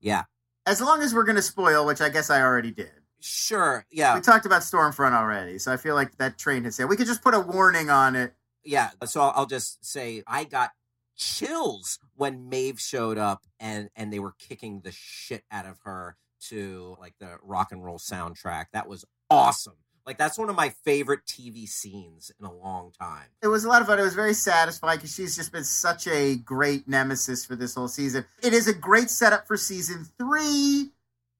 Yeah, 0.00 0.24
As 0.66 0.80
long 0.80 1.02
as 1.02 1.14
we're 1.14 1.24
going 1.24 1.36
to 1.36 1.42
spoil, 1.42 1.84
which 1.86 2.00
I 2.00 2.08
guess 2.08 2.30
I 2.30 2.40
already 2.42 2.70
did. 2.70 2.90
sure. 3.20 3.84
Yeah, 3.90 4.14
We 4.14 4.20
talked 4.20 4.46
about 4.46 4.62
Stormfront 4.62 5.12
already, 5.12 5.58
so 5.58 5.72
I 5.72 5.76
feel 5.76 5.94
like 5.94 6.16
that 6.18 6.38
train 6.38 6.64
has 6.64 6.76
sailed. 6.76 6.90
We 6.90 6.96
could 6.96 7.06
just 7.08 7.22
put 7.22 7.34
a 7.34 7.40
warning 7.40 7.90
on 7.90 8.14
it. 8.14 8.34
yeah. 8.64 8.90
So 9.06 9.20
I'll 9.22 9.46
just 9.46 9.84
say 9.84 10.22
I 10.26 10.44
got 10.44 10.70
chills 11.18 11.98
when 12.14 12.48
Maeve 12.48 12.80
showed 12.80 13.18
up 13.18 13.42
and 13.60 13.90
and 13.96 14.12
they 14.12 14.18
were 14.18 14.34
kicking 14.38 14.80
the 14.80 14.92
shit 14.92 15.42
out 15.50 15.66
of 15.66 15.78
her 15.84 16.16
to 16.40 16.96
like 17.00 17.14
the 17.18 17.36
rock 17.42 17.72
and 17.72 17.84
roll 17.84 17.98
soundtrack. 17.98 18.66
That 18.72 18.88
was 18.88 19.04
awesome. 19.28 19.74
Like 20.06 20.16
that's 20.16 20.38
one 20.38 20.48
of 20.48 20.56
my 20.56 20.70
favorite 20.70 21.26
TV 21.26 21.68
scenes 21.68 22.30
in 22.40 22.46
a 22.46 22.52
long 22.52 22.92
time. 22.98 23.26
It 23.42 23.48
was 23.48 23.64
a 23.64 23.68
lot 23.68 23.82
of 23.82 23.88
fun. 23.88 23.98
It 23.98 24.02
was 24.02 24.14
very 24.14 24.32
satisfying 24.32 24.96
because 24.96 25.14
she's 25.14 25.36
just 25.36 25.52
been 25.52 25.64
such 25.64 26.06
a 26.06 26.36
great 26.36 26.88
nemesis 26.88 27.44
for 27.44 27.56
this 27.56 27.74
whole 27.74 27.88
season. 27.88 28.24
It 28.42 28.54
is 28.54 28.68
a 28.68 28.72
great 28.72 29.10
setup 29.10 29.46
for 29.46 29.58
season 29.58 30.06
three, 30.16 30.92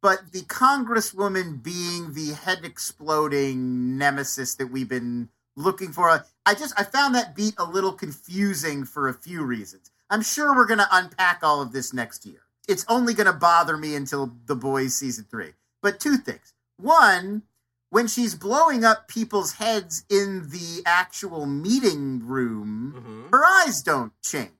but 0.02 0.32
the 0.32 0.42
Congresswoman 0.42 1.62
being 1.62 2.12
the 2.12 2.34
head 2.34 2.58
exploding 2.62 3.96
nemesis 3.96 4.56
that 4.56 4.66
we've 4.66 4.88
been 4.88 5.30
looking 5.56 5.92
for, 5.92 6.24
I 6.48 6.54
just 6.54 6.72
I 6.80 6.82
found 6.84 7.14
that 7.14 7.36
beat 7.36 7.52
a 7.58 7.64
little 7.64 7.92
confusing 7.92 8.86
for 8.86 9.06
a 9.06 9.12
few 9.12 9.42
reasons. 9.44 9.90
I'm 10.08 10.22
sure 10.22 10.56
we're 10.56 10.64
going 10.64 10.78
to 10.78 10.88
unpack 10.90 11.40
all 11.42 11.60
of 11.60 11.72
this 11.72 11.92
next 11.92 12.24
year. 12.24 12.40
It's 12.66 12.86
only 12.88 13.12
going 13.12 13.26
to 13.26 13.34
bother 13.34 13.76
me 13.76 13.94
until 13.94 14.32
The 14.46 14.56
Boys 14.56 14.94
season 14.96 15.26
three. 15.30 15.52
But 15.82 16.00
two 16.00 16.16
things. 16.16 16.54
One, 16.78 17.42
when 17.90 18.06
she's 18.06 18.34
blowing 18.34 18.82
up 18.82 19.08
people's 19.08 19.52
heads 19.54 20.04
in 20.08 20.48
the 20.48 20.82
actual 20.86 21.44
meeting 21.44 22.26
room, 22.26 22.94
Mhm. 22.96 23.30
her 23.30 23.44
eyes 23.44 23.82
don't 23.82 24.14
change. 24.22 24.52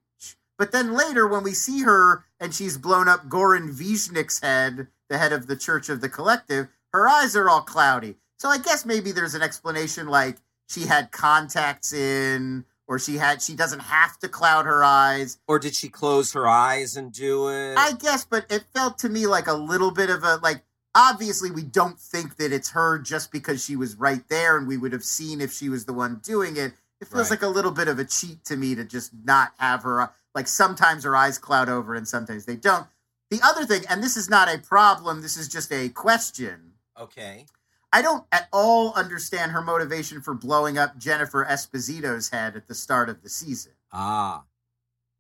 But 0.59 0.73
then 0.73 0.93
later, 0.93 1.27
when 1.27 1.43
we 1.43 1.55
see 1.55 1.85
her 1.85 2.27
and 2.39 2.55
she's 2.55 2.77
blown 2.77 3.09
up 3.09 3.31
Goran 3.31 3.73
Visnjic's 3.73 4.41
head, 4.41 4.89
the 5.09 5.17
head 5.17 5.33
of 5.33 5.47
the 5.47 5.57
Church 5.57 5.89
of 5.89 6.03
the 6.03 6.11
Collective, 6.11 6.69
her 6.93 7.09
eyes 7.09 7.35
are 7.35 7.49
all 7.49 7.63
cloudy. 7.63 8.19
So 8.39 8.51
I 8.51 8.59
guess 8.59 8.85
maybe 8.85 9.11
there's 9.11 9.35
an 9.35 9.41
explanation 9.43 10.07
like 10.07 10.37
she 10.69 10.87
had 10.87 11.11
contacts 11.11 11.93
in, 11.93 12.65
or 12.87 12.99
she 12.99 13.17
had 13.17 13.43
she 13.43 13.55
doesn't 13.55 13.81
have 13.81 14.19
to 14.21 14.29
cloud 14.29 14.65
her 14.67 14.85
eyes. 14.85 15.39
Or 15.49 15.59
did 15.59 15.75
she 15.75 15.89
close 15.89 16.33
her 16.35 16.47
eyes 16.47 16.97
and 16.97 17.13
do 17.13 17.49
it? 17.49 17.77
I 17.77 17.93
guess, 17.93 18.25
but 18.25 18.47
it 18.51 18.65
felt 18.75 18.99
to 19.01 19.09
me 19.09 19.27
like 19.27 19.47
a 19.47 19.55
little 19.55 19.91
bit 19.91 20.11
of 20.11 20.23
a 20.25 20.37
like. 20.37 20.63
Obviously, 20.95 21.51
we 21.51 21.63
don't 21.63 21.99
think 22.01 22.37
that 22.39 22.51
it's 22.53 22.71
her 22.71 22.99
just 22.99 23.31
because 23.31 23.63
she 23.65 23.77
was 23.77 23.95
right 23.97 24.27
there, 24.29 24.57
and 24.57 24.67
we 24.67 24.77
would 24.77 24.93
have 24.93 25.05
seen 25.05 25.41
if 25.41 25.53
she 25.53 25.69
was 25.69 25.85
the 25.85 25.93
one 25.93 26.17
doing 26.25 26.57
it. 26.57 26.73
It 27.01 27.07
feels 27.07 27.31
Right. 27.31 27.39
like 27.41 27.43
a 27.43 27.49
little 27.53 27.71
bit 27.71 27.87
of 27.87 27.99
a 28.01 28.05
cheat 28.05 28.45
to 28.47 28.57
me 28.57 28.75
to 28.75 28.85
just 28.85 29.13
not 29.25 29.53
have 29.59 29.83
her. 29.85 30.11
Like 30.35 30.49
sometimes 30.49 31.05
her 31.05 31.15
eyes 31.15 31.39
cloud 31.39 31.69
over, 31.69 31.95
and 31.95 32.09
sometimes 32.09 32.47
they 32.47 32.57
don't. 32.57 32.87
The 33.31 33.41
other 33.45 33.65
thing, 33.67 33.85
and 33.89 34.03
this 34.03 34.17
is 34.17 34.29
not 34.31 34.53
a 34.53 34.59
problem, 34.59 35.21
this 35.21 35.37
is 35.37 35.47
just 35.47 35.71
a 35.73 35.89
question. 35.91 36.73
okay. 36.99 37.47
I 37.93 38.03
don't 38.03 38.25
at 38.31 38.49
all 38.53 38.93
understand 38.95 39.53
her 39.53 39.63
motivation 39.63 40.21
for 40.21 40.35
blowing 40.35 40.77
up 40.77 40.99
Jennifer 40.99 41.45
Esposito's 41.45 42.29
head 42.31 42.57
at 42.57 42.69
the 42.69 42.75
start 42.75 43.09
of 43.09 43.23
the 43.23 43.31
season. 43.31 43.73
Ah, 43.93 44.45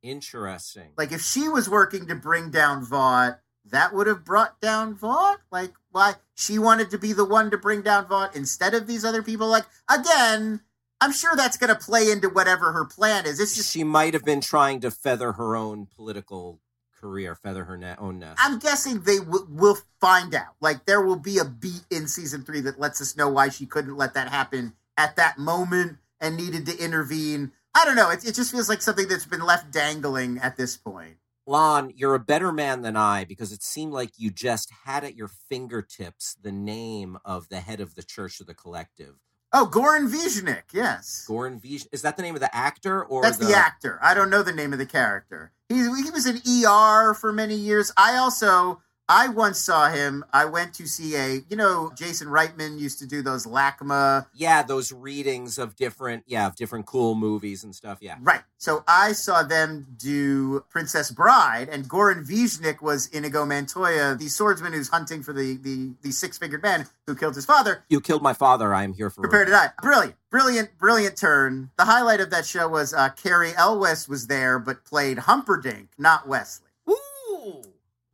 interesting. 0.02 0.90
Like 0.96 1.12
if 1.12 1.22
she 1.22 1.48
was 1.48 1.68
working 1.68 2.06
to 2.06 2.14
bring 2.14 2.50
down 2.50 2.84
Vought, 2.84 3.40
that 3.64 3.94
would 3.94 4.06
have 4.06 4.24
brought 4.24 4.60
down 4.60 4.94
Vought. 4.94 5.40
Like 5.50 5.72
why 5.90 6.14
she 6.34 6.58
wanted 6.58 6.90
to 6.90 6.98
be 6.98 7.12
the 7.12 7.24
one 7.24 7.50
to 7.50 7.58
bring 7.58 7.82
down 7.82 8.06
Vought 8.06 8.36
instead 8.36 8.74
of 8.74 8.86
these 8.86 9.04
other 9.04 9.22
people. 9.22 9.48
Like 9.48 9.66
again, 9.90 10.60
I'm 11.00 11.12
sure 11.12 11.36
that's 11.36 11.56
going 11.56 11.74
to 11.74 11.80
play 11.80 12.10
into 12.10 12.28
whatever 12.28 12.72
her 12.72 12.84
plan 12.84 13.24
is. 13.24 13.40
It's 13.40 13.54
just 13.54 13.72
she 13.72 13.84
might 13.84 14.14
have 14.14 14.24
been 14.24 14.40
trying 14.40 14.80
to 14.80 14.90
feather 14.90 15.32
her 15.32 15.56
own 15.56 15.86
political 15.86 16.60
career, 17.00 17.34
feather 17.34 17.64
her 17.64 17.76
ne- 17.76 17.96
own 17.98 18.18
nest. 18.18 18.40
I'm 18.42 18.58
guessing 18.58 19.00
they 19.00 19.18
w- 19.18 19.46
will 19.48 19.78
find 20.00 20.34
out. 20.34 20.54
Like 20.60 20.86
there 20.86 21.00
will 21.00 21.18
be 21.18 21.38
a 21.38 21.44
beat 21.44 21.84
in 21.90 22.08
season 22.08 22.42
three 22.42 22.60
that 22.62 22.80
lets 22.80 23.00
us 23.00 23.16
know 23.16 23.28
why 23.28 23.48
she 23.48 23.66
couldn't 23.66 23.96
let 23.96 24.14
that 24.14 24.28
happen 24.28 24.74
at 24.96 25.16
that 25.16 25.38
moment 25.38 25.98
and 26.20 26.36
needed 26.36 26.66
to 26.66 26.78
intervene. 26.78 27.52
I 27.74 27.84
don't 27.84 27.96
know. 27.96 28.10
It, 28.10 28.26
it 28.26 28.34
just 28.34 28.50
feels 28.50 28.68
like 28.68 28.82
something 28.82 29.08
that's 29.08 29.26
been 29.26 29.44
left 29.44 29.70
dangling 29.70 30.38
at 30.38 30.56
this 30.56 30.76
point. 30.76 31.16
Lon, 31.46 31.92
you're 31.94 32.14
a 32.14 32.20
better 32.20 32.52
man 32.52 32.82
than 32.82 32.94
I 32.94 33.24
because 33.24 33.52
it 33.52 33.62
seemed 33.62 33.92
like 33.92 34.10
you 34.18 34.30
just 34.30 34.70
had 34.84 35.02
at 35.02 35.16
your 35.16 35.30
fingertips 35.48 36.36
the 36.42 36.52
name 36.52 37.16
of 37.24 37.48
the 37.48 37.60
head 37.60 37.80
of 37.80 37.94
the 37.94 38.02
Church 38.02 38.40
of 38.40 38.46
the 38.46 38.54
Collective. 38.54 39.14
Oh, 39.52 39.66
Goran 39.70 40.10
Visnjic, 40.10 40.64
yes. 40.72 41.24
Goran 41.28 41.60
Vij. 41.60 41.86
Is 41.90 42.02
that 42.02 42.16
the 42.16 42.22
name 42.22 42.34
of 42.34 42.40
the 42.40 42.54
actor 42.54 43.02
or 43.04 43.22
That's 43.22 43.38
the, 43.38 43.54
actor. 43.54 43.98
I 44.02 44.12
don't 44.14 44.28
know 44.28 44.42
the 44.42 44.52
name 44.52 44.72
of 44.72 44.78
the 44.78 44.86
character. 44.86 45.52
He 45.68 45.76
he 45.76 46.10
was 46.10 46.26
in 46.26 46.40
ER 46.66 47.14
for 47.14 47.32
many 47.32 47.54
years. 47.54 47.92
I 47.96 48.16
also 48.16 48.80
I 49.08 49.28
once 49.28 49.58
saw 49.58 49.90
him. 49.90 50.24
I 50.32 50.44
went 50.44 50.74
to 50.74 50.86
see 50.86 51.16
a 51.16 51.40
you 51.48 51.56
know 51.56 51.90
Jason 51.96 52.28
Reitman 52.28 52.78
used 52.78 52.98
to 52.98 53.06
do 53.06 53.22
those 53.22 53.46
LACMA 53.46 54.26
Yeah, 54.34 54.62
those 54.62 54.92
readings 54.92 55.58
of 55.58 55.76
different, 55.76 56.24
yeah, 56.26 56.46
of 56.46 56.56
different 56.56 56.86
cool 56.86 57.14
movies 57.14 57.64
and 57.64 57.74
stuff. 57.74 57.98
Yeah. 58.00 58.16
right. 58.20 58.42
So 58.58 58.84
I 58.88 59.12
saw 59.12 59.42
them 59.42 59.86
do 59.96 60.64
Princess 60.68 61.10
Bride, 61.10 61.68
and 61.68 61.88
Goran 61.88 62.26
Visnjic 62.26 62.82
was 62.82 63.06
Inigo 63.06 63.46
Montoya, 63.46 64.16
the 64.16 64.28
swordsman 64.28 64.72
who's 64.72 64.88
hunting 64.88 65.22
for 65.22 65.32
the 65.32 65.56
the 65.56 65.94
the 66.02 66.10
six 66.10 66.38
figured 66.38 66.62
man 66.62 66.86
who 67.06 67.14
killed 67.14 67.34
his 67.34 67.46
father. 67.46 67.84
You 67.88 68.00
killed 68.00 68.22
my 68.22 68.34
father. 68.34 68.74
I 68.74 68.84
am 68.84 68.92
here 68.92 69.10
for. 69.10 69.22
Prepare 69.22 69.46
to 69.46 69.50
die. 69.50 69.70
Brilliant, 69.80 70.16
brilliant, 70.30 70.78
brilliant 70.78 71.16
turn. 71.16 71.70
The 71.78 71.84
highlight 71.84 72.20
of 72.20 72.30
that 72.30 72.44
show 72.44 72.68
was 72.68 72.92
uh, 72.92 73.10
Cary 73.10 73.52
Elwes 73.56 74.08
was 74.08 74.26
there, 74.26 74.58
but 74.58 74.84
played 74.84 75.20
Humperdinck, 75.20 75.90
not 75.96 76.28
Westley. 76.28 76.67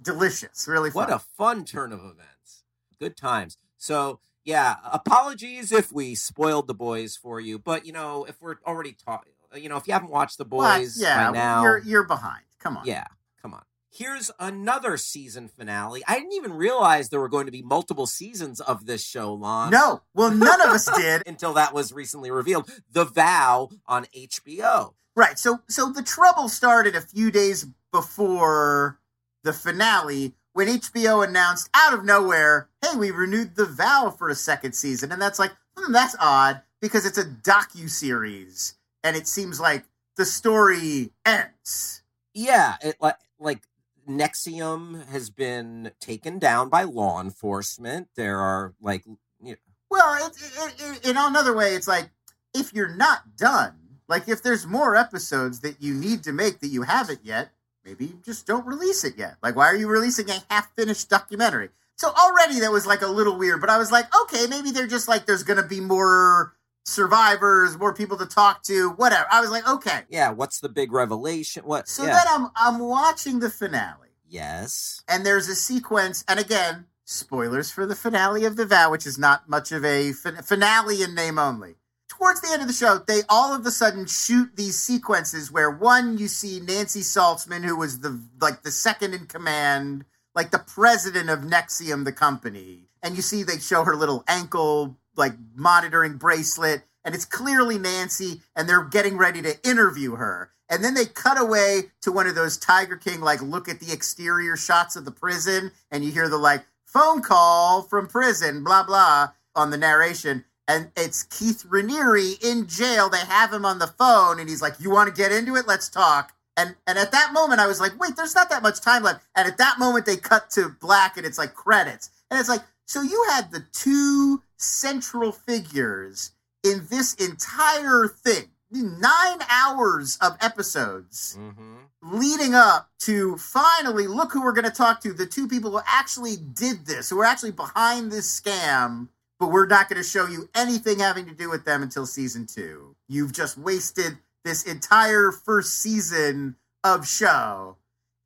Delicious, 0.05 0.69
really 0.69 0.90
fun. 0.90 1.09
what 1.09 1.12
a 1.12 1.19
fun 1.19 1.64
turn 1.64 1.93
of 1.93 2.01
events. 2.01 2.64
Good 2.99 3.17
times. 3.17 3.57
So 3.77 4.21
yeah, 4.45 4.77
apologies 4.93 5.73
if 5.73 5.90
we 5.90 6.14
spoiled 6.14 6.67
the 6.67 6.75
boys 6.75 7.17
for 7.17 7.40
you, 7.40 7.59
but 7.59 7.87
you 7.87 7.93
know, 7.93 8.25
if 8.25 8.40
we're 8.40 8.57
already 8.67 8.93
talking, 8.93 9.33
you 9.55 9.69
know, 9.69 9.77
if 9.77 9.87
you 9.87 9.95
haven't 9.95 10.11
watched 10.11 10.38
the 10.38 10.45
boys 10.45 11.01
yeah, 11.01 11.31
by 11.31 11.33
now, 11.33 11.62
you're 11.62 11.79
you're 11.79 12.07
behind. 12.07 12.45
Come 12.59 12.77
on. 12.77 12.87
Yeah, 12.87 13.07
come 13.40 13.55
on. 13.55 13.62
Here's 13.90 14.31
another 14.40 14.97
season 14.97 15.49
finale. 15.49 16.03
I 16.09 16.19
didn't 16.19 16.33
even 16.33 16.53
realize 16.53 17.09
there 17.09 17.21
were 17.21 17.29
going 17.29 17.47
to 17.47 17.53
be 17.53 17.62
multiple 17.62 18.07
seasons 18.07 18.61
of 18.61 18.87
this 18.87 19.05
show, 19.05 19.33
Lon. 19.33 19.71
No, 19.71 20.03
well, 20.14 20.31
none 20.31 20.61
of 20.61 20.69
us 20.69 20.87
did. 20.97 21.23
Until 21.27 21.55
that 21.55 21.73
was 21.73 21.93
recently 21.93 22.31
revealed. 22.31 22.71
The 22.90 23.05
Vow 23.05 23.71
on 23.87 24.07
HBO. 24.17 24.94
Right. 25.17 25.38
So 25.38 25.61
so 25.69 25.90
the 25.90 26.02
trouble 26.02 26.48
started 26.48 26.96
a 26.96 27.00
few 27.00 27.31
days 27.31 27.67
before 27.92 28.98
the 29.45 29.53
finale 29.53 30.35
when 30.53 30.69
HBO 30.69 31.27
announced 31.27 31.69
out 31.75 31.95
of 31.95 32.05
nowhere, 32.05 32.69
"Hey, 32.83 32.97
we 32.97 33.11
renewed 33.11 33.57
the 33.57 33.67
vow 33.67 34.11
for 34.11 34.29
a 34.29 34.35
second 34.35 34.73
season," 34.73 35.13
and 35.13 35.23
that's 35.23 35.38
like, 35.38 35.53
hmm, 35.77 35.92
that's 35.92 36.17
odd 36.19 36.63
because 36.81 37.07
it's 37.07 37.19
a 37.19 37.25
docu 37.25 37.88
series, 37.88 38.75
and 39.03 39.17
it 39.17 39.29
seems 39.29 39.61
like 39.61 39.85
the 40.17 40.25
story 40.25 41.13
ends. 41.25 42.03
Yeah, 42.33 42.77
it 42.83 42.97
like 43.01 43.17
like 43.38 43.63
NXIVM 44.09 45.09
has 45.09 45.31
been 45.31 45.92
taken 46.01 46.38
down 46.38 46.69
by 46.69 46.83
law 46.83 47.21
enforcement. 47.21 48.09
There 48.17 48.38
are 48.38 48.75
like, 48.81 49.05
you 49.40 49.53
know, 49.53 49.57
Well, 49.90 50.27
it, 50.27 50.75
it, 50.79 51.07
in 51.07 51.17
another 51.17 51.55
way, 51.55 51.75
it's 51.75 51.88
like 51.88 52.11
if 52.55 52.73
you're 52.73 52.95
not 52.95 53.37
done, 53.37 53.99
like 54.09 54.29
if 54.29 54.42
there's 54.42 54.67
more 54.67 54.97
episodes 54.97 55.61
that 55.61 55.83
you 55.83 55.95
need 55.95 56.23
to 56.25 56.33
make 56.33 56.61
that 56.61 56.69
you 56.69 56.83
haven't 56.83 57.21
yet, 57.25 57.51
maybe 57.85 58.07
you 58.07 58.21
just 58.25 58.47
don't 58.47 58.67
release 58.67 59.05
it 59.05 59.17
yet. 59.17 59.37
Like, 59.43 59.57
why 59.57 59.67
are 59.67 59.77
you 59.77 59.89
releasing 59.89 60.31
a 60.31 60.43
half-finished 60.51 61.09
documentary? 61.11 61.71
So 61.97 62.09
already 62.11 62.61
that 62.61 62.73
was 62.73 62.87
like 62.87 63.03
a 63.03 63.07
little 63.07 63.39
weird, 63.39 63.61
but 63.61 63.71
I 63.71 63.79
was 63.79 63.93
like, 63.93 64.07
okay, 64.23 64.47
maybe 64.49 64.71
they're 64.71 64.87
just 64.87 65.07
like 65.09 65.27
there's 65.27 65.45
going 65.45 65.63
to 65.63 65.69
be 65.69 65.81
more 65.81 66.55
survivors, 66.85 67.79
more 67.79 67.95
people 67.95 68.19
to 68.19 68.27
talk 68.27 68.63
to, 68.65 68.91
whatever. 68.91 69.27
I 69.31 69.41
was 69.41 69.51
like, 69.51 69.67
okay. 69.69 70.01
yeah. 70.09 70.31
What's 70.31 70.61
the 70.61 70.69
big 70.69 70.93
revelation? 70.93 71.65
What? 71.65 71.89
So 71.89 72.05
yeah. 72.05 72.13
then 72.13 72.25
I'm 72.29 72.49
I'm 72.57 72.79
watching 72.81 73.39
the 73.41 73.51
finale. 73.51 74.09
yes. 74.29 75.03
and 75.09 75.25
there's 75.25 75.49
a 75.49 75.55
sequence 75.55 76.25
and 76.27 76.41
again 76.41 76.87
spoilers 77.05 77.71
for 77.71 77.87
the 77.87 77.95
finale 77.95 78.45
of 78.45 78.57
the 78.57 78.67
vow 78.67 78.91
which 78.91 79.07
is 79.07 79.19
not 79.19 79.49
much 79.49 79.71
of 79.71 79.85
a 79.85 80.13
fin- 80.13 80.43
finale 80.43 81.03
in 81.03 81.15
name 81.15 81.39
only 81.39 81.77
towards 82.25 82.40
the 82.40 82.50
end 82.50 82.62
of 82.62 82.68
the 82.68 82.72
show 82.72 82.98
they 83.06 83.20
all 83.29 83.54
of 83.54 83.66
a 83.66 83.70
sudden 83.70 84.06
shoot 84.06 84.56
these 84.56 84.79
sequences 84.79 85.52
where 85.52 85.70
one 85.70 86.16
you 86.16 86.27
see 86.27 86.58
nancy 86.58 87.00
salzman 87.00 87.62
who 87.62 87.77
was 87.77 88.00
the 88.00 88.18
like 88.40 88.62
the 88.62 88.70
second 88.70 89.12
in 89.12 89.27
command 89.27 90.06
like 90.35 90.50
the 90.50 90.58
president 90.58 91.29
of 91.29 91.40
NXIVM 91.40 92.06
the 92.06 92.12
company 92.12 92.88
and 93.02 93.14
you 93.14 93.20
see 93.20 93.42
they 93.42 93.58
show 93.58 93.85
her 93.85 93.94
little 93.94 94.25
ankle 94.27 94.96
like 95.16 95.35
monitoring 95.54 96.16
bracelet 96.16 96.85
and 97.04 97.14
it's 97.14 97.27
clearly 97.27 97.77
nancy 97.77 98.40
and 98.56 98.66
they're 98.66 98.85
getting 98.85 99.18
ready 99.18 99.42
to 99.42 99.58
interview 99.68 100.14
her 100.14 100.50
and 100.70 100.83
then 100.83 100.94
they 100.94 101.04
cut 101.04 101.38
away 101.38 101.90
to 102.00 102.10
one 102.10 102.27
of 102.27 102.35
those 102.35 102.56
Tiger 102.56 102.96
King, 102.96 103.20
like, 103.20 103.42
look 103.42 103.68
at 103.68 103.81
the 103.81 103.92
exterior 103.92 104.56
shots 104.56 104.96
of 104.96 105.04
the 105.04 105.10
prison, 105.10 105.72
and 105.90 106.02
you 106.02 106.10
hear 106.10 106.27
the, 106.27 106.38
like, 106.38 106.64
phone 106.87 107.20
call 107.20 107.83
from 107.83 108.06
prison, 108.06 108.64
blah, 108.64 108.83
blah, 108.83 109.33
on 109.54 109.68
the 109.68 109.77
narration. 109.77 110.42
And 110.67 110.90
it's 110.96 111.25
Keith 111.25 111.65
Raniere 111.69 112.42
in 112.42 112.67
jail. 112.67 113.10
They 113.10 113.19
have 113.19 113.52
him 113.52 113.67
on 113.67 113.79
the 113.79 113.87
phone, 113.87 114.40
and 114.40 114.48
he's 114.48 114.62
like, 114.62 114.75
You 114.81 114.90
want 114.90 115.15
to 115.15 115.23
get 115.23 115.33
into 115.33 115.56
it? 115.56 115.67
Let's 115.67 115.88
talk. 115.88 116.33
And, 116.56 116.77
and 116.87 116.96
at 116.98 117.10
that 117.10 117.33
moment, 117.33 117.60
I 117.60 117.67
was 117.67 117.81
like, 117.81 117.98
Wait, 118.00 118.17
there's 118.17 118.35
not 118.35 118.48
that 118.50 118.62
much 118.62 118.81
time 118.81 119.02
left. 119.02 119.25
And 119.37 119.46
at 119.46 119.58
that 119.58 119.79
moment, 119.79 120.06
they 120.06 120.17
cut 120.17 120.50
to 120.50 120.75
black, 120.81 121.17
and 121.17 121.27
it's 121.27 121.38
like 121.38 121.54
credits. 121.54 122.10
And 122.31 122.40
it's 122.40 122.48
like, 122.48 122.62
So 122.87 123.02
you 123.02 123.27
had 123.31 123.50
the 123.50 123.65
two 123.73 124.42
central 124.56 125.33
figures 125.33 126.33
in 126.62 126.87
this 126.90 127.12
entire 127.15 128.08
thing 128.08 128.44
nine 128.71 129.38
hours 129.50 130.19
of 130.21 130.37
episodes 130.40 131.37
Mm-hmm. 131.38 131.75
leading 132.02 132.54
up 132.54 132.90
to 133.00 133.37
finally 133.37 134.06
look 134.06 134.33
who 134.33 134.42
we're 134.42 134.52
going 134.52 134.65
to 134.65 134.71
talk 134.71 135.00
to 135.02 135.12
the 135.12 135.27
two 135.27 135.46
people 135.46 135.71
who 135.71 135.81
actually 135.87 136.37
did 136.37 136.87
this 136.87 137.08
who 137.10 137.21
are 137.21 137.25
actually 137.25 137.52
behind 137.52 138.10
this 138.10 138.40
scam 138.40 139.08
but 139.39 139.51
we're 139.51 139.67
not 139.67 139.89
going 139.89 140.03
to 140.03 140.09
show 140.09 140.27
you 140.27 140.49
anything 140.55 140.99
having 141.01 141.27
to 141.27 141.35
do 141.35 141.51
with 141.51 141.65
them 141.65 141.83
until 141.83 142.07
season 142.07 142.47
two. 142.47 142.95
You've 143.09 143.33
just 143.33 143.59
wasted 143.59 144.19
this 144.45 144.65
entire 144.65 145.33
first 145.33 145.81
season 145.81 146.57
of 146.83 147.07
show. 147.09 147.77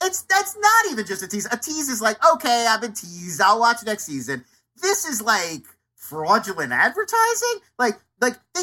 It's 0.03 0.23
that's 0.23 0.57
not 0.57 0.93
even 0.93 1.07
just 1.07 1.23
a 1.23 1.29
tease. 1.29 1.47
A 1.51 1.57
tease 1.57 1.89
is 1.89 2.01
like 2.03 2.19
okay 2.35 2.67
i've 2.69 2.81
been 2.81 2.93
teased. 2.93 3.41
I'll 3.41 3.61
watch 3.61 3.79
next 3.85 4.05
season. 4.05 4.45
This 4.81 5.05
is 5.05 5.21
like 5.23 5.65
fraudulent 6.09 6.73
advertising? 6.73 7.61
Like 7.79 7.99
like 8.21 8.35
they 8.55 8.63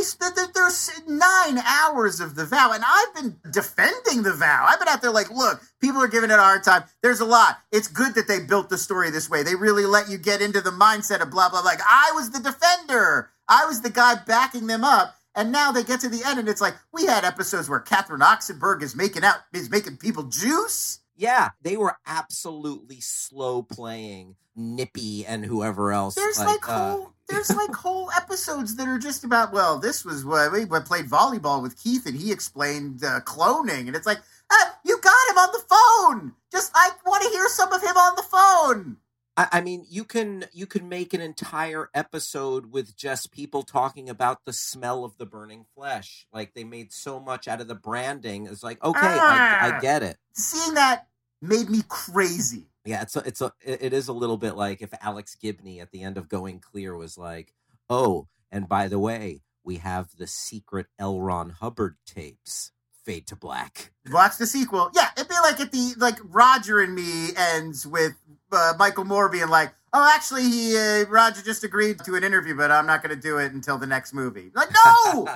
there's 0.53 0.91
nine 1.07 1.57
hours 1.59 2.19
of 2.19 2.35
the 2.35 2.45
vow 2.45 2.71
and 2.73 2.83
i've 2.85 3.15
been 3.15 3.37
defending 3.51 4.23
the 4.23 4.33
vow. 4.33 4.65
I've 4.67 4.79
been 4.79 4.87
out 4.87 5.01
there 5.01 5.11
like 5.11 5.29
look 5.29 5.61
people 5.79 6.01
are 6.01 6.07
giving 6.07 6.31
it 6.31 6.39
a 6.39 6.41
hard 6.41 6.63
time. 6.63 6.83
There's 7.01 7.21
a 7.21 7.25
lot. 7.25 7.59
It's 7.71 7.87
good 7.87 8.15
that 8.15 8.27
they 8.27 8.39
built 8.39 8.69
the 8.69 8.77
story 8.77 9.11
this 9.11 9.29
way. 9.29 9.43
They 9.43 9.55
really 9.55 9.85
let 9.85 10.09
you 10.09 10.17
get 10.17 10.41
into 10.41 10.61
the 10.61 10.71
mindset 10.71 11.21
of 11.21 11.31
blah 11.31 11.49
blah 11.49 11.61
like 11.61 11.79
i 11.89 12.11
was 12.15 12.31
the 12.31 12.39
defender. 12.39 13.29
I 13.47 13.65
was 13.65 13.81
the 13.81 13.89
guy 13.91 14.15
backing 14.15 14.67
them 14.67 14.83
up 14.83 15.15
and 15.35 15.51
now 15.51 15.71
they 15.71 15.83
get 15.83 15.99
to 16.01 16.09
the 16.09 16.23
end 16.25 16.39
and 16.39 16.49
it's 16.49 16.61
like 16.61 16.75
we 16.91 17.05
had 17.05 17.23
episodes 17.23 17.69
where 17.69 17.79
catherine 17.79 18.21
oxenberg 18.21 18.81
is 18.81 18.95
making 18.95 19.23
out 19.23 19.37
is 19.53 19.69
making 19.69 19.97
people 19.97 20.23
juice 20.23 20.99
Yeah, 21.15 21.49
they 21.61 21.77
were 21.77 21.97
absolutely 22.05 22.99
slow 23.01 23.63
playing 23.63 24.35
Nippy 24.55 25.25
and 25.25 25.45
whoever 25.45 25.91
else. 25.91 26.15
There's 26.15 26.39
like, 26.39 26.67
uh, 26.67 26.91
whole 26.91 27.13
there's 27.29 27.55
like 27.55 27.73
whole 27.73 28.09
episodes 28.11 28.75
that 28.75 28.87
are 28.87 28.99
just 28.99 29.23
about 29.23 29.51
well, 29.51 29.79
this 29.79 30.05
was 30.05 30.23
what 30.25 30.51
we 30.51 30.65
we 30.65 30.79
played 30.81 31.05
volleyball 31.05 31.61
with 31.61 31.81
Keith 31.81 32.05
and 32.05 32.15
he 32.15 32.31
explained 32.31 33.03
uh, 33.03 33.19
cloning 33.21 33.87
and 33.87 33.95
it's 33.95 34.05
like 34.05 34.19
ah, 34.51 34.77
you 34.85 34.99
got 35.01 35.29
him 35.31 35.37
on 35.37 35.49
the 35.51 35.63
phone. 35.67 36.33
Just 36.51 36.71
I 36.75 36.91
want 37.05 37.23
to 37.23 37.29
hear 37.29 37.47
some 37.49 37.71
of 37.73 37.81
him 37.81 37.97
on 37.97 38.15
the 38.15 38.23
phone. 38.23 38.97
I, 39.37 39.47
I 39.53 39.61
mean, 39.61 39.85
you 39.89 40.03
can 40.03 40.45
you 40.53 40.65
can 40.65 40.87
make 40.89 41.13
an 41.13 41.21
entire 41.21 41.89
episode 41.93 42.71
with 42.71 42.95
just 42.95 43.31
people 43.31 43.63
talking 43.63 44.09
about 44.09 44.45
the 44.45 44.53
smell 44.53 45.03
of 45.03 45.17
the 45.17 45.25
burning 45.25 45.65
flesh. 45.75 46.25
Like 46.33 46.53
they 46.53 46.63
made 46.63 46.93
so 46.93 47.19
much 47.19 47.47
out 47.47 47.61
of 47.61 47.67
the 47.67 47.75
branding. 47.75 48.47
It's 48.47 48.63
like 48.63 48.83
okay, 48.83 48.99
I, 48.99 49.69
I 49.71 49.75
Ah. 49.75 49.79
get 49.79 50.03
it. 50.03 50.17
Seeing 50.33 50.75
that 50.75 51.07
made 51.41 51.69
me 51.69 51.81
crazy. 51.87 52.67
Yeah, 52.85 53.01
it's 53.01 53.15
a, 53.15 53.19
it's 53.25 53.41
a 53.41 53.51
it 53.61 53.93
is 53.93 54.07
a 54.07 54.13
little 54.13 54.37
bit 54.37 54.55
like 54.55 54.81
if 54.81 54.93
Alex 55.01 55.35
Gibney 55.35 55.79
at 55.81 55.91
the 55.91 56.03
end 56.03 56.17
of 56.17 56.29
Going 56.29 56.59
Clear 56.59 56.95
was 56.95 57.17
like, 57.17 57.53
"Oh, 57.89 58.27
and 58.51 58.69
by 58.69 58.87
the 58.87 58.99
way, 58.99 59.41
we 59.63 59.77
have 59.77 60.09
the 60.17 60.27
secret 60.27 60.85
L. 60.99 61.19
Ron 61.19 61.49
Hubbard 61.49 61.95
tapes." 62.05 62.71
Fade 63.03 63.27
to 63.27 63.35
black. 63.35 63.91
Watch 64.11 64.37
the 64.39 64.47
sequel. 64.47 64.89
Yeah, 64.95 65.09
it'd 65.15 65.29
be 65.29 65.35
like 65.43 65.59
at 65.59 65.71
the 65.71 65.93
like 65.97 66.17
Roger 66.23 66.79
and 66.81 66.95
Me 66.95 67.29
ends 67.37 67.85
with 67.85 68.13
uh, 68.51 68.73
Michael 68.77 69.05
Moore 69.05 69.29
being 69.29 69.47
like, 69.49 69.73
"Oh, 69.93 70.11
actually, 70.15 70.43
he 70.43 70.77
uh, 70.77 71.05
Roger 71.07 71.41
just 71.41 71.63
agreed 71.63 71.99
to 72.05 72.15
an 72.15 72.23
interview, 72.23 72.55
but 72.55 72.71
I'm 72.71 72.85
not 72.85 73.01
going 73.03 73.15
to 73.15 73.21
do 73.21 73.37
it 73.37 73.51
until 73.53 73.77
the 73.77 73.87
next 73.87 74.13
movie." 74.13 74.51
Like, 74.55 74.69
no, 74.85 75.21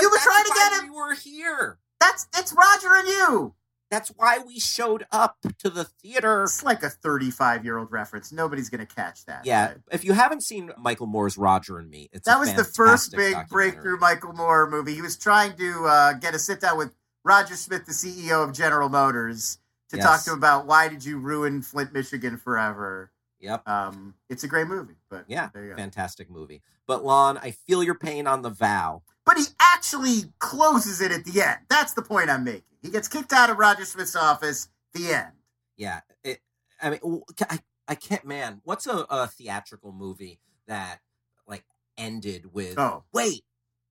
You 0.00 0.10
were 0.10 0.18
trying 0.18 0.44
to 0.44 0.52
get 0.54 0.72
him- 0.82 0.90
We 0.90 0.96
were 0.96 1.14
here. 1.14 1.78
that's 2.00 2.26
it's 2.36 2.52
Roger 2.52 2.94
and 2.96 3.08
you. 3.08 3.54
That's 3.90 4.10
why 4.10 4.38
we 4.46 4.58
showed 4.60 5.06
up 5.10 5.38
to 5.60 5.70
the 5.70 5.84
theater. 5.84 6.42
It's 6.42 6.62
like 6.62 6.82
a 6.82 6.90
35 6.90 7.64
year 7.64 7.78
old 7.78 7.90
reference. 7.90 8.30
Nobody's 8.30 8.68
going 8.68 8.86
to 8.86 8.94
catch 8.94 9.24
that. 9.24 9.46
Yeah, 9.46 9.74
if 9.90 10.04
you 10.04 10.12
haven't 10.12 10.42
seen 10.42 10.70
Michael 10.76 11.06
Moore's 11.06 11.38
Roger 11.38 11.78
and 11.78 11.88
Me, 11.88 12.10
it's 12.12 12.28
a 12.28 12.32
That 12.32 12.38
was 12.40 12.52
the 12.52 12.64
first 12.64 13.12
big 13.12 13.34
breakthrough 13.48 13.96
Michael 13.98 14.34
Moore 14.34 14.68
movie. 14.68 14.94
He 14.94 15.00
was 15.00 15.16
trying 15.16 15.56
to 15.56 15.86
uh, 15.86 16.12
get 16.12 16.34
a 16.34 16.38
sit 16.38 16.60
down 16.60 16.76
with 16.76 16.92
Roger 17.24 17.56
Smith, 17.56 17.86
the 17.86 17.92
CEO 17.92 18.46
of 18.46 18.52
General 18.52 18.90
Motors, 18.90 19.56
to 19.90 19.96
Yes. 19.96 20.04
talk 20.04 20.22
to 20.24 20.32
him 20.32 20.38
about 20.38 20.66
why 20.66 20.88
did 20.88 21.04
you 21.04 21.18
ruin 21.18 21.62
Flint, 21.62 21.92
Michigan 21.92 22.36
forever. 22.36 23.10
Yep. 23.40 23.68
Um, 23.68 24.14
it's 24.28 24.44
a 24.44 24.48
great 24.48 24.66
movie, 24.66 24.96
but 25.08 25.24
Yeah, 25.28 25.48
there 25.54 25.64
you 25.64 25.70
go. 25.70 25.76
fantastic 25.76 26.28
movie. 26.28 26.62
But 26.86 27.04
Lon, 27.04 27.38
I 27.38 27.52
feel 27.52 27.82
your 27.82 27.94
pain 27.94 28.26
on 28.26 28.42
the 28.42 28.50
vow. 28.50 29.02
But 29.24 29.36
he 29.38 29.44
actually 29.60 30.32
closes 30.38 31.00
it 31.00 31.12
at 31.12 31.24
the 31.24 31.40
end. 31.42 31.58
That's 31.68 31.92
the 31.92 32.02
point 32.02 32.30
I'm 32.30 32.44
making. 32.44 32.62
He 32.82 32.90
gets 32.90 33.08
kicked 33.08 33.32
out 33.32 33.50
of 33.50 33.58
Roger 33.58 33.84
Smith's 33.84 34.16
office. 34.16 34.68
The 34.94 35.12
end. 35.12 35.32
Yeah, 35.76 36.00
it. 36.24 36.40
I 36.82 36.90
mean, 36.90 37.22
I 37.48 37.58
I 37.86 37.94
can't. 37.94 38.24
Man, 38.24 38.60
what's 38.64 38.86
a, 38.86 39.06
a 39.10 39.26
theatrical 39.28 39.92
movie 39.92 40.40
that 40.66 41.00
like 41.46 41.64
ended 41.96 42.52
with? 42.52 42.78
Oh. 42.78 43.04
wait, 43.12 43.44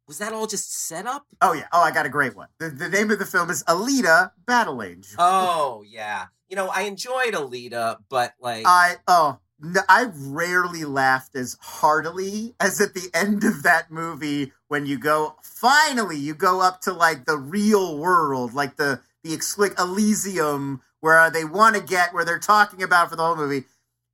was 0.07 0.19
that 0.19 0.33
all 0.33 0.47
just 0.47 0.73
set 0.73 1.05
up? 1.05 1.25
Oh 1.41 1.53
yeah. 1.53 1.67
Oh, 1.73 1.81
I 1.81 1.91
got 1.91 2.05
a 2.05 2.09
great 2.09 2.35
one. 2.35 2.47
The, 2.59 2.69
the 2.69 2.89
name 2.89 3.11
of 3.11 3.19
the 3.19 3.25
film 3.25 3.49
is 3.49 3.63
Alita: 3.65 4.31
Battle 4.45 4.81
Angel. 4.81 5.15
Oh 5.19 5.83
yeah, 5.87 6.27
you 6.49 6.55
know 6.55 6.69
I 6.69 6.83
enjoyed 6.83 7.33
Alita, 7.33 7.97
but 8.09 8.33
like 8.39 8.63
I 8.65 8.95
oh 9.07 9.39
no, 9.59 9.81
I 9.89 10.07
rarely 10.13 10.85
laughed 10.85 11.35
as 11.35 11.57
heartily 11.59 12.55
as 12.59 12.79
at 12.79 12.93
the 12.93 13.09
end 13.13 13.43
of 13.43 13.63
that 13.63 13.91
movie 13.91 14.53
when 14.67 14.85
you 14.85 14.97
go 14.97 15.35
finally 15.41 16.17
you 16.17 16.33
go 16.33 16.61
up 16.61 16.81
to 16.81 16.93
like 16.93 17.25
the 17.25 17.37
real 17.37 17.97
world, 17.97 18.53
like 18.53 18.77
the 18.77 19.01
the 19.23 19.33
exclic 19.33 19.77
Elysium 19.77 20.81
where 20.99 21.29
they 21.29 21.43
want 21.43 21.75
to 21.75 21.81
get 21.81 22.13
where 22.13 22.25
they're 22.25 22.39
talking 22.39 22.81
about 22.81 23.09
for 23.09 23.15
the 23.15 23.23
whole 23.23 23.35
movie. 23.35 23.65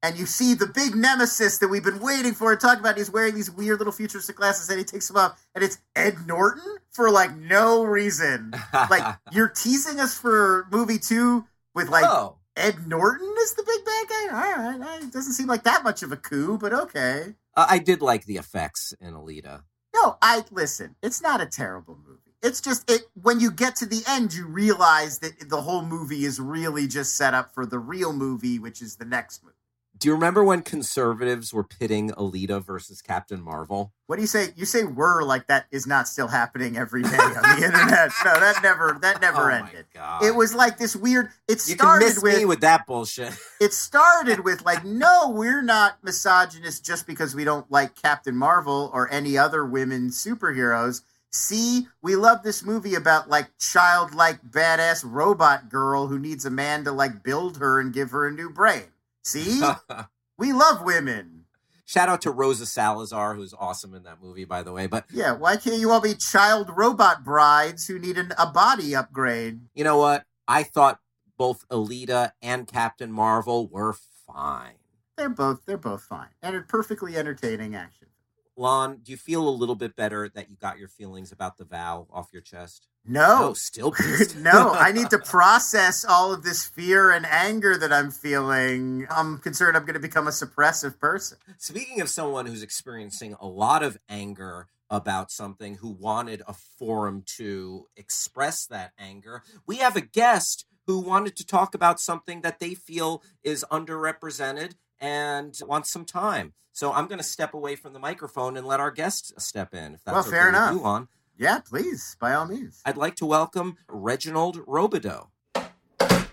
And 0.03 0.19
you 0.19 0.25
see 0.25 0.53
the 0.53 0.67
big 0.67 0.95
nemesis 0.95 1.59
that 1.59 1.69
we've 1.69 1.83
been 1.83 2.01
waiting 2.01 2.33
for 2.33 2.53
to 2.53 2.59
talk 2.59 2.77
about. 2.77 2.97
He's 2.97 3.09
wearing 3.09 3.35
these 3.35 3.49
weird 3.49 3.79
little 3.79 3.93
futuristic 3.93 4.35
glasses, 4.35 4.69
and 4.69 4.77
he 4.77 4.83
takes 4.83 5.07
them 5.07 5.15
off, 5.15 5.41
and 5.55 5.63
it's 5.63 5.77
Ed 5.95 6.27
Norton 6.27 6.75
for 6.91 7.09
like 7.09 7.35
no 7.37 7.85
reason. 7.85 8.53
Like 8.73 9.15
you're 9.31 9.47
teasing 9.47 10.01
us 10.01 10.17
for 10.17 10.67
movie 10.69 10.99
two 10.99 11.45
with 11.73 11.87
like 11.87 12.03
oh, 12.05 12.35
Ed 12.57 12.85
Norton 12.85 13.33
is 13.39 13.55
the 13.55 13.63
big 13.63 13.85
bad 13.85 14.07
guy. 14.09 14.27
All 14.27 14.79
right, 14.79 15.03
it 15.03 15.13
doesn't 15.13 15.33
seem 15.33 15.47
like 15.47 15.63
that 15.63 15.85
much 15.85 16.03
of 16.03 16.11
a 16.11 16.17
coup, 16.17 16.57
but 16.57 16.73
okay. 16.73 17.35
Uh, 17.55 17.67
I 17.69 17.79
did 17.79 18.01
like 18.01 18.25
the 18.25 18.35
effects 18.35 18.93
in 18.99 19.13
Alita. 19.13 19.63
No, 19.95 20.17
I 20.21 20.43
listen. 20.51 20.97
It's 21.01 21.21
not 21.21 21.39
a 21.39 21.45
terrible 21.45 21.97
movie. 22.05 22.19
It's 22.41 22.59
just 22.59 22.91
it 22.91 23.03
when 23.13 23.39
you 23.39 23.51
get 23.51 23.77
to 23.77 23.85
the 23.85 24.03
end, 24.05 24.33
you 24.33 24.47
realize 24.47 25.19
that 25.19 25.49
the 25.49 25.61
whole 25.61 25.81
movie 25.81 26.25
is 26.25 26.41
really 26.41 26.87
just 26.87 27.15
set 27.15 27.33
up 27.33 27.53
for 27.53 27.65
the 27.65 27.79
real 27.79 28.11
movie, 28.11 28.59
which 28.59 28.81
is 28.81 28.97
the 28.97 29.05
next 29.05 29.43
movie. 29.43 29.55
Do 29.95 30.09
you 30.09 30.15
remember 30.15 30.43
when 30.43 30.63
conservatives 30.63 31.53
were 31.53 31.63
pitting 31.63 32.09
Alita 32.11 32.63
versus 32.63 33.01
Captain 33.01 33.41
Marvel? 33.41 33.93
What 34.07 34.15
do 34.15 34.21
you 34.21 34.27
say? 34.27 34.47
You 34.55 34.65
say 34.65 34.83
"were" 34.83 35.23
like 35.23 35.47
that 35.47 35.67
is 35.71 35.85
not 35.85 36.07
still 36.07 36.27
happening 36.27 36.77
every 36.77 37.03
day 37.03 37.09
on 37.15 37.33
the 37.33 37.55
internet. 37.65 38.11
No, 38.25 38.39
that 38.39 38.59
never 38.63 38.97
that 39.01 39.21
never 39.21 39.51
oh 39.51 39.55
ended. 39.55 39.85
It 40.21 40.35
was 40.35 40.55
like 40.55 40.77
this 40.77 40.95
weird. 40.95 41.29
It 41.47 41.65
You 41.67 41.75
started 41.75 42.05
miss 42.05 42.23
with 42.23 42.37
me 42.37 42.45
with 42.45 42.61
that 42.61 42.87
bullshit. 42.87 43.33
it 43.61 43.71
started 43.73 44.43
with 44.43 44.63
like, 44.63 44.83
no, 44.83 45.29
we're 45.29 45.61
not 45.61 46.03
misogynist 46.03 46.83
just 46.83 47.05
because 47.05 47.35
we 47.35 47.43
don't 47.43 47.71
like 47.71 47.95
Captain 47.95 48.35
Marvel 48.35 48.89
or 48.93 49.11
any 49.11 49.37
other 49.37 49.63
women 49.65 50.09
superheroes. 50.09 51.01
See, 51.31 51.87
we 52.01 52.15
love 52.15 52.43
this 52.43 52.63
movie 52.63 52.95
about 52.95 53.29
like 53.29 53.57
childlike 53.57 54.43
badass 54.43 55.03
robot 55.05 55.69
girl 55.69 56.07
who 56.07 56.19
needs 56.19 56.45
a 56.45 56.51
man 56.51 56.83
to 56.83 56.91
like 56.91 57.23
build 57.23 57.57
her 57.57 57.79
and 57.79 57.93
give 57.93 58.11
her 58.11 58.27
a 58.27 58.31
new 58.31 58.49
brain. 58.49 58.92
See, 59.23 59.61
we 60.37 60.53
love 60.53 60.81
women. 60.83 61.45
Shout 61.85 62.09
out 62.09 62.21
to 62.21 62.31
Rosa 62.31 62.65
Salazar, 62.65 63.35
who's 63.35 63.53
awesome 63.53 63.93
in 63.93 64.03
that 64.03 64.21
movie, 64.21 64.45
by 64.45 64.63
the 64.63 64.71
way. 64.71 64.87
But 64.87 65.05
Yeah, 65.11 65.33
why 65.33 65.57
can't 65.57 65.79
you 65.79 65.91
all 65.91 66.01
be 66.01 66.15
child 66.15 66.69
robot 66.73 67.23
brides 67.23 67.87
who 67.87 67.99
need 67.99 68.17
an, 68.17 68.33
a 68.37 68.47
body 68.47 68.95
upgrade? 68.95 69.61
you 69.73 69.83
know 69.83 69.97
what? 69.97 70.25
I 70.47 70.63
thought 70.63 70.99
both 71.37 71.67
Alita 71.69 72.31
and 72.41 72.67
Captain 72.67 73.11
Marvel 73.11 73.67
were 73.67 73.95
fine. 74.27 74.75
They're 75.17 75.29
both 75.29 75.65
they're 75.65 75.77
both 75.77 76.03
fine 76.03 76.29
and 76.41 76.67
perfectly 76.67 77.15
entertaining 77.15 77.75
action. 77.75 78.07
Lon, 78.55 78.99
do 79.03 79.11
you 79.11 79.17
feel 79.17 79.47
a 79.47 79.49
little 79.49 79.75
bit 79.75 79.95
better 79.95 80.29
that 80.29 80.49
you 80.49 80.55
got 80.57 80.77
your 80.77 80.87
feelings 80.87 81.31
about 81.31 81.57
the 81.57 81.65
vow 81.65 82.07
off 82.11 82.29
your 82.31 82.41
chest? 82.41 82.87
No, 83.05 83.49
Oh, 83.49 83.53
still 83.53 83.91
pissed. 83.97 84.37
no, 84.37 84.71
I 84.73 84.91
need 84.93 85.09
to 85.09 85.19
process 85.19 86.05
all 86.05 86.33
of 86.33 86.43
this 86.43 86.63
fear 86.65 87.11
and 87.11 87.25
anger 87.25 87.77
that 87.77 87.91
I'm 87.91 88.11
feeling. 88.11 89.05
I'm 89.09 89.39
concerned 89.39 89.75
I'm 89.75 89.83
going 89.83 89.95
to 89.95 89.99
become 89.99 90.27
a 90.27 90.31
suppressive 90.31 90.99
person. 90.99 91.37
Speaking 91.57 91.99
of 91.99 92.09
someone 92.09 92.45
who's 92.45 92.63
experiencing 92.63 93.35
a 93.41 93.47
lot 93.47 93.83
of 93.83 93.97
anger 94.07 94.67
about 94.89 95.31
something, 95.31 95.75
who 95.75 95.89
wanted 95.89 96.43
a 96.47 96.53
forum 96.53 97.23
to 97.37 97.87
express 97.97 98.65
that 98.67 98.91
anger, 98.97 99.43
we 99.67 99.77
have 99.77 99.95
a 99.97 100.01
guest 100.01 100.65
who 100.87 100.99
wanted 100.99 101.35
to 101.37 101.45
talk 101.45 101.73
about 101.75 101.99
something 101.99 102.41
that 102.41 102.59
they 102.59 102.73
feel 102.73 103.21
is 103.43 103.65
underrepresented 103.71 104.75
and 104.99 105.57
wants 105.65 105.91
some 105.91 106.05
time. 106.05 106.53
So 106.71 106.91
I'm 106.93 107.07
going 107.07 107.19
to 107.19 107.23
step 107.23 107.53
away 107.53 107.75
from 107.75 107.93
the 107.93 107.99
microphone 107.99 108.55
and 108.57 108.65
let 108.65 108.79
our 108.79 108.91
guest 108.91 109.39
step 109.41 109.73
in. 109.73 109.93
If 109.95 110.03
that's 110.03 110.13
Well, 110.13 110.23
fair 110.23 110.47
okay 110.47 110.47
with 110.47 110.55
enough. 110.55 110.73
you, 110.75 110.81
Lon. 110.81 111.07
Yeah, 111.37 111.59
please, 111.59 112.15
by 112.19 112.33
all 112.33 112.45
means. 112.45 112.81
I'd 112.85 112.97
like 112.97 113.15
to 113.15 113.25
welcome 113.25 113.77
Reginald 113.87 114.57
Robideau. 114.65 115.27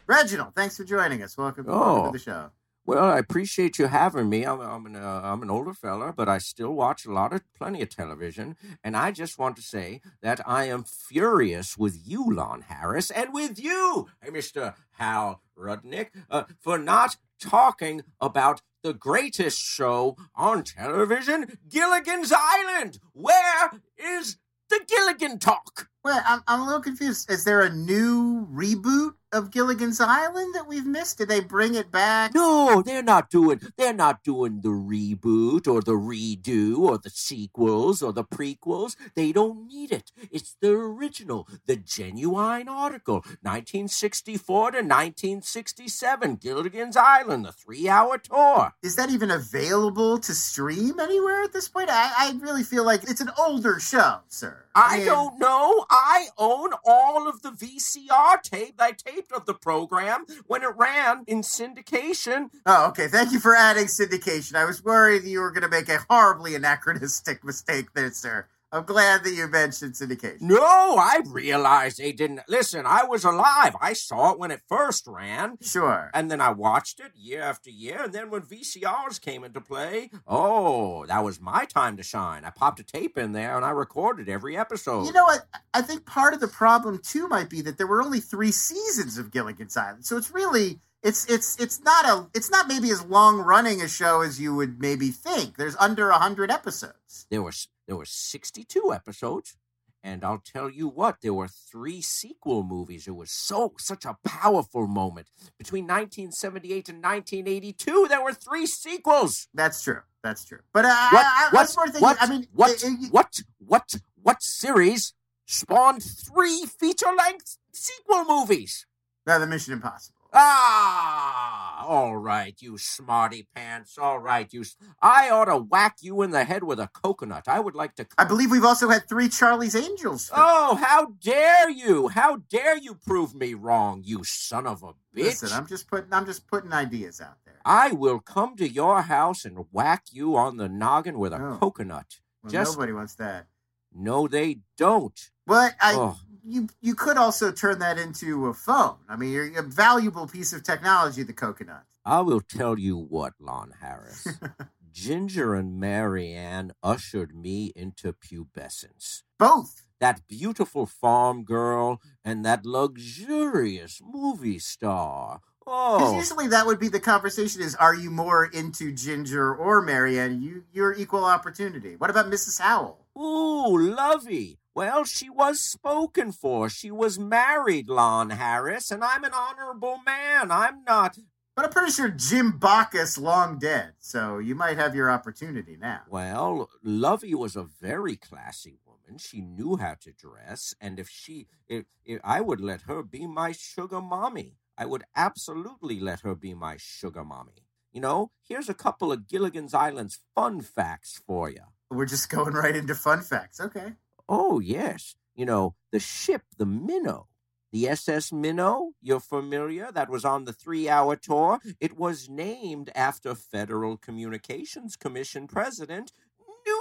Reginald, 0.07 0.55
thanks 0.55 0.77
for 0.77 0.85
joining 0.85 1.23
us. 1.23 1.37
Welcome, 1.39 1.67
Oh. 1.69 1.79
welcome 1.79 2.13
to 2.13 2.19
the 2.19 2.25
show. 2.25 2.51
Well, 2.87 3.05
I 3.05 3.19
appreciate 3.19 3.79
you 3.79 3.87
having 3.87 4.29
me. 4.29 4.45
I'm 4.45 4.61
I'm 4.61 4.87
an, 4.87 4.97
uh, 4.97 5.21
I'm 5.23 5.43
an 5.43 5.51
older 5.51 5.75
fella, 5.75 6.13
but 6.13 6.29
I 6.29 6.39
still 6.39 6.73
watch 6.73 7.05
a 7.07 7.13
lot 7.13 7.33
of 7.33 7.43
plenty 7.55 7.83
of 7.83 7.91
television, 7.91 8.57
and 8.83 8.97
I 8.97 9.13
just 9.13 9.39
want 9.39 9.55
to 9.57 9.63
say 9.63 10.01
that 10.23 10.41
I 10.49 10.65
am 10.65 10.85
furious 10.85 11.79
with 11.79 11.97
you, 12.05 12.25
Lon 12.35 12.63
Harris, 12.63 13.11
and 13.11 13.33
with 13.33 13.61
you, 13.61 14.09
Mister 14.33 14.75
Hal 14.93 15.41
Rudnick, 15.57 16.09
uh, 16.31 16.45
for 16.59 16.79
not 16.79 17.17
talking 17.39 18.03
about 18.21 18.61
the 18.83 18.95
greatest 18.95 19.59
show 19.61 20.17
on 20.35 20.65
television, 20.65 21.59
Gilligan's 21.69 22.33
Island. 22.33 22.99
Where 23.13 23.71
is 23.99 24.39
the 24.71 24.81
Gilligan 24.89 25.39
talk? 25.39 25.89
Well, 26.03 26.23
I'm, 26.27 26.41
I'm 26.49 26.61
a 26.61 26.65
little 26.65 26.81
confused. 26.81 27.31
Is 27.31 27.45
there 27.45 27.61
a 27.61 27.71
new 27.71 28.49
reboot 28.51 29.15
of 29.33 29.51
Gilligan's 29.51 30.01
Island 30.01 30.55
that 30.55 30.67
we've 30.67 30.87
missed? 30.87 31.19
Did 31.19 31.29
they 31.29 31.41
bring 31.41 31.75
it 31.75 31.93
back? 31.93 32.35
No, 32.35 32.83
they're 32.85 33.03
not 33.03 33.29
doing 33.29 33.61
they're 33.77 33.93
not 33.93 34.25
doing 34.25 34.63
the 34.63 34.71
reboot 34.71 35.69
or 35.69 35.83
the 35.83 35.93
redo 35.93 36.79
or 36.79 36.97
the 36.97 37.11
sequels 37.11 38.03
or 38.03 38.15
the 38.15 38.25
prequels. 38.25 38.97
They 39.15 39.31
don't 39.31 39.67
need 39.67 39.93
it. 39.93 40.11
It's 40.31 40.57
the 40.61 40.73
original, 40.73 41.47
the 41.67 41.77
genuine 41.77 42.69
article, 42.69 43.17
1964 43.43 44.71
to 44.71 44.77
1967, 44.79 46.37
Gilligan's 46.37 46.97
Island, 46.97 47.45
the 47.45 47.51
3-hour 47.53 48.19
tour. 48.19 48.73
Is 48.83 48.97
that 48.97 49.11
even 49.11 49.31
available 49.31 50.19
to 50.19 50.35
stream 50.35 50.99
anywhere 50.99 51.43
at 51.43 51.53
this 51.53 51.69
point? 51.69 51.91
I, 51.91 52.11
I 52.17 52.39
really 52.41 52.63
feel 52.63 52.85
like 52.87 53.03
it's 53.05 53.21
an 53.21 53.31
older 53.39 53.79
show, 53.79 54.21
sir. 54.29 54.65
I 54.75 55.05
don't 55.05 55.39
know. 55.39 55.85
I 55.91 56.29
own 56.39 56.71
all 56.85 57.29
of 57.29 57.43
the 57.43 57.51
VCR 57.51 58.43
tape 58.43 58.75
I 58.79 58.93
taped 58.93 59.33
of 59.33 59.47
the 59.47 59.55
program 59.55 60.25
when 60.47 60.63
it 60.63 60.71
ran 60.77 61.25
in 61.27 61.43
syndication 61.43 62.51
Oh, 62.67 62.89
okay. 62.89 63.09
Thank 63.09 63.33
you 63.33 63.41
for 63.41 63.55
adding 63.55 63.87
syndication. 63.87 64.55
I 64.55 64.65
was 64.65 64.83
worried 64.83 65.25
you 65.25 65.41
were 65.41 65.51
going 65.51 65.63
to 65.63 65.69
make 65.69 65.89
a 65.89 66.05
horribly 66.09 66.55
anachronistic 66.55 67.45
mistake 67.45 67.93
there, 67.95 68.11
sir. 68.13 68.47
I'm 68.73 68.85
glad 68.85 69.25
that 69.25 69.33
you 69.33 69.49
mentioned 69.49 69.95
syndication. 69.95 70.43
No, 70.43 70.63
I 70.63 71.23
realized 71.27 71.99
they 71.99 72.13
didn't. 72.13 72.43
Listen, 72.49 72.85
I 72.87 73.05
was 73.05 73.25
alive. 73.25 73.75
I 73.81 73.95
saw 73.95 74.33
it 74.33 74.39
when 74.39 74.53
it 74.53 74.61
first 74.69 75.07
ran. 75.09 75.59
Sure. 75.61 76.11
And 76.15 76.31
then 76.31 76.41
I 76.41 76.51
watched 76.53 77.01
it 77.01 77.11
year 77.17 77.43
after 77.43 77.69
year. 77.69 78.05
And 78.05 78.13
then 78.13 78.31
when 78.31 78.43
VCRs 78.43 79.21
came 79.21 79.43
into 79.43 79.61
play, 79.61 80.11
oh, 80.27 81.05
that 81.07 81.25
was 81.25 81.41
my 81.41 81.65
time 81.65 81.97
to 81.97 82.05
shine. 82.05 82.45
I 82.45 82.51
popped 82.51 82.79
a 82.79 82.85
tape 82.85 83.19
in 83.19 83.33
there 83.33 83.57
and 83.57 83.65
I 83.65 83.71
recorded 83.71 84.29
every 84.29 84.57
episode. 84.57 85.07
You 85.07 85.13
know 85.13 85.25
what? 85.25 85.47
I 85.75 85.83
think 85.83 86.07
part 86.07 86.33
of 86.35 86.41
the 86.41 86.49
problem 86.49 87.01
too 87.03 87.27
might 87.27 87.51
be 87.51 87.63
that 87.63 87.77
there 87.77 87.89
were 87.89 88.03
only 88.03 88.21
three 88.21 88.53
seasons 88.53 89.19
of 89.19 89.33
Gilligan's 89.33 89.77
Island, 89.77 90.05
so 90.05 90.17
it's 90.17 90.31
really 90.31 90.79
it's 91.03 91.25
it's 91.27 91.59
it's 91.59 91.81
not 91.83 92.05
a 92.05 92.27
it's 92.35 92.51
not 92.51 92.69
maybe 92.69 92.91
as 92.91 93.05
long 93.05 93.39
running 93.39 93.81
a 93.81 93.89
show 93.89 94.21
as 94.21 94.41
you 94.41 94.55
would 94.55 94.81
maybe 94.81 95.11
think. 95.11 95.57
There's 95.57 95.77
under 95.77 96.11
a 96.11 96.19
hundred 96.19 96.51
episodes. 96.51 97.27
there 97.31 97.43
were 97.43 97.53
there 97.91 97.97
were 97.97 98.05
62 98.05 98.93
episodes. 98.95 99.57
And 100.03 100.25
I'll 100.25 100.39
tell 100.39 100.71
you 100.71 100.87
what, 100.89 101.17
there 101.23 101.35
were 101.35 101.49
three 101.49 102.01
sequel 102.01 102.63
movies. 102.63 103.09
It 103.09 103.17
was 103.17 103.33
so 103.33 103.73
such 103.79 104.05
a 104.05 104.17
powerful 104.25 104.87
moment. 104.87 105.27
Between 105.59 105.85
1978 105.85 106.89
and 106.89 107.03
1982, 107.03 108.07
there 108.09 108.23
were 108.23 108.33
three 108.33 108.65
sequels. 108.67 109.49
That's 109.53 109.83
true. 109.83 110.01
That's 110.23 110.45
true. 110.45 110.61
But 110.73 110.85
uh, 110.85 110.89
I, 110.93 111.09
What? 111.13 111.27
I, 111.27 111.49
I 111.49 111.51
what? 111.53 111.69
thinking. 111.93 112.01
what? 112.03 112.17
I 112.23 112.27
mean, 112.31 112.47
what? 112.55 112.71
it- 112.71 112.85
it- 112.85 113.13
what? 113.13 113.41
What? 113.59 113.95
What 114.23 114.43
series 114.43 115.15
spawned 115.47 116.03
three 116.05 116.65
feature-length 116.65 117.59
sequel 117.73 118.25
movies? 118.25 118.87
uh, 119.27 119.39
the 119.39 119.47
Mission 119.47 119.73
Impossible. 119.75 120.20
Ah, 120.33 121.85
all 121.87 122.17
right, 122.17 122.55
you 122.61 122.79
smarty 122.79 123.47
pants. 123.55 123.97
All 123.99 124.19
right, 124.19 124.53
you. 124.53 124.65
I 125.03 125.31
ought 125.31 125.47
to 125.47 125.57
whack 125.57 125.97
you 126.01 126.23
in 126.23 126.31
the 126.31 126.45
head 126.45 126.63
with 126.65 126.79
a 126.79 126.89
coconut. 126.89 127.45
I 127.49 127.61
would 127.61 127.75
like 127.75 127.95
to. 127.97 128.07
I 128.19 128.25
believe 128.25 128.51
we've 128.51 128.65
also 128.65 128.89
had 128.89 129.09
three 129.09 129.29
Charlie's 129.29 129.75
Angels. 129.75 130.31
Oh, 130.35 130.77
how 130.77 131.07
dare 131.23 131.69
you! 131.71 132.09
How 132.09 132.37
dare 132.49 132.77
you 132.77 132.95
prove 132.95 133.35
me 133.35 133.55
wrong, 133.55 134.03
you 134.05 134.23
son 134.25 134.67
of 134.67 134.83
a 134.83 134.89
bitch! 135.17 135.25
Listen, 135.43 135.51
I'm 135.53 135.67
just 135.67 135.89
putting 135.89 136.13
I'm 136.13 136.27
just 136.27 136.47
putting 136.47 136.73
ideas 136.73 137.21
out 137.21 137.39
there. 137.45 137.61
I 137.65 137.93
will 137.93 138.21
come 138.21 138.57
to 138.57 138.69
your 138.69 139.03
house 139.03 139.45
and 139.45 139.67
whack 139.73 140.05
you 140.13 140.37
on 140.37 140.57
the 140.57 140.69
noggin 140.69 141.19
with 141.19 141.33
a 141.33 141.57
coconut. 141.61 142.21
Well, 142.43 142.51
just- 142.53 142.73
nobody 142.77 142.93
wants 142.93 143.15
that. 143.15 143.47
No, 143.93 144.29
they 144.29 144.59
don't. 144.79 145.19
But 145.47 145.75
I, 145.81 145.95
Oh. 145.95 146.17
You 146.45 146.69
you 146.81 146.95
could 146.95 147.17
also 147.17 147.53
turn 147.53 147.79
that 147.81 147.99
into 147.99 148.47
a 148.47 148.55
phone. 148.55 148.97
I 149.09 149.17
mean, 149.17 149.33
you're 149.33 149.59
a 149.59 149.63
valuable 149.63 150.27
piece 150.27 150.53
of 150.53 150.63
technology, 150.63 151.23
the 151.23 151.33
coconut. 151.33 151.85
I 152.05 152.21
will 152.21 152.41
tell 152.41 152.79
you 152.79 152.97
what, 152.97 153.35
Lon 153.39 153.73
Harris. 153.81 154.27
Ginger 154.93 155.55
and 155.55 155.79
Mary 155.79 156.33
Ann 156.33 156.73
ushered 156.83 157.35
me 157.35 157.73
into 157.77 158.13
pubescence. 158.13 159.23
Both. 159.39 159.87
That 160.01 160.27
beautiful 160.27 160.87
farm 160.87 161.45
girl 161.45 162.01
and 162.25 162.45
that 162.45 162.65
luxurious 162.65 164.01
movie 164.03 164.59
star. 164.59 165.41
Because 165.71 166.15
Oh, 166.15 166.17
usually 166.17 166.49
that 166.49 166.67
would 166.67 166.81
be 166.81 166.89
the 166.89 166.99
conversation: 166.99 167.63
is 167.63 167.77
are 167.77 167.95
you 167.95 168.11
more 168.11 168.45
into 168.45 168.91
Ginger 168.91 169.55
or 169.55 169.81
Mary 169.81 170.19
Ann? 170.19 170.43
You 170.43 170.65
you're 170.73 170.93
equal 170.95 171.25
opportunity. 171.25 171.95
What 171.95 172.11
about 172.11 172.27
Mrs. 172.27 172.61
Howell? 172.61 173.07
ooh, 173.17 173.79
lovey. 173.79 174.59
Well, 174.75 175.05
she 175.05 175.31
was 175.31 175.61
spoken 175.61 176.33
for. 176.33 176.69
She 176.69 176.91
was 176.91 177.21
married, 177.21 177.89
Lon 177.89 178.31
Harris, 178.31 178.91
and 178.91 179.05
I'm 179.05 179.23
an 179.23 179.33
honorable 179.33 180.01
man. 180.05 180.51
I'm 180.51 180.83
not. 180.83 181.19
But 181.55 181.67
I'm 181.67 181.71
pretty 181.71 181.93
sure 181.93 182.09
Jim 182.09 182.59
Backus 182.59 183.17
long 183.17 183.59
dead, 183.61 183.93
so 184.01 184.39
you 184.39 184.57
might 184.57 184.77
have 184.77 184.97
your 184.97 185.09
opportunity 185.11 185.77
now. 185.77 186.01
Well, 186.09 186.69
Lovey 186.83 187.35
was 187.35 187.55
a 187.55 187.63
very 187.63 188.17
classy 188.17 188.79
woman. 188.85 189.19
She 189.19 189.41
knew 189.41 189.77
how 189.77 189.95
to 190.01 190.13
dress, 190.13 190.75
and 190.81 190.99
if 190.99 191.09
she, 191.09 191.47
if, 191.69 191.85
if 192.05 192.21
I 192.25 192.41
would 192.41 192.61
let 192.61 192.83
her 192.83 193.03
be 193.05 193.27
my 193.29 193.53
sugar 193.53 194.01
mommy. 194.01 194.57
I 194.81 194.87
would 194.87 195.05
absolutely 195.15 196.01
let 196.01 196.21
her 196.21 196.35
be 196.35 196.55
my 196.55 196.79
sugar 196.79 197.23
mommy. 197.23 197.67
You 197.93 198.01
know, 198.01 198.31
here's 198.49 198.71
a 198.71 198.75
couple 198.75 199.13
of 199.13 199.29
Gilligan's 199.29 199.75
Island's 199.75 200.21
fun 200.35 200.63
facts 200.63 201.21
for 201.27 201.51
you. 201.51 201.65
We're 201.91 202.07
just 202.07 202.31
going 202.31 202.55
right 202.55 202.75
into 202.75 202.95
fun 202.95 203.21
facts. 203.21 203.61
Okay. 203.61 203.93
Oh, 204.27 204.59
yes. 204.59 205.17
You 205.35 205.45
know, 205.45 205.75
the 205.93 206.01
ship, 206.01 206.45
the 206.57 206.65
Minnow, 206.65 207.29
The 207.73 207.89
SS 207.89 208.33
Minnow, 208.33 208.93
you're 209.03 209.21
familiar, 209.21 209.93
that 209.93 210.09
was 210.09 210.25
on 210.25 210.45
the 210.45 210.53
three 210.53 210.89
hour 210.89 211.15
tour. 211.15 211.61
It 211.79 211.99
was 211.99 212.29
named 212.29 212.91
after 212.95 213.35
Federal 213.35 213.97
Communications 213.99 214.97
Commission 214.97 215.47
President 215.47 216.13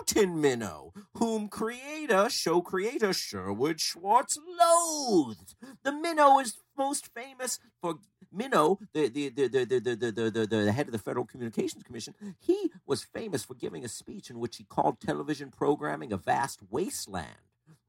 Minow, 0.08 0.92
whom 1.16 1.48
creator, 1.48 2.30
show 2.30 2.62
creator 2.62 3.14
Sherwood 3.14 3.80
Schwartz 3.80 4.38
loathed. 4.38 5.56
The 5.84 5.92
Minnow 5.92 6.40
is 6.40 6.58
most 6.78 7.10
famous 7.14 7.60
for 7.82 8.00
Minow, 8.36 8.80
the 8.94 9.10
the 9.10 9.30
the 9.30 9.48
the 9.48 9.66
the 9.66 9.80
the, 9.80 10.12
the, 10.12 10.30
the, 10.32 10.48
the 10.48 10.72
head 10.72 10.88
of 10.88 10.92
the 10.92 11.00
Federal 11.00 11.26
Communications 11.26 11.84
Commission. 11.84 12.14
He 12.40 12.72
was 12.86 13.04
famous 13.04 13.44
for 13.44 13.54
giving 13.56 13.84
a 13.84 13.90
speech 13.90 14.30
in 14.30 14.40
which 14.40 14.58
he 14.58 14.64
called 14.64 15.00
television 15.00 15.52
programming 15.52 16.14
a 16.14 16.18
vast 16.18 16.60
wasteland. 16.70 17.28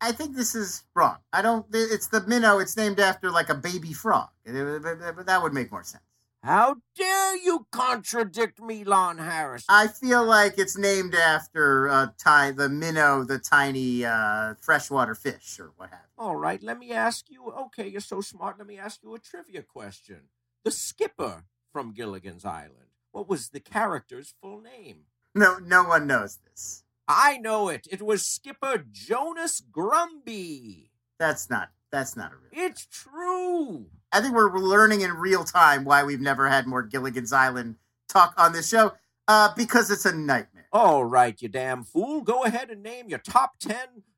I 0.01 0.13
think 0.13 0.35
this 0.35 0.55
is 0.55 0.85
wrong. 0.95 1.19
I 1.33 1.43
don't. 1.43 1.67
It's 1.73 2.09
the 2.09 2.27
minnow. 2.27 2.59
It's 2.59 2.77
named 2.77 3.01
after 3.01 3.31
like 3.31 3.51
a 3.51 3.55
baby 3.55 3.93
frog. 3.93 4.29
That 4.47 5.41
would 5.43 5.53
make 5.53 5.71
more 5.71 5.85
sense. 5.85 6.05
How 6.43 6.77
dare 6.97 7.37
you 7.37 7.67
contradict 7.71 8.61
me, 8.63 8.83
Lon 8.83 9.19
Harris? 9.19 9.65
I 9.69 9.89
feel 9.89 10.25
like 10.25 10.55
it's 10.59 10.77
named 10.79 11.15
after 11.15 11.89
uh, 11.89 12.09
ty- 12.19 12.53
the 12.53 12.69
minnow, 12.71 13.25
the 13.25 13.39
tiny 13.39 14.07
uh, 14.07 14.55
freshwater 14.61 15.15
fish, 15.15 15.61
or 15.61 15.73
what 15.77 15.91
have 15.91 16.01
you. 16.01 16.25
All 16.25 16.37
right, 16.37 16.63
let 16.63 16.79
me 16.79 16.93
ask 16.93 17.27
you. 17.29 17.51
Okay, 17.51 17.89
you're 17.89 18.01
so 18.01 18.23
smart. 18.23 18.57
Let 18.59 18.67
me 18.67 18.79
ask 18.79 19.03
you 19.03 19.15
a 19.15 19.19
trivia 19.19 19.63
question. 19.63 20.29
The 20.65 20.71
skipper 20.71 21.45
from 21.73 21.93
Gilligan's 21.93 22.47
Island. 22.47 22.89
What 23.13 23.29
was 23.29 23.51
the 23.51 23.61
character's 23.61 24.35
full 24.41 24.63
name? 24.63 25.01
No, 25.35 25.59
no 25.59 25.85
one 25.85 26.07
knows 26.07 26.39
this. 26.49 26.85
I 27.07 27.37
know 27.39 27.69
it. 27.69 27.87
It 27.91 28.03
was 28.03 28.25
Skipper 28.25 28.85
Jonas 28.91 29.61
Grumby. 29.61 30.91
That's 31.19 31.51
not. 31.51 31.71
That's 31.91 32.17
not 32.17 32.33
a 32.33 32.37
real. 32.37 32.67
It's 32.67 32.87
true. 32.87 33.87
I 34.13 34.21
think 34.21 34.35
we're 34.35 34.59
learning 34.59 35.03
in 35.03 35.13
real 35.13 35.45
time 35.45 35.85
why 35.85 36.03
we've 36.03 36.21
never 36.21 36.49
had 36.49 36.67
more 36.67 36.83
Gilligan's 36.83 37.33
Island 37.33 37.77
talk 38.09 38.35
on 38.37 38.53
this 38.53 38.69
show. 38.69 38.93
Uh, 39.29 39.51
because 39.57 39.91
it's 39.91 40.05
a 40.05 40.13
nightmare. 40.13 40.67
All 40.73 41.05
right, 41.05 41.41
you 41.41 41.49
damn 41.49 41.85
fool. 41.85 42.21
Go 42.23 42.43
ahead 42.43 42.71
and 42.71 42.83
name 42.83 43.09
your 43.09 43.21
top 43.21 43.59
10 43.61 43.77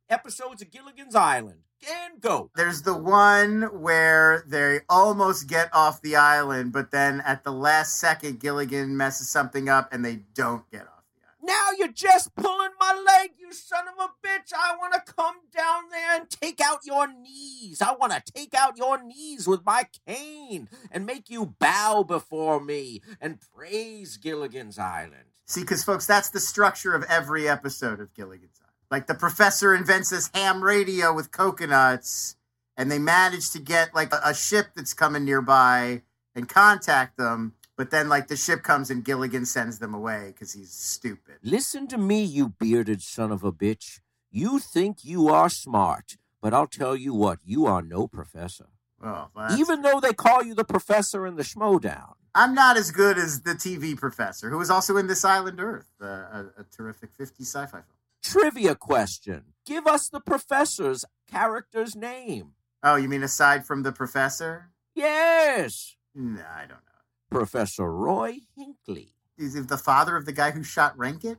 episodes 0.08 0.62
of 0.62 0.70
Gilligan's 0.70 1.14
Island. 1.14 1.60
And 1.86 2.20
go. 2.20 2.50
There's 2.54 2.82
the 2.82 2.96
one 2.96 3.62
where 3.82 4.44
they 4.46 4.80
almost 4.88 5.48
get 5.48 5.68
off 5.74 6.00
the 6.00 6.16
island, 6.16 6.72
but 6.72 6.92
then 6.92 7.20
at 7.22 7.44
the 7.44 7.52
last 7.52 7.98
second, 7.98 8.40
Gilligan 8.40 8.96
messes 8.96 9.28
something 9.28 9.68
up 9.68 9.92
and 9.92 10.04
they 10.04 10.20
don't 10.34 10.70
get 10.70 10.82
off. 10.82 10.91
Now 11.44 11.70
you're 11.76 11.88
just 11.88 12.34
pulling 12.36 12.70
my 12.78 13.02
leg, 13.04 13.32
you 13.36 13.52
son 13.52 13.84
of 13.88 14.04
a 14.04 14.26
bitch. 14.26 14.52
I 14.56 14.76
want 14.76 14.94
to 14.94 15.12
come 15.12 15.36
down 15.52 15.90
there 15.90 16.20
and 16.20 16.30
take 16.30 16.60
out 16.60 16.80
your 16.84 17.12
knees. 17.12 17.82
I 17.82 17.94
want 17.94 18.12
to 18.12 18.32
take 18.32 18.54
out 18.54 18.76
your 18.76 19.02
knees 19.02 19.48
with 19.48 19.66
my 19.66 19.86
cane 20.06 20.68
and 20.92 21.04
make 21.04 21.28
you 21.28 21.54
bow 21.58 22.04
before 22.04 22.60
me 22.60 23.02
and 23.20 23.40
praise 23.40 24.18
Gilligan's 24.18 24.78
Island. 24.78 25.24
See, 25.44 25.62
because, 25.62 25.82
folks, 25.82 26.06
that's 26.06 26.30
the 26.30 26.38
structure 26.38 26.94
of 26.94 27.02
every 27.08 27.48
episode 27.48 27.98
of 27.98 28.14
Gilligan's 28.14 28.60
Island. 28.62 28.76
Like 28.92 29.06
the 29.08 29.14
professor 29.14 29.74
invents 29.74 30.10
this 30.10 30.30
ham 30.32 30.62
radio 30.62 31.12
with 31.12 31.32
coconuts, 31.32 32.36
and 32.76 32.90
they 32.90 33.00
manage 33.00 33.50
to 33.50 33.58
get 33.58 33.94
like 33.94 34.12
a, 34.12 34.20
a 34.24 34.34
ship 34.34 34.68
that's 34.76 34.94
coming 34.94 35.24
nearby 35.24 36.02
and 36.36 36.48
contact 36.48 37.16
them 37.16 37.54
but 37.82 37.90
then, 37.90 38.08
like, 38.08 38.28
the 38.28 38.36
ship 38.36 38.62
comes 38.62 38.90
and 38.90 39.04
Gilligan 39.04 39.44
sends 39.44 39.80
them 39.80 39.92
away 39.92 40.26
because 40.28 40.52
he's 40.52 40.70
stupid. 40.70 41.38
Listen 41.42 41.88
to 41.88 41.98
me, 41.98 42.22
you 42.22 42.50
bearded 42.50 43.02
son 43.02 43.32
of 43.32 43.42
a 43.42 43.50
bitch. 43.50 43.98
You 44.30 44.60
think 44.60 44.98
you 45.04 45.28
are 45.28 45.48
smart, 45.48 46.16
but 46.40 46.54
I'll 46.54 46.68
tell 46.68 46.94
you 46.94 47.12
what, 47.12 47.40
you 47.44 47.66
are 47.66 47.82
no 47.82 48.06
professor. 48.06 48.68
Oh, 49.02 49.30
Even 49.58 49.82
though 49.82 49.98
they 49.98 50.12
call 50.12 50.44
you 50.44 50.54
the 50.54 50.62
professor 50.62 51.26
in 51.26 51.34
the 51.34 51.42
Schmoedown. 51.42 52.12
I'm 52.36 52.54
not 52.54 52.76
as 52.76 52.92
good 52.92 53.18
as 53.18 53.42
the 53.42 53.54
TV 53.54 53.96
professor, 53.96 54.48
who 54.48 54.58
was 54.58 54.70
also 54.70 54.96
in 54.96 55.08
This 55.08 55.24
Island 55.24 55.58
Earth, 55.58 55.88
uh, 56.00 56.06
a, 56.06 56.46
a 56.58 56.64
terrific 56.70 57.10
50 57.18 57.42
sci 57.42 57.66
fi 57.66 57.66
film. 57.66 57.82
Trivia 58.22 58.76
question 58.76 59.46
Give 59.66 59.88
us 59.88 60.08
the 60.08 60.20
professor's 60.20 61.04
character's 61.28 61.96
name. 61.96 62.52
Oh, 62.84 62.94
you 62.94 63.08
mean 63.08 63.24
aside 63.24 63.66
from 63.66 63.82
the 63.82 63.90
professor? 63.90 64.70
Yes. 64.94 65.96
No, 66.14 66.42
I 66.42 66.60
don't 66.60 66.70
know. 66.70 66.91
Professor 67.32 67.92
Roy 67.92 68.38
Hinkley. 68.58 69.12
Is 69.38 69.54
he 69.54 69.60
the 69.60 69.78
father 69.78 70.16
of 70.16 70.26
the 70.26 70.32
guy 70.32 70.50
who 70.50 70.62
shot 70.62 70.96
Rankit? 70.96 71.38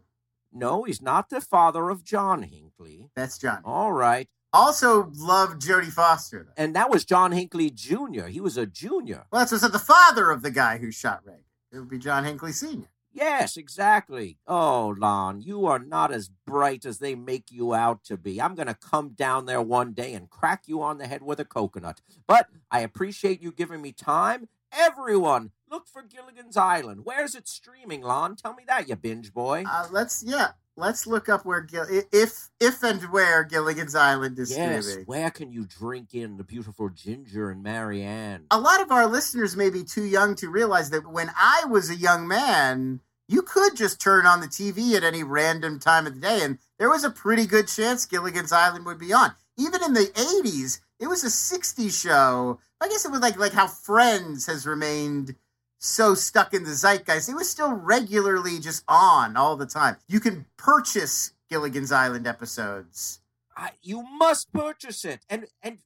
No, 0.51 0.83
he's 0.83 1.01
not 1.01 1.29
the 1.29 1.41
father 1.41 1.89
of 1.89 2.03
John 2.03 2.43
Hinckley. 2.43 3.09
That's 3.15 3.37
John. 3.37 3.61
All 3.65 3.91
right. 3.91 4.27
Also 4.51 5.11
loved 5.15 5.61
Jodie 5.61 5.91
Foster. 5.91 6.43
Though. 6.43 6.63
And 6.63 6.75
that 6.75 6.91
was 6.91 7.05
John 7.05 7.31
Hinckley 7.31 7.71
Jr. 7.71 8.25
He 8.27 8.39
was 8.39 8.55
a 8.55 8.67
junior. 8.67 9.25
Well, 9.31 9.41
that's 9.41 9.51
what 9.51 9.61
said 9.61 9.71
the 9.71 9.79
father 9.79 10.29
of 10.29 10.43
the 10.43 10.51
guy 10.51 10.77
who 10.77 10.91
shot 10.91 11.21
Rankit. 11.25 11.45
It 11.71 11.79
would 11.79 11.89
be 11.89 11.97
John 11.97 12.23
Hinckley 12.23 12.51
Sr. 12.51 12.87
Yes, 13.11 13.57
exactly. 13.57 14.39
Oh, 14.47 14.95
Lon, 14.97 15.41
you 15.41 15.67
are 15.67 15.77
not 15.77 16.11
as 16.11 16.29
bright 16.29 16.83
as 16.83 16.97
they 16.97 17.13
make 17.13 17.51
you 17.51 17.73
out 17.73 18.03
to 18.05 18.17
be. 18.17 18.41
I'm 18.41 18.55
going 18.55 18.67
to 18.67 18.73
come 18.73 19.09
down 19.09 19.45
there 19.45 19.61
one 19.61 19.93
day 19.93 20.13
and 20.13 20.29
crack 20.29 20.63
you 20.65 20.81
on 20.81 20.97
the 20.97 21.05
head 21.05 21.21
with 21.21 21.39
a 21.39 21.45
coconut. 21.45 22.01
But 22.27 22.47
I 22.71 22.79
appreciate 22.79 23.41
you 23.41 23.51
giving 23.51 23.81
me 23.81 23.91
time. 23.91 24.49
Everyone, 24.75 25.51
look 25.69 25.87
for 25.87 26.01
Gilligan's 26.01 26.57
Island. 26.57 27.01
Where's 27.03 27.35
it 27.35 27.47
streaming, 27.47 28.01
Lon? 28.01 28.35
Tell 28.35 28.53
me 28.53 28.63
that, 28.67 28.89
you 28.89 28.95
binge 28.95 29.33
boy. 29.33 29.65
Uh, 29.69 29.87
let's, 29.91 30.23
yeah, 30.25 30.49
let's 30.75 31.05
look 31.05 31.29
up 31.29 31.45
where 31.45 31.61
Gil- 31.61 32.05
if 32.11 32.49
if 32.59 32.83
and 32.83 33.01
where 33.11 33.43
Gilligan's 33.43 33.95
Island 33.95 34.39
is 34.39 34.51
yes, 34.51 34.85
streaming. 34.85 35.05
Where 35.05 35.29
can 35.29 35.51
you 35.51 35.65
drink 35.65 36.13
in 36.13 36.37
the 36.37 36.43
beautiful 36.43 36.89
Ginger 36.89 37.51
and 37.51 37.61
Mary 37.61 38.01
Ann? 38.01 38.45
A 38.51 38.59
lot 38.59 38.81
of 38.81 38.91
our 38.91 39.07
listeners 39.07 39.55
may 39.55 39.69
be 39.69 39.83
too 39.83 40.05
young 40.05 40.35
to 40.35 40.49
realize 40.49 40.89
that 40.89 41.07
when 41.07 41.29
I 41.37 41.65
was 41.69 41.89
a 41.89 41.95
young 41.95 42.27
man, 42.27 43.01
you 43.27 43.41
could 43.41 43.75
just 43.75 44.01
turn 44.01 44.25
on 44.25 44.41
the 44.41 44.47
TV 44.47 44.95
at 44.95 45.03
any 45.03 45.23
random 45.23 45.79
time 45.79 46.07
of 46.07 46.15
the 46.15 46.21
day, 46.21 46.41
and 46.41 46.57
there 46.79 46.89
was 46.89 47.03
a 47.03 47.09
pretty 47.09 47.45
good 47.45 47.67
chance 47.67 48.05
Gilligan's 48.05 48.51
Island 48.51 48.85
would 48.85 48.99
be 48.99 49.13
on. 49.13 49.33
Even 49.57 49.83
in 49.83 49.93
the 49.93 50.11
80s, 50.15 50.79
it 51.03 51.09
was 51.09 51.23
a 51.25 51.27
60s 51.27 52.01
show. 52.01 52.59
I 52.79 52.87
guess 52.87 53.03
it 53.03 53.11
was 53.11 53.19
like 53.19 53.37
like 53.37 53.51
how 53.51 53.67
Friends 53.67 54.45
has 54.45 54.65
remained 54.65 55.35
so 55.79 56.15
stuck 56.15 56.53
in 56.53 56.63
the 56.63 56.73
zeitgeist. 56.73 57.27
It 57.27 57.35
was 57.35 57.49
still 57.49 57.73
regularly 57.73 58.57
just 58.57 58.85
on 58.87 59.35
all 59.35 59.57
the 59.57 59.65
time. 59.65 59.97
You 60.07 60.21
can 60.21 60.45
purchase 60.55 61.33
Gilligan's 61.49 61.91
Island 61.91 62.25
episodes. 62.25 63.19
Uh, 63.55 63.67
you 63.81 64.01
must 64.01 64.53
purchase 64.53 65.03
it 65.03 65.25
and 65.29 65.47
and 65.61 65.79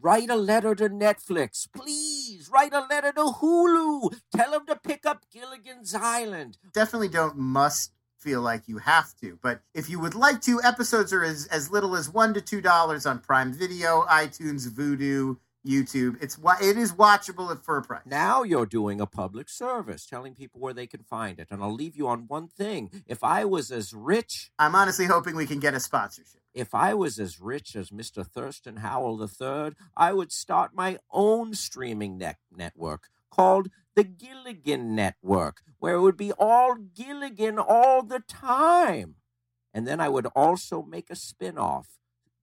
write 0.00 0.30
a 0.30 0.36
letter 0.36 0.76
to 0.76 0.88
Netflix, 0.88 1.66
please. 1.74 2.48
Write 2.48 2.72
a 2.72 2.86
letter 2.88 3.10
to 3.10 3.24
Hulu. 3.24 4.20
Tell 4.36 4.52
them 4.52 4.66
to 4.66 4.76
pick 4.76 5.04
up 5.04 5.24
Gilligan's 5.32 5.96
Island. 5.96 6.58
Definitely 6.72 7.08
don't 7.08 7.36
must 7.36 7.90
feel 8.24 8.40
like 8.40 8.66
you 8.66 8.78
have 8.78 9.14
to, 9.16 9.38
but 9.42 9.60
if 9.74 9.90
you 9.90 10.00
would 10.00 10.14
like 10.14 10.40
to, 10.42 10.60
episodes 10.64 11.12
are 11.12 11.22
as, 11.22 11.46
as 11.48 11.70
little 11.70 11.94
as 11.94 12.08
one 12.08 12.32
to 12.32 12.40
two 12.40 12.62
dollars 12.62 13.04
on 13.04 13.18
Prime 13.18 13.52
Video, 13.52 14.06
iTunes, 14.08 14.66
Vudu, 14.68 15.36
YouTube. 15.66 16.16
It's 16.22 16.38
it 16.62 16.78
is 16.78 16.92
watchable 16.92 17.50
at 17.50 17.58
a 17.66 17.82
price. 17.82 18.02
Now 18.06 18.42
you're 18.42 18.66
doing 18.66 19.00
a 19.00 19.06
public 19.06 19.48
service, 19.48 20.06
telling 20.06 20.34
people 20.34 20.60
where 20.60 20.74
they 20.74 20.86
can 20.86 21.02
find 21.02 21.38
it. 21.38 21.48
And 21.50 21.62
I'll 21.62 21.74
leave 21.74 21.96
you 21.96 22.08
on 22.08 22.26
one 22.28 22.48
thing. 22.48 22.90
If 23.06 23.22
I 23.22 23.44
was 23.44 23.70
as 23.70 23.92
rich, 23.92 24.50
I'm 24.58 24.74
honestly 24.74 25.06
hoping 25.06 25.36
we 25.36 25.46
can 25.46 25.60
get 25.60 25.74
a 25.74 25.80
sponsorship. 25.80 26.40
If 26.52 26.74
I 26.74 26.94
was 26.94 27.18
as 27.18 27.40
rich 27.40 27.74
as 27.74 27.90
Mr. 27.90 28.24
Thurston 28.26 28.76
Howell 28.76 29.20
III, 29.20 29.72
I 29.96 30.12
would 30.12 30.32
start 30.32 30.70
my 30.74 30.98
own 31.10 31.54
streaming 31.54 32.16
net- 32.18 32.38
network 32.54 33.08
called 33.30 33.68
the 33.96 34.04
Gilligan 34.04 34.94
Network, 34.94 35.62
where 35.78 35.94
it 35.94 36.00
would 36.00 36.16
be 36.16 36.32
all 36.32 36.74
Gilligan 36.74 37.58
all 37.58 38.02
the 38.02 38.20
time. 38.20 39.16
And 39.72 39.86
then 39.86 40.00
I 40.00 40.08
would 40.08 40.26
also 40.36 40.82
make 40.82 41.10
a 41.10 41.16
spin 41.16 41.58
off, 41.58 41.88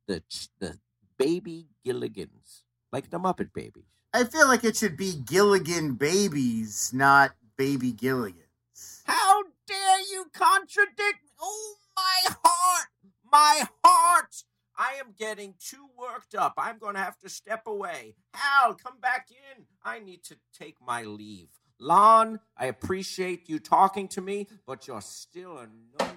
the, 0.07 0.23
the 0.59 0.79
Baby 1.17 1.67
Gilligans 1.85 2.63
like 2.91 3.09
the 3.09 3.19
Muppet 3.19 3.53
Babies. 3.53 3.85
I 4.13 4.25
feel 4.25 4.47
like 4.47 4.63
it 4.63 4.75
should 4.75 4.97
be 4.97 5.13
Gilligan 5.13 5.93
Babies, 5.93 6.91
not 6.93 7.31
Baby 7.57 7.93
Gilligans. 7.93 9.03
How 9.05 9.43
dare 9.67 10.01
you 10.11 10.25
contradict? 10.33 11.31
Oh, 11.41 11.75
my 11.95 12.33
heart! 12.43 12.87
My 13.31 13.63
heart! 13.83 14.43
I 14.81 14.93
am 14.99 15.13
getting 15.15 15.53
too 15.59 15.85
worked 15.95 16.33
up. 16.33 16.53
I'm 16.57 16.79
going 16.79 16.95
to 16.95 17.01
have 17.01 17.19
to 17.19 17.29
step 17.29 17.67
away. 17.67 18.15
Hal, 18.33 18.73
come 18.73 18.99
back 18.99 19.27
in. 19.29 19.65
I 19.85 19.99
need 19.99 20.23
to 20.23 20.37
take 20.57 20.77
my 20.83 21.03
leave. 21.03 21.49
Lon, 21.79 22.39
I 22.57 22.65
appreciate 22.65 23.47
you 23.47 23.59
talking 23.59 24.07
to 24.07 24.21
me, 24.21 24.47
but 24.65 24.87
you're 24.87 25.01
still 25.01 25.59
a 25.59 25.67
no. 25.99 26.07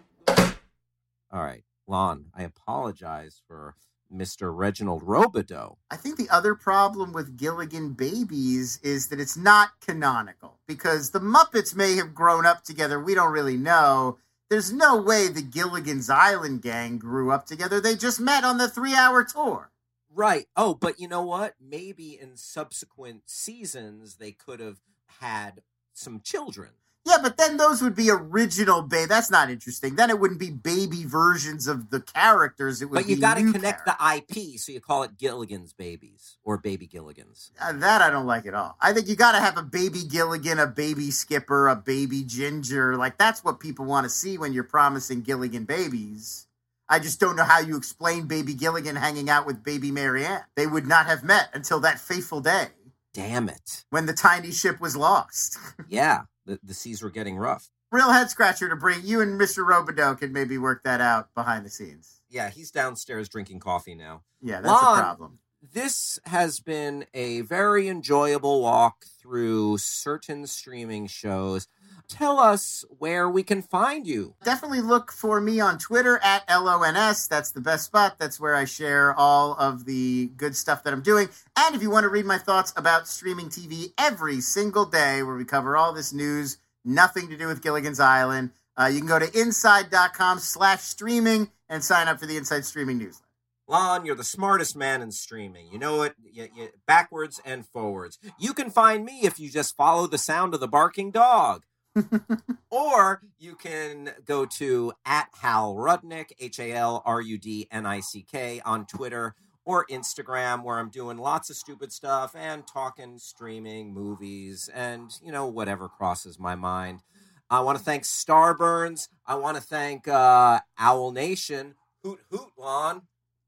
All 1.31 1.43
right, 1.43 1.63
Lon, 1.87 2.25
I 2.35 2.45
apologize 2.45 3.43
for 3.47 3.75
Mr. 4.11 4.57
Reginald 4.57 5.03
Robideau. 5.03 5.77
I 5.91 5.97
think 5.97 6.17
the 6.17 6.31
other 6.31 6.55
problem 6.55 7.13
with 7.13 7.37
Gilligan 7.37 7.93
Babies 7.93 8.81
is 8.83 9.09
that 9.09 9.21
it's 9.21 9.37
not 9.37 9.79
canonical 9.83 10.59
because 10.67 11.11
the 11.11 11.21
Muppets 11.21 11.77
may 11.77 11.97
have 11.97 12.15
grown 12.15 12.47
up 12.47 12.65
together. 12.65 12.99
We 12.99 13.15
don't 13.15 13.33
really 13.33 13.59
know. 13.59 14.17
There's 14.55 14.73
no 14.73 15.03
way 15.03 15.27
the 15.27 15.43
Gilligan's 15.43 16.09
Island 16.09 16.63
gang 16.63 16.97
grew 16.97 17.33
up 17.33 17.45
together. 17.45 17.81
They 17.81 17.97
just 17.97 18.21
met 18.21 18.45
on 18.45 18.57
the 18.57 18.69
three 18.69 18.95
hour 18.95 19.25
tour. 19.25 19.73
Right. 20.09 20.47
Oh, 20.57 20.75
but 20.75 21.01
you 21.01 21.09
know 21.09 21.23
what? 21.23 21.55
Maybe 21.61 22.17
in 22.17 22.37
subsequent 22.37 23.23
seasons 23.27 24.15
they 24.15 24.31
could 24.31 24.61
have 24.61 24.79
had 25.19 25.63
some 25.93 26.21
children. 26.21 26.71
Yeah, 27.07 27.19
but 27.21 27.37
then 27.37 27.59
those 27.59 27.83
would 27.83 27.95
be 27.95 28.11
original 28.11 28.81
baby. 28.81 29.07
That's 29.07 29.31
not 29.31 29.51
interesting. 29.51 29.95
Then 29.95 30.09
it 30.09 30.19
wouldn't 30.19 30.41
be 30.41 30.51
baby 30.51 31.05
versions 31.05 31.67
of 31.67 31.91
the 31.91 32.01
characters. 32.01 32.81
It 32.81 32.87
would 32.87 32.95
But 32.95 33.09
you 33.09 33.21
got 33.21 33.35
to 33.35 33.53
connect 33.53 33.85
the 33.85 33.93
IP, 33.93 34.59
so 34.59 34.73
you 34.73 34.81
call 34.81 35.03
it 35.03 35.19
Gilligan's 35.19 35.75
Babies 35.75 36.39
or 36.45 36.57
Baby 36.57 36.87
Gilligan's. 36.87 37.53
Uh, 37.61 37.73
that 37.75 38.01
I 38.01 38.09
don't 38.09 38.27
like 38.27 38.47
at 38.47 38.55
all. 38.55 38.79
I 38.81 38.95
think 38.95 39.09
you 39.09 39.17
got 39.17 39.33
to 39.33 39.41
have 39.41 39.59
a 39.59 39.63
baby 39.63 40.05
Gilligan, 40.05 40.59
a 40.59 40.67
baby 40.67 41.11
Skipper, 41.11 41.69
a 41.69 41.77
baby 41.77 42.25
Ginger. 42.25 42.97
Like 42.97 43.19
that's 43.19 43.45
what 43.45 43.61
people 43.61 43.85
want 43.85 44.05
to 44.05 44.11
see 44.11 44.39
when 44.39 44.55
you're 44.55 44.65
promising 44.65 45.21
Gilligan 45.21 45.65
babies. 45.65 46.47
I 46.89 47.01
just 47.01 47.21
don't 47.21 47.37
know 47.37 47.45
how 47.45 47.61
you 47.61 47.77
explain 47.77 48.27
baby 48.27 48.55
Gilligan 48.55 48.97
hanging 48.97 49.29
out 49.29 49.45
with 49.47 49.63
baby 49.63 49.91
Mary 49.91 50.25
Ann. 50.25 50.43
They 50.57 50.67
would 50.67 50.87
not 50.87 51.05
have 51.05 51.23
met 51.23 51.51
until 51.53 51.81
that 51.81 52.01
fateful 52.01 52.41
day. 52.41 52.69
Damn 53.13 53.51
it. 53.51 53.85
When 53.91 54.07
the 54.07 54.13
tiny 54.15 54.53
ship 54.53 54.81
was 54.81 54.97
lost. 54.97 55.59
yeah 55.89 56.23
the, 56.47 56.59
the 56.63 56.75
seas 56.75 57.03
were 57.03 57.11
getting 57.11 57.37
rough. 57.37 57.71
Real 57.91 58.11
head 58.11 58.31
scratcher 58.31 58.69
to 58.69 58.77
bring. 58.77 59.01
You 59.05 59.21
and 59.21 59.41
Mr. 59.41 59.67
Robideau 59.67 60.19
can 60.19 60.33
maybe 60.33 60.59
work 60.59 60.83
that 60.85 61.01
out 61.01 61.33
behind 61.35 61.65
the 61.65 61.71
scenes. 61.71 62.21
Yeah, 62.29 62.51
he's 62.51 62.71
downstairs 62.71 63.29
drinking 63.29 63.61
coffee 63.61 63.95
now. 63.95 64.23
Yeah, 64.43 64.61
that's 64.61 64.73
Lon, 64.73 64.99
a 64.99 65.03
problem. 65.03 65.39
This 65.73 66.19
has 66.25 66.61
been 66.61 67.07
a 67.15 67.43
very 67.43 67.89
enjoyable 67.89 68.61
walk 68.61 69.05
through 69.21 69.79
certain 69.79 70.47
streaming 70.47 71.07
shows 71.07 71.69
tell 72.09 72.39
us 72.39 72.85
where 72.99 73.29
we 73.29 73.43
can 73.43 73.63
find 73.63 74.07
you. 74.07 74.35
Definitely 74.45 74.81
look 74.81 75.13
for 75.13 75.41
me 75.41 75.61
on 75.61 75.79
Twitter 75.79 76.19
at 76.23 76.45
LONS. 76.49 77.29
That's 77.29 77.51
the 77.51 77.61
best 77.61 77.87
spot. 77.87 78.19
That's 78.19 78.39
where 78.39 78.55
I 78.55 78.65
share 78.65 79.15
all 79.15 79.55
of 79.55 79.85
the 79.85 80.31
good 80.37 80.57
stuff 80.57 80.85
that 80.85 80.93
I'm 80.93 81.03
doing. 81.03 81.29
And 81.57 81.75
if 81.75 81.83
you 81.83 81.91
want 81.91 82.05
to 82.05 82.09
read 82.09 82.27
my 82.27 82.39
thoughts 82.39 82.73
about 82.77 83.09
streaming 83.09 83.49
TV 83.49 83.93
every 83.99 84.41
single 84.41 84.85
day, 84.85 85.23
where 85.23 85.37
we 85.37 85.45
cover 85.45 85.77
all 85.77 85.93
this 85.93 86.13
news, 86.13 86.59
nothing 86.85 87.29
to 87.29 87.37
do 87.37 87.47
with 87.47 87.63
Gilligan's 87.63 88.01
Island, 88.01 88.51
uh, 88.77 88.87
you 88.87 88.99
can 88.99 89.09
go 89.09 89.19
to 89.19 89.41
inside.com 89.41 90.39
slash 90.39 90.81
streaming 90.81 91.51
and 91.69 91.83
sign 91.83 92.09
up 92.09 92.19
for 92.19 92.27
the 92.27 92.37
Inside 92.37 92.65
Streaming 92.65 92.99
newsletter. 92.99 93.25
Lon, 93.67 94.05
you're 94.05 94.15
the 94.15 94.25
smartest 94.25 94.77
man 94.77 95.01
in 95.01 95.11
streaming. 95.11 95.69
You 95.73 95.79
know 95.79 96.03
it 96.03 96.15
you, 96.23 96.49
you, 96.55 96.69
backwards 96.87 97.41
and 97.45 97.67
forwards. 97.67 98.19
You 98.39 98.53
can 98.53 98.71
find 98.71 99.05
me 99.05 99.21
if 99.23 99.41
you 99.41 99.51
just 99.51 99.77
follow 99.77 100.07
the 100.07 100.19
sound 100.19 100.53
of 100.53 100.61
the 100.61 100.69
barking 100.69 101.11
dog. 101.11 101.65
or 102.71 103.23
you 103.39 103.55
can 103.55 104.11
go 104.25 104.47
to 104.47 104.93
at 105.05 105.29
Hal 105.41 105.75
Rudnick, 105.75 106.33
H 106.39 106.59
A 106.59 106.73
L 106.73 107.03
R 107.05 107.21
U 107.21 107.39
D 107.39 107.69
N 107.71 107.87
I 107.87 108.01
C 108.01 108.25
K, 108.31 108.61
on 108.65 108.87
Twitter 108.87 109.35
or 109.65 109.87
Instagram, 109.87 110.63
where 110.63 110.79
I'm 110.79 110.91
doing 110.91 111.17
lots 111.17 111.51
of 111.51 111.57
stupid 111.57 111.93
stuff 111.93 112.35
and 112.37 112.67
talking 112.67 113.19
streaming, 113.19 113.95
movies, 113.95 114.69
and, 114.75 115.11
you 115.23 115.33
know, 115.33 115.47
whatever 115.47 115.89
crosses 115.89 116.39
my 116.39 116.55
mind. 116.55 117.01
I 117.49 117.61
want 117.61 117.79
to 117.79 117.85
thank 117.85 118.05
Starburns. 118.05 119.09
I 119.27 119.37
want 119.37 119.57
to 119.57 119.63
thank 119.63 120.09
uh, 120.09 120.61
Owl 120.79 121.13
Nation. 121.13 121.75
Hoot, 122.03 122.21
hoot, 122.31 122.51
Lon. 122.59 123.03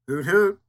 Hoot, 0.07 0.25
hoot. 0.25 0.59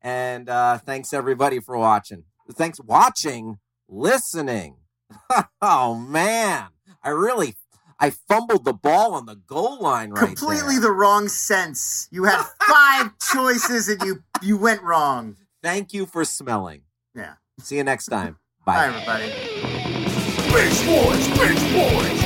And 0.00 0.48
uh, 0.48 0.78
thanks, 0.78 1.12
everybody, 1.12 1.60
for 1.60 1.76
watching. 1.76 2.24
Thanks, 2.52 2.80
watching, 2.80 3.58
listening. 3.88 4.76
oh, 5.62 5.94
man. 5.94 6.68
I 7.04 7.10
really 7.10 7.54
I 8.00 8.10
fumbled 8.10 8.64
the 8.64 8.72
ball 8.72 9.14
on 9.14 9.26
the 9.26 9.36
goal 9.36 9.78
line 9.80 10.10
right 10.10 10.20
now. 10.20 10.26
Completely 10.26 10.74
there. 10.74 10.88
the 10.88 10.92
wrong 10.92 11.28
sense. 11.28 12.08
You 12.10 12.24
had 12.24 12.42
five 12.66 13.12
choices 13.32 13.88
and 13.88 14.02
you 14.02 14.24
you 14.40 14.56
went 14.56 14.82
wrong. 14.82 15.36
Thank 15.62 15.92
you 15.92 16.06
for 16.06 16.24
smelling. 16.24 16.82
Yeah. 17.14 17.34
See 17.60 17.76
you 17.76 17.84
next 17.84 18.06
time. 18.06 18.38
Bye. 18.64 18.74
Bye 18.74 18.86
everybody. 18.86 19.30
Bitch 20.48 20.86
boys, 20.86 21.28
bitch 21.36 21.64
boys. 21.74 22.20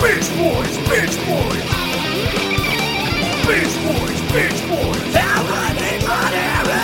Bitch 0.00 0.28
boys, 0.38 0.78
bitch 0.88 1.16
boys. 1.28 1.62
Bitch 3.42 3.76
boys, 3.84 4.20
bitch 4.32 4.68
boys. 4.68 5.12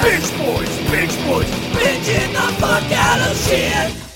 Bitch 0.04 0.30
boys, 0.38 0.68
bitch 0.90 1.26
boys. 1.26 1.50
Bitch 1.72 2.08
in 2.08 2.32
the 2.32 2.46
fuck 2.60 2.92
out 2.92 3.30
of 3.30 3.36
shit. 3.36 4.07